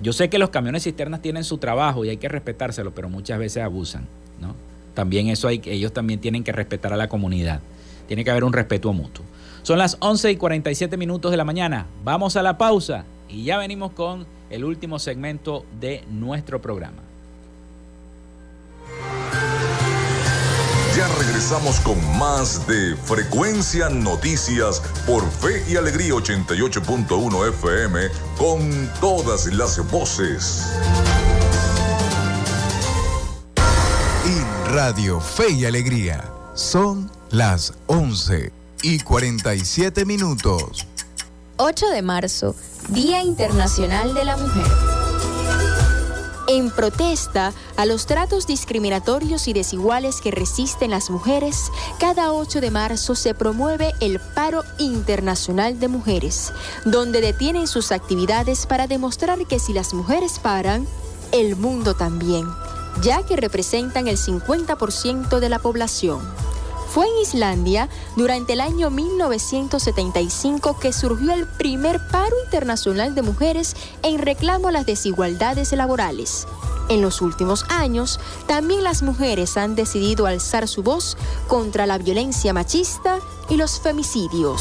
Yo 0.00 0.12
sé 0.12 0.30
que 0.30 0.38
los 0.38 0.50
camiones 0.50 0.84
cisternas 0.84 1.20
tienen 1.20 1.44
su 1.44 1.58
trabajo 1.58 2.04
y 2.04 2.08
hay 2.08 2.16
que 2.16 2.28
respetárselo, 2.28 2.94
pero 2.94 3.08
muchas 3.08 3.38
veces 3.38 3.62
abusan, 3.62 4.06
¿no? 4.40 4.54
También 4.94 5.28
eso 5.28 5.46
hay, 5.48 5.60
ellos 5.66 5.92
también 5.92 6.20
tienen 6.20 6.42
que 6.42 6.52
respetar 6.52 6.92
a 6.92 6.96
la 6.96 7.08
comunidad. 7.08 7.60
Tiene 8.08 8.24
que 8.24 8.30
haber 8.30 8.44
un 8.44 8.52
respeto 8.52 8.92
mutuo. 8.92 9.24
Son 9.62 9.78
las 9.78 9.96
11 10.00 10.32
y 10.32 10.36
47 10.36 10.96
minutos 10.96 11.30
de 11.30 11.36
la 11.36 11.44
mañana. 11.44 11.86
Vamos 12.04 12.36
a 12.36 12.42
la 12.42 12.56
pausa 12.56 13.04
y 13.28 13.44
ya 13.44 13.58
venimos 13.58 13.92
con 13.92 14.26
el 14.48 14.64
último 14.64 14.98
segmento 14.98 15.64
de 15.80 16.04
nuestro 16.10 16.60
programa. 16.60 17.02
Ya 20.96 21.06
regresamos 21.18 21.78
con 21.80 21.96
más 22.18 22.66
de 22.66 22.96
Frecuencia 22.96 23.88
Noticias 23.88 24.82
por 25.06 25.22
Fe 25.30 25.62
y 25.68 25.76
Alegría 25.76 26.14
88.1 26.14 27.48
FM 27.48 28.00
con 28.36 28.90
todas 29.00 29.46
las 29.54 29.78
voces. 29.90 30.66
En 34.26 34.74
Radio 34.74 35.20
Fe 35.20 35.52
y 35.52 35.64
Alegría 35.64 36.24
son 36.54 37.10
las 37.30 37.72
11 37.86 38.59
y 38.82 39.00
47 39.00 40.04
minutos. 40.04 40.86
8 41.56 41.88
de 41.90 42.02
marzo, 42.02 42.54
Día 42.88 43.22
Internacional 43.22 44.14
de 44.14 44.24
la 44.24 44.36
Mujer 44.36 45.00
en 46.50 46.70
protesta 46.70 47.52
a 47.76 47.86
los 47.86 48.06
tratos 48.06 48.46
discriminatorios 48.46 49.46
y 49.46 49.52
desiguales 49.52 50.20
que 50.20 50.32
resisten 50.32 50.90
las 50.90 51.08
mujeres, 51.08 51.70
cada 52.00 52.32
8 52.32 52.60
de 52.60 52.72
marzo 52.72 53.14
se 53.14 53.34
promueve 53.34 53.94
el 54.00 54.18
Paro 54.18 54.64
Internacional 54.78 55.78
de 55.78 55.86
Mujeres, 55.86 56.52
donde 56.84 57.20
detienen 57.20 57.68
sus 57.68 57.92
actividades 57.92 58.66
para 58.66 58.88
demostrar 58.88 59.46
que 59.46 59.60
si 59.60 59.72
las 59.72 59.94
mujeres 59.94 60.40
paran, 60.40 60.88
el 61.30 61.54
mundo 61.54 61.94
también, 61.94 62.48
ya 63.00 63.22
que 63.22 63.36
representan 63.36 64.08
el 64.08 64.16
50% 64.16 65.38
de 65.38 65.48
la 65.48 65.60
población. 65.60 66.20
Fue 66.90 67.06
en 67.06 67.18
Islandia 67.22 67.88
durante 68.16 68.54
el 68.54 68.60
año 68.60 68.90
1975 68.90 70.76
que 70.80 70.92
surgió 70.92 71.32
el 71.32 71.46
primer 71.46 72.00
paro 72.10 72.34
internacional 72.44 73.14
de 73.14 73.22
mujeres 73.22 73.76
en 74.02 74.18
reclamo 74.18 74.68
a 74.68 74.72
las 74.72 74.86
desigualdades 74.86 75.72
laborales. 75.72 76.48
En 76.88 77.00
los 77.00 77.22
últimos 77.22 77.64
años, 77.68 78.18
también 78.48 78.82
las 78.82 79.04
mujeres 79.04 79.56
han 79.56 79.76
decidido 79.76 80.26
alzar 80.26 80.66
su 80.66 80.82
voz 80.82 81.16
contra 81.46 81.86
la 81.86 81.96
violencia 81.98 82.52
machista 82.52 83.20
y 83.48 83.54
los 83.54 83.78
femicidios. 83.78 84.60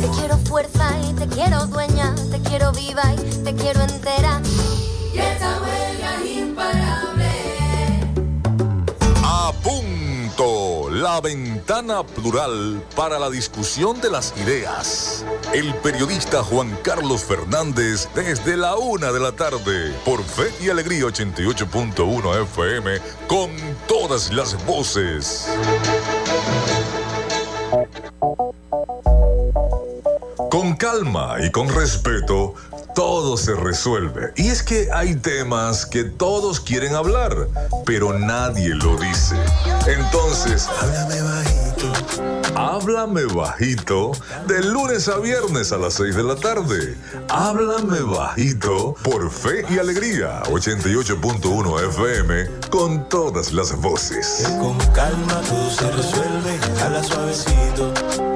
Te 0.00 0.08
quiero 0.18 0.38
fuerza 0.38 0.90
y 1.08 1.12
te 1.12 1.28
quiero 1.28 1.64
dueña, 1.68 2.12
te 2.28 2.40
quiero 2.40 2.72
viva 2.72 3.14
y 3.14 3.44
te 3.44 3.54
quiero 3.54 3.82
entera. 3.82 4.42
Y 5.14 5.18
esta 5.18 5.60
huelga 5.60 6.24
imparable. 6.24 6.96
La 10.96 11.20
ventana 11.20 12.02
plural 12.02 12.82
para 12.94 13.18
la 13.18 13.28
discusión 13.28 14.00
de 14.00 14.08
las 14.08 14.32
ideas. 14.38 15.26
El 15.52 15.74
periodista 15.74 16.42
Juan 16.42 16.74
Carlos 16.82 17.22
Fernández 17.22 18.08
desde 18.14 18.56
la 18.56 18.76
una 18.76 19.12
de 19.12 19.20
la 19.20 19.32
tarde 19.32 19.92
por 20.06 20.24
Fe 20.24 20.50
y 20.58 20.70
Alegría 20.70 21.04
88.1 21.04 22.42
FM 22.44 22.98
con 23.26 23.50
todas 23.86 24.32
las 24.32 24.64
voces. 24.64 25.46
Con 30.50 30.76
calma 30.76 31.36
y 31.46 31.50
con 31.50 31.68
respeto 31.68 32.54
todo 32.96 33.36
se 33.36 33.54
resuelve. 33.54 34.32
Y 34.36 34.48
es 34.48 34.62
que 34.62 34.88
hay 34.90 35.16
temas 35.16 35.84
que 35.84 36.02
todos 36.02 36.60
quieren 36.60 36.94
hablar, 36.94 37.46
pero 37.84 38.18
nadie 38.18 38.70
lo 38.70 38.96
dice. 38.96 39.36
Entonces, 39.86 40.66
háblame 40.80 41.20
bajito. 41.20 41.92
Háblame 42.54 43.26
bajito 43.26 44.12
de 44.48 44.64
lunes 44.64 45.08
a 45.08 45.18
viernes 45.18 45.72
a 45.72 45.76
las 45.76 45.92
6 45.94 46.16
de 46.16 46.22
la 46.22 46.36
tarde. 46.36 46.96
Háblame 47.28 48.00
bajito 48.00 48.94
por 49.02 49.30
Fe 49.30 49.66
y 49.68 49.78
Alegría 49.78 50.42
88.1 50.44 51.88
FM 51.90 52.68
con 52.70 53.06
todas 53.10 53.52
las 53.52 53.78
voces. 53.78 54.48
Con 54.58 54.78
calma 54.94 55.42
todo 55.42 55.70
se 55.70 55.90
resuelve, 55.90 56.58
habla 56.82 57.04
suavecito. 57.04 58.35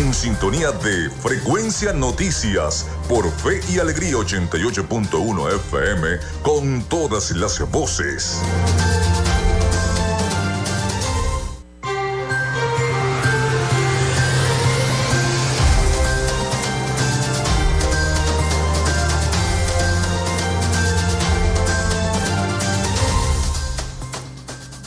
En 0.00 0.14
sintonía 0.14 0.72
de 0.72 1.10
Frecuencia 1.10 1.92
Noticias 1.92 2.86
por 3.06 3.30
Fe 3.30 3.60
y 3.70 3.78
Alegría 3.78 4.14
88.1 4.14 5.54
FM 5.56 6.08
con 6.42 6.82
todas 6.84 7.30
las 7.32 7.60
voces. 7.70 8.40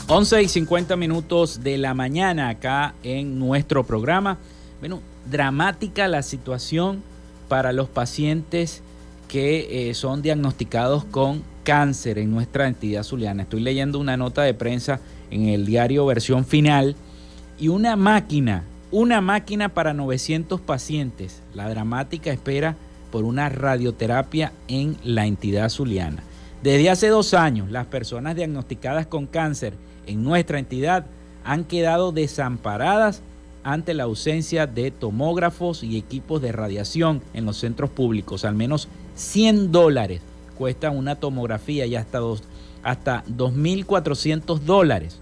Once 0.08 0.42
y 0.42 0.48
50 0.48 0.96
minutos 0.96 1.64
de 1.64 1.78
la 1.78 1.94
mañana 1.94 2.50
acá 2.50 2.96
en 3.04 3.38
nuestro 3.38 3.84
programa. 3.84 4.40
Bueno, 4.84 5.00
dramática 5.32 6.10
la 6.10 6.22
situación 6.24 7.04
para 7.48 7.72
los 7.72 7.88
pacientes 7.88 8.82
que 9.30 9.90
eh, 9.90 9.94
son 9.94 10.22
diagnosticados 10.22 11.06
con 11.06 11.42
cáncer 11.64 12.18
en 12.18 12.30
nuestra 12.32 12.68
entidad 12.68 13.04
zuliana. 13.04 13.44
Estoy 13.44 13.62
leyendo 13.62 13.98
una 13.98 14.18
nota 14.18 14.42
de 14.42 14.54
prensa 14.54 15.00
en 15.32 15.48
el 15.48 15.66
diario 15.66 16.06
versión 16.06 16.44
final 16.44 16.98
y 17.58 17.70
una 17.70 17.96
máquina, 17.96 18.66
una 18.92 19.22
máquina 19.22 19.70
para 19.70 19.94
900 19.94 20.60
pacientes. 20.60 21.42
La 21.54 21.70
dramática 21.70 22.34
espera 22.34 22.76
por 23.10 23.24
una 23.24 23.48
radioterapia 23.48 24.52
en 24.68 24.98
la 25.06 25.26
entidad 25.26 25.70
zuliana. 25.70 26.24
Desde 26.62 26.90
hace 26.90 27.08
dos 27.08 27.34
años, 27.34 27.72
las 27.72 27.86
personas 27.86 28.36
diagnosticadas 28.36 29.08
con 29.08 29.28
cáncer 29.28 29.76
en 30.08 30.26
nuestra 30.26 30.60
entidad 30.60 31.06
han 31.46 31.64
quedado 31.64 32.12
desamparadas 32.12 33.22
ante 33.64 33.94
la 33.94 34.04
ausencia 34.04 34.68
de 34.68 34.92
tomógrafos 34.92 35.84
y 35.84 35.98
equipos 35.98 36.42
de 36.42 36.52
radiación 36.52 37.22
en 37.34 37.46
los 37.46 37.58
centros 37.58 37.90
públicos. 37.90 38.46
Al 38.46 38.56
menos 38.56 38.88
100 39.16 39.72
dólares 39.72 40.22
cuesta 40.58 40.90
una 40.90 41.16
tomografía 41.16 41.86
y 41.86 41.96
hasta, 41.96 42.20
dos, 42.20 42.44
hasta 42.84 43.24
2.400 43.26 44.60
dólares. 44.60 45.20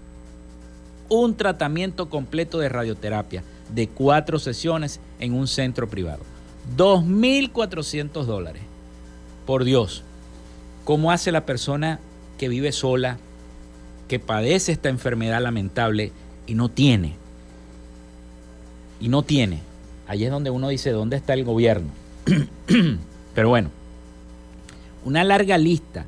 Un 1.08 1.36
tratamiento 1.36 2.08
completo 2.08 2.58
de 2.58 2.68
radioterapia 2.68 3.42
de 3.72 3.88
cuatro 3.88 4.38
sesiones 4.38 5.00
en 5.18 5.34
un 5.34 5.46
centro 5.46 5.88
privado. 5.88 6.20
2.400 6.76 8.24
dólares. 8.24 8.62
Por 9.46 9.64
Dios, 9.64 10.04
¿cómo 10.84 11.10
hace 11.10 11.32
la 11.32 11.46
persona 11.46 12.00
que 12.38 12.48
vive 12.48 12.72
sola, 12.72 13.18
que 14.08 14.18
padece 14.18 14.72
esta 14.72 14.88
enfermedad 14.88 15.40
lamentable 15.42 16.12
y 16.46 16.54
no 16.54 16.68
tiene 16.68 17.21
y 19.02 19.08
no 19.08 19.22
tiene. 19.24 19.60
Allí 20.06 20.24
es 20.24 20.30
donde 20.30 20.50
uno 20.50 20.68
dice, 20.68 20.92
¿dónde 20.92 21.16
está 21.16 21.34
el 21.34 21.44
gobierno? 21.44 21.88
Pero 23.34 23.48
bueno, 23.48 23.70
Una 25.04 25.24
larga 25.24 25.58
lista 25.58 26.06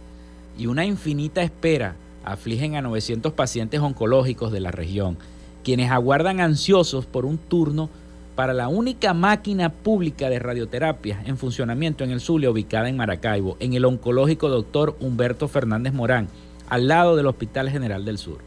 y 0.56 0.66
una 0.66 0.84
infinita 0.84 1.42
espera 1.42 1.96
afligen 2.24 2.76
a 2.76 2.82
900 2.82 3.32
pacientes 3.32 3.80
oncológicos 3.80 4.52
de 4.52 4.60
la 4.60 4.70
región, 4.70 5.18
quienes 5.64 5.90
aguardan 5.90 6.40
ansiosos 6.40 7.04
por 7.04 7.26
un 7.26 7.36
turno 7.36 7.90
para 8.36 8.54
la 8.54 8.68
única 8.68 9.12
máquina 9.14 9.70
pública 9.70 10.30
de 10.30 10.38
radioterapia 10.38 11.22
en 11.26 11.36
funcionamiento 11.36 12.04
en 12.04 12.12
el 12.12 12.20
Zulia, 12.20 12.50
ubicada 12.50 12.88
en 12.88 12.96
Maracaibo, 12.96 13.56
en 13.58 13.74
el 13.74 13.84
oncológico 13.84 14.48
doctor 14.48 14.96
Humberto 15.00 15.48
Fernández 15.48 15.92
Morán, 15.92 16.28
al 16.68 16.86
lado 16.86 17.16
del 17.16 17.26
Hospital 17.26 17.70
General 17.70 18.04
del 18.04 18.18
Sur. 18.18 18.38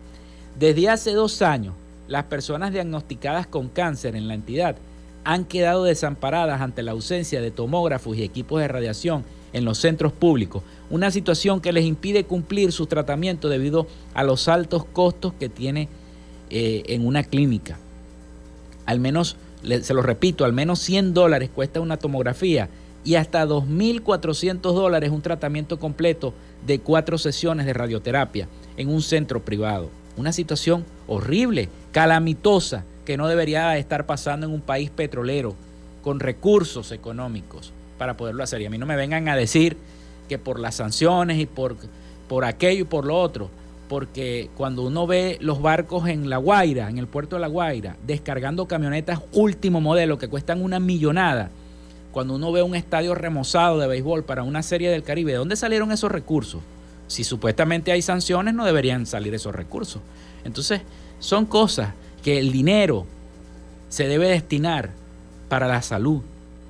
Desde 0.57 0.89
hace 0.89 1.11
dos 1.11 1.41
años, 1.41 1.73
las 2.08 2.26
personas 2.26 2.72
diagnosticadas 2.72 3.47
con 3.47 3.70
cáncer 3.70 4.16
en 4.16 4.28
la 4.28 4.34
entidad 4.34 4.76
han 5.24 5.45
quedado 5.45 5.84
desamparadas 5.84 6.62
ante 6.62 6.84
la 6.84 6.91
ausencia 6.91 7.41
de 7.41 7.51
tomógrafos 7.51 8.18
y 8.18 8.24
equipos 8.24 8.62
de 8.62 8.68
radiación 8.68 9.26
en 9.53 9.66
los 9.66 9.78
centros 9.78 10.14
públicos, 10.14 10.64
una 10.89 11.12
situación 11.12 11.60
que 11.62 11.74
les 11.74 11.86
impide 11.86 12.24
cumplir 12.24 12.72
su 12.72 12.86
tratamiento 12.86 13.49
debido 13.49 13.88
a 14.14 14.24
los 14.24 14.47
altos 14.47 14.86
costos 14.86 15.34
que 15.34 15.49
tiene 15.49 15.89
eh, 16.49 16.84
en 16.88 17.05
una 17.05 17.24
clínica. 17.24 17.78
Al 18.86 18.99
menos, 18.99 19.36
se 19.82 19.93
lo 19.93 20.01
repito, 20.01 20.45
al 20.45 20.53
menos 20.53 20.80
100 20.80 21.14
dólares 21.14 21.49
cuesta 21.53 21.82
una 21.82 21.97
tomografía 21.97 22.70
y 23.03 23.16
hasta 23.16 23.45
2.400 23.45 24.60
dólares 24.60 25.12
un 25.12 25.22
tratamiento 25.22 25.80
completo 25.80 26.34
de 26.66 26.80
cuatro 26.80 27.18
sesiones 27.18 27.66
de 27.66 27.74
radioterapia 27.74 28.47
en 28.78 28.89
un 28.89 29.01
centro 29.01 29.43
privado. 29.43 29.89
Una 30.16 30.32
situación 30.32 30.86
horrible, 31.08 31.70
calamitosa, 31.91 32.84
que 33.05 33.18
no 33.18 33.28
debería 33.28 33.78
estar 33.78 34.05
pasando 34.05 34.45
en 34.45 34.53
un 34.53 34.62
país 34.62 34.89
petrolero 34.89 35.55
con 36.03 36.20
recursos 36.20 36.91
económicos 36.91 37.72
para 37.97 38.16
poderlo 38.16 38.43
hacer. 38.43 38.62
Y 38.62 38.66
a 38.66 38.70
mí 38.70 38.78
no 38.78 38.86
me 38.86 38.95
vengan 38.95 39.28
a 39.30 39.36
decir 39.36 39.78
que 40.28 40.38
por 40.38 40.60
las 40.60 40.76
sanciones 40.76 41.39
y 41.39 41.45
por, 41.45 41.78
por 42.28 42.45
aquello 42.45 42.82
y 42.82 42.86
por 42.86 43.05
lo 43.05 43.20
otro, 43.20 43.49
porque 43.88 44.49
cuando 44.58 44.84
uno 44.84 45.08
ve 45.08 45.38
los 45.39 45.62
barcos 45.62 46.08
en 46.10 46.30
La 46.30 46.38
Guaira, 46.38 46.89
en 46.89 46.97
el 46.97 47.08
puerto 47.08 47.38
de 47.38 47.41
La 47.41 47.47
Guaira, 47.47 47.95
descargando 48.05 48.68
camionetas 48.68 49.22
último 49.32 49.80
modelo 49.80 50.18
que 50.18 50.28
cuestan 50.28 50.62
una 50.62 50.80
millonada, 50.80 51.49
cuando 52.12 52.36
uno 52.36 52.51
ve 52.51 52.62
un 52.62 52.76
estadio 52.76 53.16
remozado 53.16 53.80
de 53.80 53.88
béisbol 53.88 54.24
para 54.24 54.43
una 54.43 54.64
serie 54.64 54.89
del 54.89 55.03
Caribe, 55.03 55.32
¿de 55.32 55.38
dónde 55.38 55.55
salieron 55.55 55.91
esos 55.91 56.12
recursos? 56.12 56.62
Si 57.08 57.24
supuestamente 57.24 57.91
hay 57.91 58.01
sanciones, 58.01 58.53
no 58.53 58.66
deberían 58.66 59.05
salir 59.05 59.34
esos 59.34 59.55
recursos. 59.55 60.01
Entonces, 60.43 60.81
son 61.19 61.45
cosas 61.45 61.93
que 62.23 62.39
el 62.39 62.51
dinero 62.51 63.05
se 63.89 64.07
debe 64.07 64.27
destinar 64.27 64.91
para 65.49 65.67
la 65.67 65.81
salud, 65.81 66.21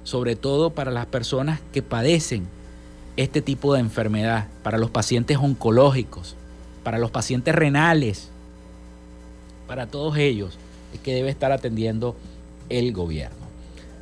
sobre 0.04 0.36
todo 0.36 0.70
para 0.70 0.92
las 0.92 1.06
personas 1.06 1.60
que 1.74 1.82
padecen 1.82 2.48
este 3.18 3.42
tipo 3.42 3.74
de 3.74 3.80
enfermedad, 3.80 4.48
para 4.64 4.78
los 4.78 4.92
pacientes 4.92 5.38
oncológicos, 5.38 6.36
para 6.84 7.00
los 7.00 7.12
pacientes 7.12 7.54
renales, 7.56 8.30
para 9.68 9.88
todos 9.88 10.18
ellos 10.18 10.58
que 11.04 11.14
debe 11.14 11.30
estar 11.30 11.52
atendiendo 11.52 12.16
el 12.70 12.94
gobierno. 12.94 13.48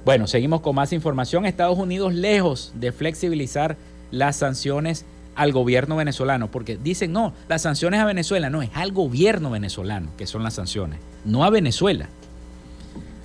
Bueno, 0.05 0.28
seguimos 0.28 0.61
con 0.61 0.76
más 0.76 0.93
información. 0.93 1.45
Estados 1.45 1.78
Unidos 1.78 2.13
lejos 2.13 2.72
de 2.76 2.91
flexibilizar 2.91 3.76
las 4.11 4.36
sanciones 4.36 5.05
al 5.36 5.52
gobierno 5.52 5.96
venezolano, 5.96 6.50
porque 6.50 6.78
dicen, 6.78 7.12
no, 7.12 7.34
las 7.48 7.62
sanciones 7.62 8.00
a 8.00 8.06
Venezuela, 8.06 8.50
no, 8.50 8.62
es 8.62 8.70
al 8.74 8.92
gobierno 8.92 9.52
venezolano 9.52 10.10
que 10.18 10.28
son 10.28 10.44
las 10.44 10.56
sanciones, 10.56 11.00
no 11.24 11.44
a 11.44 11.50
Venezuela. 11.50 12.10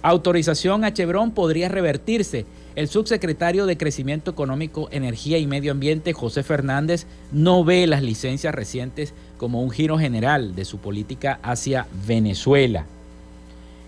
Autorización 0.02 0.84
a 0.84 0.92
Chevron 0.92 1.32
podría 1.32 1.68
revertirse 1.68 2.46
el 2.76 2.88
subsecretario 2.88 3.66
de 3.66 3.76
Crecimiento 3.76 4.30
Económico, 4.30 4.88
Energía 4.92 5.38
y 5.38 5.46
Medio 5.46 5.72
Ambiente, 5.72 6.12
José 6.12 6.42
Fernández, 6.42 7.06
no 7.32 7.64
ve 7.64 7.86
las 7.86 8.02
licencias 8.02 8.54
recientes 8.54 9.12
como 9.36 9.62
un 9.62 9.70
giro 9.70 9.98
general 9.98 10.54
de 10.54 10.64
su 10.64 10.78
política 10.78 11.40
hacia 11.42 11.86
Venezuela. 12.06 12.86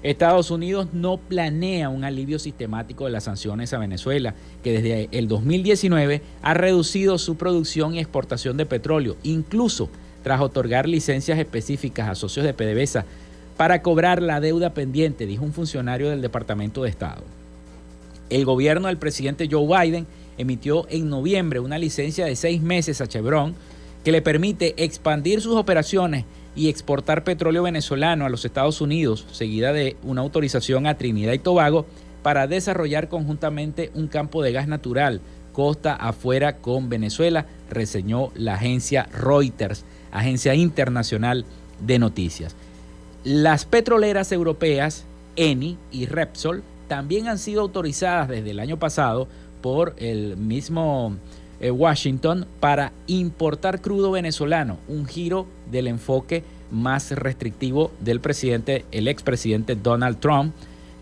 Estados 0.02 0.50
Unidos 0.50 0.88
no 0.92 1.16
planea 1.16 1.88
un 1.88 2.02
alivio 2.02 2.40
sistemático 2.40 3.04
de 3.04 3.12
las 3.12 3.24
sanciones 3.24 3.72
a 3.72 3.78
Venezuela, 3.78 4.34
que 4.62 4.72
desde 4.72 5.08
el 5.12 5.28
2019 5.28 6.22
ha 6.42 6.54
reducido 6.54 7.18
su 7.18 7.36
producción 7.36 7.94
y 7.94 8.00
exportación 8.00 8.56
de 8.56 8.66
petróleo, 8.66 9.16
incluso 9.22 9.88
tras 10.24 10.40
otorgar 10.40 10.88
licencias 10.88 11.38
específicas 11.38 12.08
a 12.08 12.14
socios 12.16 12.44
de 12.44 12.54
PDVSA 12.54 13.04
para 13.56 13.82
cobrar 13.82 14.22
la 14.22 14.40
deuda 14.40 14.74
pendiente, 14.74 15.26
dijo 15.26 15.44
un 15.44 15.52
funcionario 15.52 16.10
del 16.10 16.20
Departamento 16.20 16.82
de 16.82 16.90
Estado. 16.90 17.22
El 18.28 18.44
gobierno 18.44 18.88
del 18.88 18.98
presidente 18.98 19.48
Joe 19.48 19.66
Biden 19.66 20.06
emitió 20.36 20.86
en 20.88 21.08
noviembre 21.08 21.60
una 21.60 21.78
licencia 21.78 22.24
de 22.24 22.34
seis 22.34 22.60
meses 22.60 23.00
a 23.00 23.06
Chevron 23.06 23.54
que 24.02 24.10
le 24.10 24.22
permite 24.22 24.74
expandir 24.82 25.40
sus 25.40 25.54
operaciones 25.54 26.24
y 26.54 26.68
exportar 26.68 27.24
petróleo 27.24 27.62
venezolano 27.62 28.26
a 28.26 28.28
los 28.28 28.44
Estados 28.44 28.80
Unidos, 28.80 29.26
seguida 29.32 29.72
de 29.72 29.96
una 30.02 30.20
autorización 30.20 30.86
a 30.86 30.96
Trinidad 30.96 31.32
y 31.32 31.38
Tobago 31.38 31.86
para 32.22 32.46
desarrollar 32.46 33.08
conjuntamente 33.08 33.90
un 33.94 34.08
campo 34.08 34.42
de 34.42 34.52
gas 34.52 34.68
natural 34.68 35.20
costa 35.52 35.94
afuera 35.94 36.56
con 36.56 36.88
Venezuela, 36.88 37.46
reseñó 37.70 38.30
la 38.34 38.54
agencia 38.54 39.08
Reuters, 39.12 39.84
agencia 40.10 40.54
internacional 40.54 41.44
de 41.80 41.98
noticias. 41.98 42.56
Las 43.24 43.64
petroleras 43.64 44.32
europeas, 44.32 45.04
Eni 45.36 45.78
y 45.92 46.06
Repsol, 46.06 46.62
también 46.88 47.28
han 47.28 47.38
sido 47.38 47.60
autorizadas 47.62 48.28
desde 48.28 48.50
el 48.50 48.60
año 48.60 48.78
pasado 48.78 49.28
por 49.60 49.94
el 49.98 50.36
mismo 50.36 51.16
eh, 51.62 51.70
Washington 51.70 52.46
para 52.60 52.92
importar 53.06 53.80
crudo 53.80 54.10
venezolano, 54.10 54.78
un 54.88 55.06
giro 55.06 55.46
del 55.70 55.86
enfoque 55.86 56.42
más 56.70 57.12
restrictivo 57.12 57.92
del 58.00 58.20
presidente, 58.20 58.84
el 58.90 59.08
expresidente 59.08 59.76
Donald 59.76 60.18
Trump, 60.18 60.52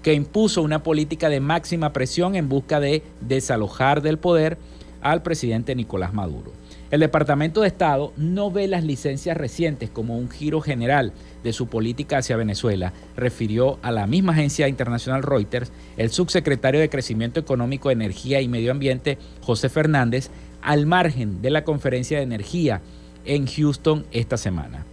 que 0.02 0.14
impuso 0.14 0.62
una 0.62 0.82
política 0.82 1.28
de 1.28 1.40
máxima 1.40 1.92
presión 1.92 2.36
en 2.36 2.48
busca 2.48 2.78
de 2.78 3.02
desalojar 3.20 4.02
del 4.02 4.18
poder 4.18 4.58
al 5.00 5.22
presidente 5.22 5.74
Nicolás 5.74 6.12
Maduro. 6.12 6.52
El 6.90 7.00
Departamento 7.00 7.60
de 7.60 7.68
Estado 7.68 8.12
no 8.16 8.50
ve 8.50 8.66
las 8.66 8.82
licencias 8.82 9.36
recientes 9.36 9.90
como 9.90 10.18
un 10.18 10.28
giro 10.28 10.60
general 10.60 11.12
de 11.44 11.52
su 11.52 11.68
política 11.68 12.18
hacia 12.18 12.36
Venezuela, 12.36 12.92
refirió 13.16 13.78
a 13.82 13.92
la 13.92 14.08
misma 14.08 14.32
agencia 14.32 14.66
internacional 14.66 15.22
Reuters 15.22 15.70
el 15.96 16.10
subsecretario 16.10 16.80
de 16.80 16.90
Crecimiento 16.90 17.38
Económico, 17.38 17.92
Energía 17.92 18.40
y 18.40 18.48
Medio 18.48 18.72
Ambiente, 18.72 19.18
José 19.40 19.68
Fernández, 19.68 20.30
al 20.62 20.86
margen 20.86 21.42
de 21.42 21.50
la 21.50 21.64
conferencia 21.64 22.18
de 22.18 22.24
energía 22.24 22.80
en 23.24 23.46
Houston 23.46 24.06
esta 24.12 24.36
semana. 24.36 24.84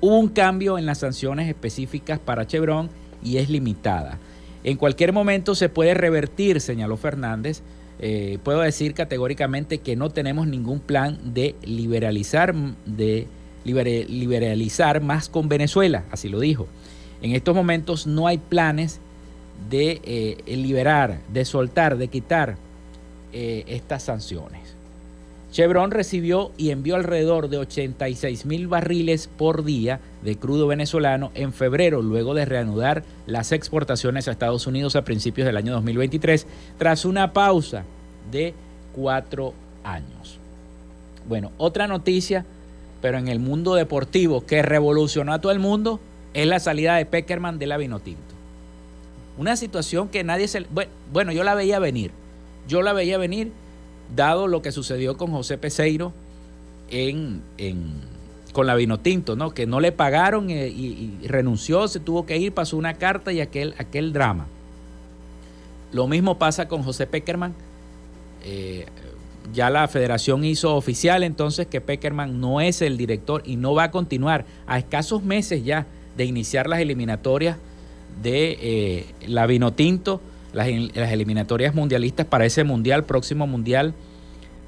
Hubo 0.00 0.18
un 0.18 0.28
cambio 0.28 0.78
en 0.78 0.86
las 0.86 0.98
sanciones 0.98 1.48
específicas 1.48 2.18
para 2.18 2.46
Chevron 2.46 2.90
y 3.22 3.38
es 3.38 3.48
limitada. 3.48 4.18
En 4.64 4.76
cualquier 4.76 5.12
momento 5.12 5.54
se 5.54 5.68
puede 5.68 5.94
revertir, 5.94 6.60
señaló 6.60 6.96
Fernández. 6.96 7.62
Eh, 7.98 8.38
puedo 8.42 8.60
decir 8.60 8.94
categóricamente 8.94 9.78
que 9.78 9.96
no 9.96 10.10
tenemos 10.10 10.46
ningún 10.46 10.80
plan 10.80 11.18
de 11.32 11.54
liberalizar, 11.62 12.54
de 12.84 13.26
liberalizar 13.64 15.00
más 15.00 15.28
con 15.28 15.48
Venezuela, 15.48 16.04
así 16.10 16.28
lo 16.28 16.40
dijo. 16.40 16.66
En 17.22 17.32
estos 17.32 17.54
momentos 17.54 18.06
no 18.06 18.26
hay 18.26 18.38
planes 18.38 19.00
de 19.70 20.00
eh, 20.04 20.56
liberar, 20.56 21.20
de 21.32 21.44
soltar, 21.44 21.96
de 21.96 22.08
quitar 22.08 22.58
eh, 23.32 23.64
estas 23.66 24.02
sanciones. 24.02 24.74
Chevron 25.52 25.90
recibió 25.90 26.52
y 26.58 26.70
envió 26.70 26.96
alrededor 26.96 27.48
de 27.48 27.58
86 27.58 28.44
mil 28.46 28.66
barriles 28.66 29.28
por 29.28 29.64
día 29.64 30.00
de 30.22 30.36
crudo 30.36 30.66
venezolano 30.66 31.30
en 31.34 31.52
febrero, 31.52 32.02
luego 32.02 32.34
de 32.34 32.44
reanudar 32.44 33.04
las 33.26 33.52
exportaciones 33.52 34.28
a 34.28 34.32
Estados 34.32 34.66
Unidos 34.66 34.96
a 34.96 35.04
principios 35.04 35.46
del 35.46 35.56
año 35.56 35.72
2023, 35.72 36.46
tras 36.78 37.04
una 37.04 37.32
pausa 37.32 37.84
de 38.30 38.54
cuatro 38.94 39.54
años. 39.82 40.38
Bueno, 41.26 41.52
otra 41.56 41.86
noticia 41.86 42.44
pero 43.00 43.18
en 43.18 43.28
el 43.28 43.38
mundo 43.38 43.74
deportivo 43.74 44.44
que 44.44 44.62
revolucionó 44.62 45.32
a 45.32 45.40
todo 45.40 45.52
el 45.52 45.58
mundo 45.58 46.00
es 46.34 46.46
la 46.46 46.58
salida 46.60 46.96
de 46.96 47.06
Peckerman 47.06 47.58
de 47.58 47.66
la 47.66 47.76
Vinotinto. 47.76 48.20
Una 49.38 49.56
situación 49.56 50.08
que 50.08 50.24
nadie 50.24 50.48
se... 50.48 50.66
Bueno, 51.12 51.32
yo 51.32 51.44
la 51.44 51.54
veía 51.54 51.78
venir. 51.78 52.10
Yo 52.68 52.82
la 52.82 52.92
veía 52.92 53.18
venir 53.18 53.52
dado 54.14 54.46
lo 54.46 54.62
que 54.62 54.72
sucedió 54.72 55.16
con 55.16 55.30
José 55.30 55.58
Peseiro 55.58 56.12
en, 56.90 57.42
con 58.52 58.66
la 58.66 58.74
Vinotinto, 58.74 59.36
¿no? 59.36 59.52
Que 59.52 59.66
no 59.66 59.80
le 59.80 59.92
pagaron 59.92 60.50
eh, 60.50 60.68
y, 60.68 61.18
renunció, 61.26 61.88
se 61.88 62.00
tuvo 62.00 62.26
que 62.26 62.38
ir, 62.38 62.52
pasó 62.52 62.76
una 62.76 62.94
carta 62.94 63.32
y 63.32 63.40
aquel, 63.40 63.74
aquel 63.78 64.12
drama. 64.12 64.46
Lo 65.92 66.06
mismo 66.08 66.38
pasa 66.38 66.68
con 66.68 66.82
José 66.82 67.06
Peckerman. 67.06 67.54
Eh, 68.44 68.86
ya 69.52 69.70
la 69.70 69.86
federación 69.88 70.44
hizo 70.44 70.74
oficial 70.74 71.22
entonces 71.22 71.66
que 71.66 71.80
Peckerman 71.80 72.40
no 72.40 72.60
es 72.60 72.82
el 72.82 72.96
director 72.96 73.42
y 73.44 73.56
no 73.56 73.74
va 73.74 73.84
a 73.84 73.90
continuar 73.90 74.44
a 74.66 74.78
escasos 74.78 75.22
meses 75.22 75.64
ya 75.64 75.86
de 76.16 76.24
iniciar 76.24 76.68
las 76.68 76.80
eliminatorias 76.80 77.56
de 78.22 78.58
eh, 78.60 79.06
la 79.26 79.46
Vinotinto, 79.46 80.20
las, 80.56 80.68
eliminatorias 81.12 81.74
mundialistas 81.74 82.26
para 82.26 82.46
ese 82.46 82.64
mundial, 82.64 83.04
próximo 83.04 83.46
mundial 83.46 83.92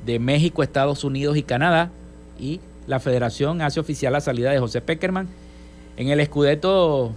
de 0.05 0.19
México, 0.19 0.63
Estados 0.63 1.03
Unidos 1.03 1.37
y 1.39 1.43
Canadá. 1.43 1.91
Y 2.39 2.61
la 2.87 3.01
federación 3.01 3.63
hace 3.63 3.81
oficial 3.81 4.13
la 4.13 4.21
salida 4.21 4.51
de 4.51 4.59
José 4.59 4.83
Peckerman. 4.83 5.29
En 5.97 6.11
el 6.11 6.21
escudeto, 6.21 7.13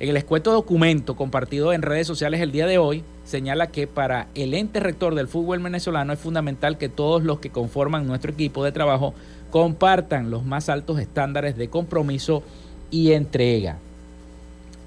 en 0.00 0.08
el 0.08 0.16
escueto 0.16 0.52
documento 0.52 1.14
compartido 1.14 1.72
en 1.72 1.82
redes 1.82 2.08
sociales 2.08 2.40
el 2.40 2.50
día 2.50 2.66
de 2.66 2.78
hoy, 2.78 3.04
señala 3.24 3.68
que 3.68 3.86
para 3.86 4.26
el 4.34 4.52
ente 4.52 4.80
rector 4.80 5.14
del 5.14 5.28
fútbol 5.28 5.60
venezolano 5.60 6.12
es 6.12 6.18
fundamental 6.18 6.76
que 6.76 6.88
todos 6.88 7.22
los 7.22 7.38
que 7.38 7.50
conforman 7.50 8.06
nuestro 8.06 8.32
equipo 8.32 8.64
de 8.64 8.72
trabajo 8.72 9.14
compartan 9.50 10.30
los 10.30 10.44
más 10.44 10.68
altos 10.68 10.98
estándares 10.98 11.56
de 11.56 11.70
compromiso 11.70 12.42
y 12.90 13.12
entrega. 13.12 13.78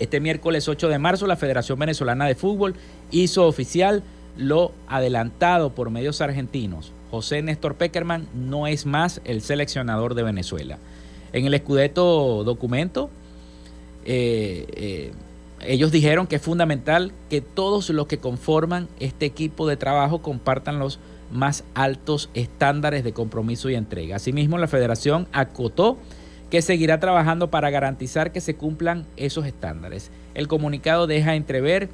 Este 0.01 0.19
miércoles 0.19 0.67
8 0.67 0.89
de 0.89 0.97
marzo 0.97 1.27
la 1.27 1.35
Federación 1.35 1.77
Venezolana 1.77 2.25
de 2.25 2.33
Fútbol 2.33 2.73
hizo 3.11 3.45
oficial 3.45 4.01
lo 4.35 4.71
adelantado 4.87 5.75
por 5.75 5.91
medios 5.91 6.21
argentinos. 6.21 6.91
José 7.11 7.43
Néstor 7.43 7.75
Peckerman 7.75 8.27
no 8.33 8.65
es 8.65 8.87
más 8.87 9.21
el 9.25 9.43
seleccionador 9.43 10.15
de 10.15 10.23
Venezuela. 10.23 10.79
En 11.33 11.45
el 11.45 11.53
escudeto 11.53 12.43
documento, 12.43 13.11
eh, 14.03 14.65
eh, 14.73 15.11
ellos 15.63 15.91
dijeron 15.91 16.25
que 16.25 16.37
es 16.37 16.41
fundamental 16.41 17.13
que 17.29 17.41
todos 17.41 17.91
los 17.91 18.07
que 18.07 18.17
conforman 18.17 18.87
este 18.99 19.27
equipo 19.27 19.67
de 19.67 19.77
trabajo 19.77 20.23
compartan 20.23 20.79
los 20.79 20.97
más 21.31 21.63
altos 21.75 22.31
estándares 22.33 23.03
de 23.03 23.13
compromiso 23.13 23.69
y 23.69 23.75
entrega. 23.75 24.15
Asimismo, 24.15 24.57
la 24.57 24.67
federación 24.67 25.27
acotó 25.31 25.99
que 26.51 26.61
seguirá 26.61 26.99
trabajando 26.99 27.49
para 27.49 27.69
garantizar 27.69 28.33
que 28.33 28.41
se 28.41 28.55
cumplan 28.55 29.07
esos 29.15 29.45
estándares. 29.45 30.11
El 30.35 30.49
comunicado 30.49 31.07
deja 31.07 31.35
entrever 31.35 31.87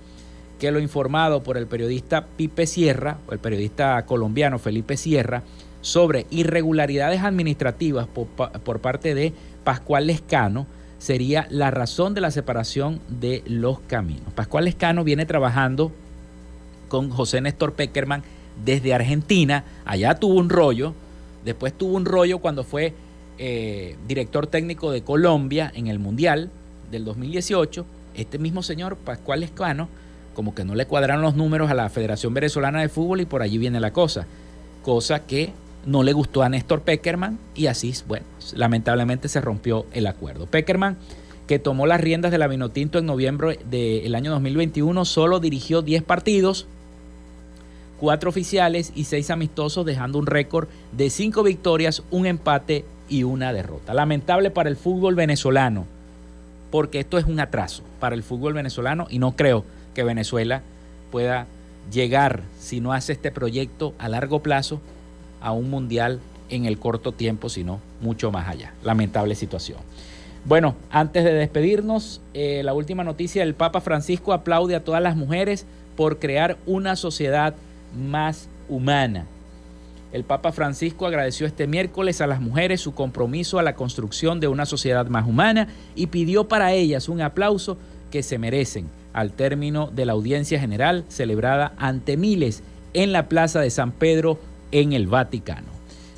que 0.60 0.72
lo 0.72 0.80
informado 0.80 1.44
por 1.44 1.58
el 1.58 1.68
periodista 1.68 2.26
Pipe 2.36 2.66
Sierra, 2.66 3.20
o 3.28 3.34
el 3.34 3.40
periodista 3.40 4.04
colombiano 4.08 4.58
Felipe 4.58 4.98
Sierra, 4.98 5.44
sobre 5.82 6.26
irregularidades 6.32 7.22
administrativas 7.22 8.08
por, 8.08 8.26
por 8.26 8.80
parte 8.80 9.14
de 9.14 9.32
Pascual 9.64 10.08
Lescano, 10.08 10.66
sería 10.98 11.46
la 11.52 11.70
razón 11.70 12.16
de 12.16 12.22
la 12.22 12.32
separación 12.32 13.00
de 13.08 13.44
los 13.46 13.80
caminos. 13.82 14.34
Pascual 14.34 14.66
Lescano 14.66 15.04
viene 15.04 15.28
trabajando 15.28 15.92
con 16.90 17.12
José 17.12 17.42
Néstor 17.42 17.74
Peckerman 17.74 18.24
desde 18.66 18.96
Argentina, 18.96 19.66
allá 19.86 20.16
tuvo 20.16 20.34
un 20.34 20.50
rollo, 20.50 20.96
después 21.46 21.74
tuvo 21.74 21.96
un 21.96 22.06
rollo 22.06 22.40
cuando 22.40 22.64
fue 22.64 22.96
eh, 23.38 23.96
director 24.08 24.48
técnico 24.48 24.92
de 24.92 25.02
Colombia 25.02 25.72
en 25.76 25.88
el 25.88 26.00
Mundial 26.00 26.50
del 26.92 27.06
2018, 27.06 27.86
este 28.16 28.40
mismo 28.40 28.64
señor 28.64 28.98
Pascual 28.98 29.44
Escano, 29.44 29.90
como 30.34 30.56
que 30.56 30.64
no 30.64 30.76
le 30.76 30.86
cuadraron 30.86 31.22
los 31.22 31.36
números 31.36 31.70
a 31.70 31.74
la 31.74 31.90
Federación 31.90 32.34
Venezolana 32.34 32.82
de 32.82 32.90
Fútbol 32.90 33.22
y 33.22 33.26
por 33.26 33.42
allí 33.42 33.58
viene 33.58 33.80
la 33.80 33.92
cosa, 33.92 34.26
cosa 34.84 35.26
que 35.26 35.52
no 35.86 36.04
le 36.04 36.14
gustó 36.14 36.44
a 36.44 36.50
Néstor 36.50 36.82
Peckerman 36.82 37.40
y 37.56 37.68
así, 37.68 37.94
bueno, 38.08 38.26
lamentablemente 38.54 39.30
se 39.30 39.42
rompió 39.42 39.86
el 39.94 40.08
acuerdo. 40.08 40.46
Peckerman, 40.46 40.98
que 41.48 41.60
tomó 41.60 41.88
las 41.88 42.02
riendas 42.02 42.32
de 42.32 42.38
la 42.38 42.48
Vinotinto 42.48 43.00
en 43.00 43.06
noviembre 43.06 43.60
del 43.70 44.14
año 44.16 44.32
2021, 44.32 45.06
solo 45.06 45.40
dirigió 45.40 45.82
10 45.82 46.04
partidos, 46.04 46.68
cuatro 48.00 48.30
oficiales 48.30 48.92
y 48.96 49.06
seis 49.06 49.30
amistosos, 49.30 49.86
dejando 49.86 50.20
un 50.20 50.28
récord 50.28 50.68
de 50.92 51.10
cinco 51.10 51.44
victorias, 51.44 52.04
un 52.12 52.26
empate 52.26 52.86
y 53.10 53.24
una 53.24 53.54
derrota. 53.54 53.94
Lamentable 53.94 54.52
para 54.52 54.70
el 54.70 54.76
fútbol 54.76 55.16
venezolano, 55.16 55.86
porque 56.72 57.00
esto 57.00 57.18
es 57.18 57.26
un 57.26 57.40
atraso 57.40 57.84
para 58.00 58.16
el 58.16 58.24
fútbol 58.24 58.54
venezolano 58.54 59.08
y 59.10 59.20
no 59.20 59.36
creo 59.36 59.64
que 59.94 60.04
Venezuela 60.04 60.62
pueda 61.12 61.48
llegar, 61.92 62.44
si 62.60 62.82
no 62.82 62.94
hace 62.94 63.14
este 63.14 63.32
proyecto 63.32 63.94
a 63.98 64.10
largo 64.10 64.42
plazo, 64.42 64.82
a 65.42 65.52
un 65.52 65.70
mundial 65.70 66.20
en 66.50 66.66
el 66.66 66.78
corto 66.80 67.12
tiempo, 67.12 67.50
sino 67.50 67.80
mucho 68.02 68.32
más 68.32 68.48
allá. 68.48 68.74
Lamentable 68.84 69.36
situación. 69.36 69.80
Bueno, 70.46 70.76
antes 70.92 71.24
de 71.24 71.34
despedirnos, 71.34 72.22
eh, 72.34 72.62
la 72.64 72.74
última 72.74 73.04
noticia, 73.04 73.44
el 73.44 73.54
Papa 73.54 73.82
Francisco 73.82 74.34
aplaude 74.34 74.76
a 74.76 74.84
todas 74.84 75.02
las 75.02 75.16
mujeres 75.16 75.66
por 75.96 76.20
crear 76.20 76.58
una 76.66 76.96
sociedad 76.96 77.56
más 77.98 78.48
humana. 78.70 79.26
El 80.14 80.24
Papa 80.24 80.52
Francisco 80.52 81.06
agradeció 81.06 81.46
este 81.46 81.68
miércoles 81.68 82.22
a 82.22 82.28
las 82.28 82.40
mujeres 82.40 82.82
su 82.82 82.94
compromiso 82.94 83.60
a 83.60 83.64
la 83.64 83.76
construcción 83.76 84.40
de 84.40 84.48
una 84.48 84.66
sociedad 84.66 85.08
más 85.08 85.28
humana 85.28 85.68
y 85.96 86.08
pidió 86.08 86.48
para 86.48 86.72
ellas 86.74 87.10
un 87.10 87.22
aplauso 87.22 87.78
que 88.10 88.24
se 88.24 88.38
merecen 88.38 88.90
al 89.12 89.34
término 89.34 89.88
de 89.88 90.06
la 90.06 90.14
audiencia 90.14 90.60
general 90.60 91.04
celebrada 91.10 91.74
ante 91.78 92.16
miles 92.16 92.64
en 92.94 93.12
la 93.12 93.28
Plaza 93.28 93.60
de 93.60 93.70
San 93.70 93.92
Pedro 93.92 94.40
en 94.72 94.94
el 94.94 95.08
Vaticano. 95.08 95.68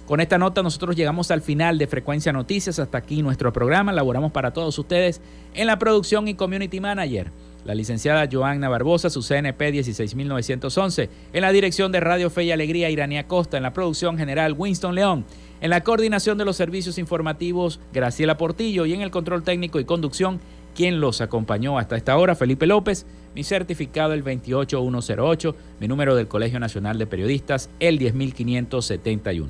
Con 0.06 0.22
esta 0.22 0.38
nota 0.38 0.64
nosotros 0.64 0.96
llegamos 0.96 1.30
al 1.32 1.42
final 1.42 1.78
de 1.78 1.88
Frecuencia 1.88 2.34
Noticias. 2.34 2.80
Hasta 2.80 2.98
aquí 2.98 3.22
nuestro 3.22 3.54
programa. 3.54 3.94
Laboramos 3.94 4.32
para 4.32 4.52
todos 4.52 4.78
ustedes 4.80 5.22
en 5.54 5.68
la 5.68 5.78
producción 5.78 6.28
y 6.28 6.34
Community 6.34 6.80
Manager 6.80 7.32
la 7.70 7.76
licenciada 7.76 8.28
Joanna 8.28 8.67
Barbosa, 8.67 9.11
su 9.11 9.22
CNP 9.22 9.72
16911, 9.72 11.07
en 11.34 11.41
la 11.41 11.51
dirección 11.51 11.91
de 11.91 11.99
Radio 11.99 12.32
Fe 12.32 12.45
y 12.45 12.51
Alegría 12.51 12.89
Iranía 12.89 13.28
Costa, 13.28 13.57
en 13.57 13.63
la 13.63 13.74
producción 13.74 14.17
general 14.17 14.55
Winston 14.57 14.95
León, 14.95 15.24
en 15.61 15.70
la 15.70 15.84
coordinación 15.84 16.39
de 16.39 16.45
los 16.45 16.55
servicios 16.55 16.97
informativos 16.97 17.80
Graciela 17.93 18.38
Portillo. 18.38 18.88
Y 18.88 18.93
en 18.95 19.01
el 19.01 19.11
control 19.11 19.43
técnico 19.43 19.80
y 19.80 19.86
conducción, 19.86 20.39
quien 20.74 20.99
los 20.99 21.22
acompañó 21.22 21.78
hasta 21.78 21.95
esta 21.95 22.17
hora, 22.17 22.34
Felipe 22.34 22.65
López, 22.65 23.05
mi 23.36 23.43
certificado 23.43 24.13
el 24.13 24.24
28108, 24.24 25.55
mi 25.80 25.88
número 25.88 26.15
del 26.15 26.28
Colegio 26.28 26.59
Nacional 26.59 26.97
de 26.97 27.05
Periodistas 27.05 27.70
el 27.80 27.99
10571. 27.99 29.47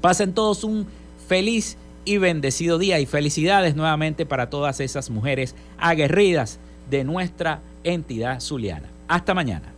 Pasen 0.00 0.32
todos 0.32 0.62
un 0.62 0.86
feliz 1.26 1.76
y 2.04 2.18
bendecido 2.18 2.78
día 2.78 3.00
y 3.00 3.06
felicidades 3.06 3.74
nuevamente 3.74 4.26
para 4.26 4.48
todas 4.48 4.78
esas 4.78 5.10
mujeres 5.10 5.56
aguerridas 5.76 6.60
de 6.90 7.04
nuestra 7.04 7.60
entidad 7.84 8.40
zuliana. 8.40 8.88
Hasta 9.08 9.34
mañana. 9.34 9.72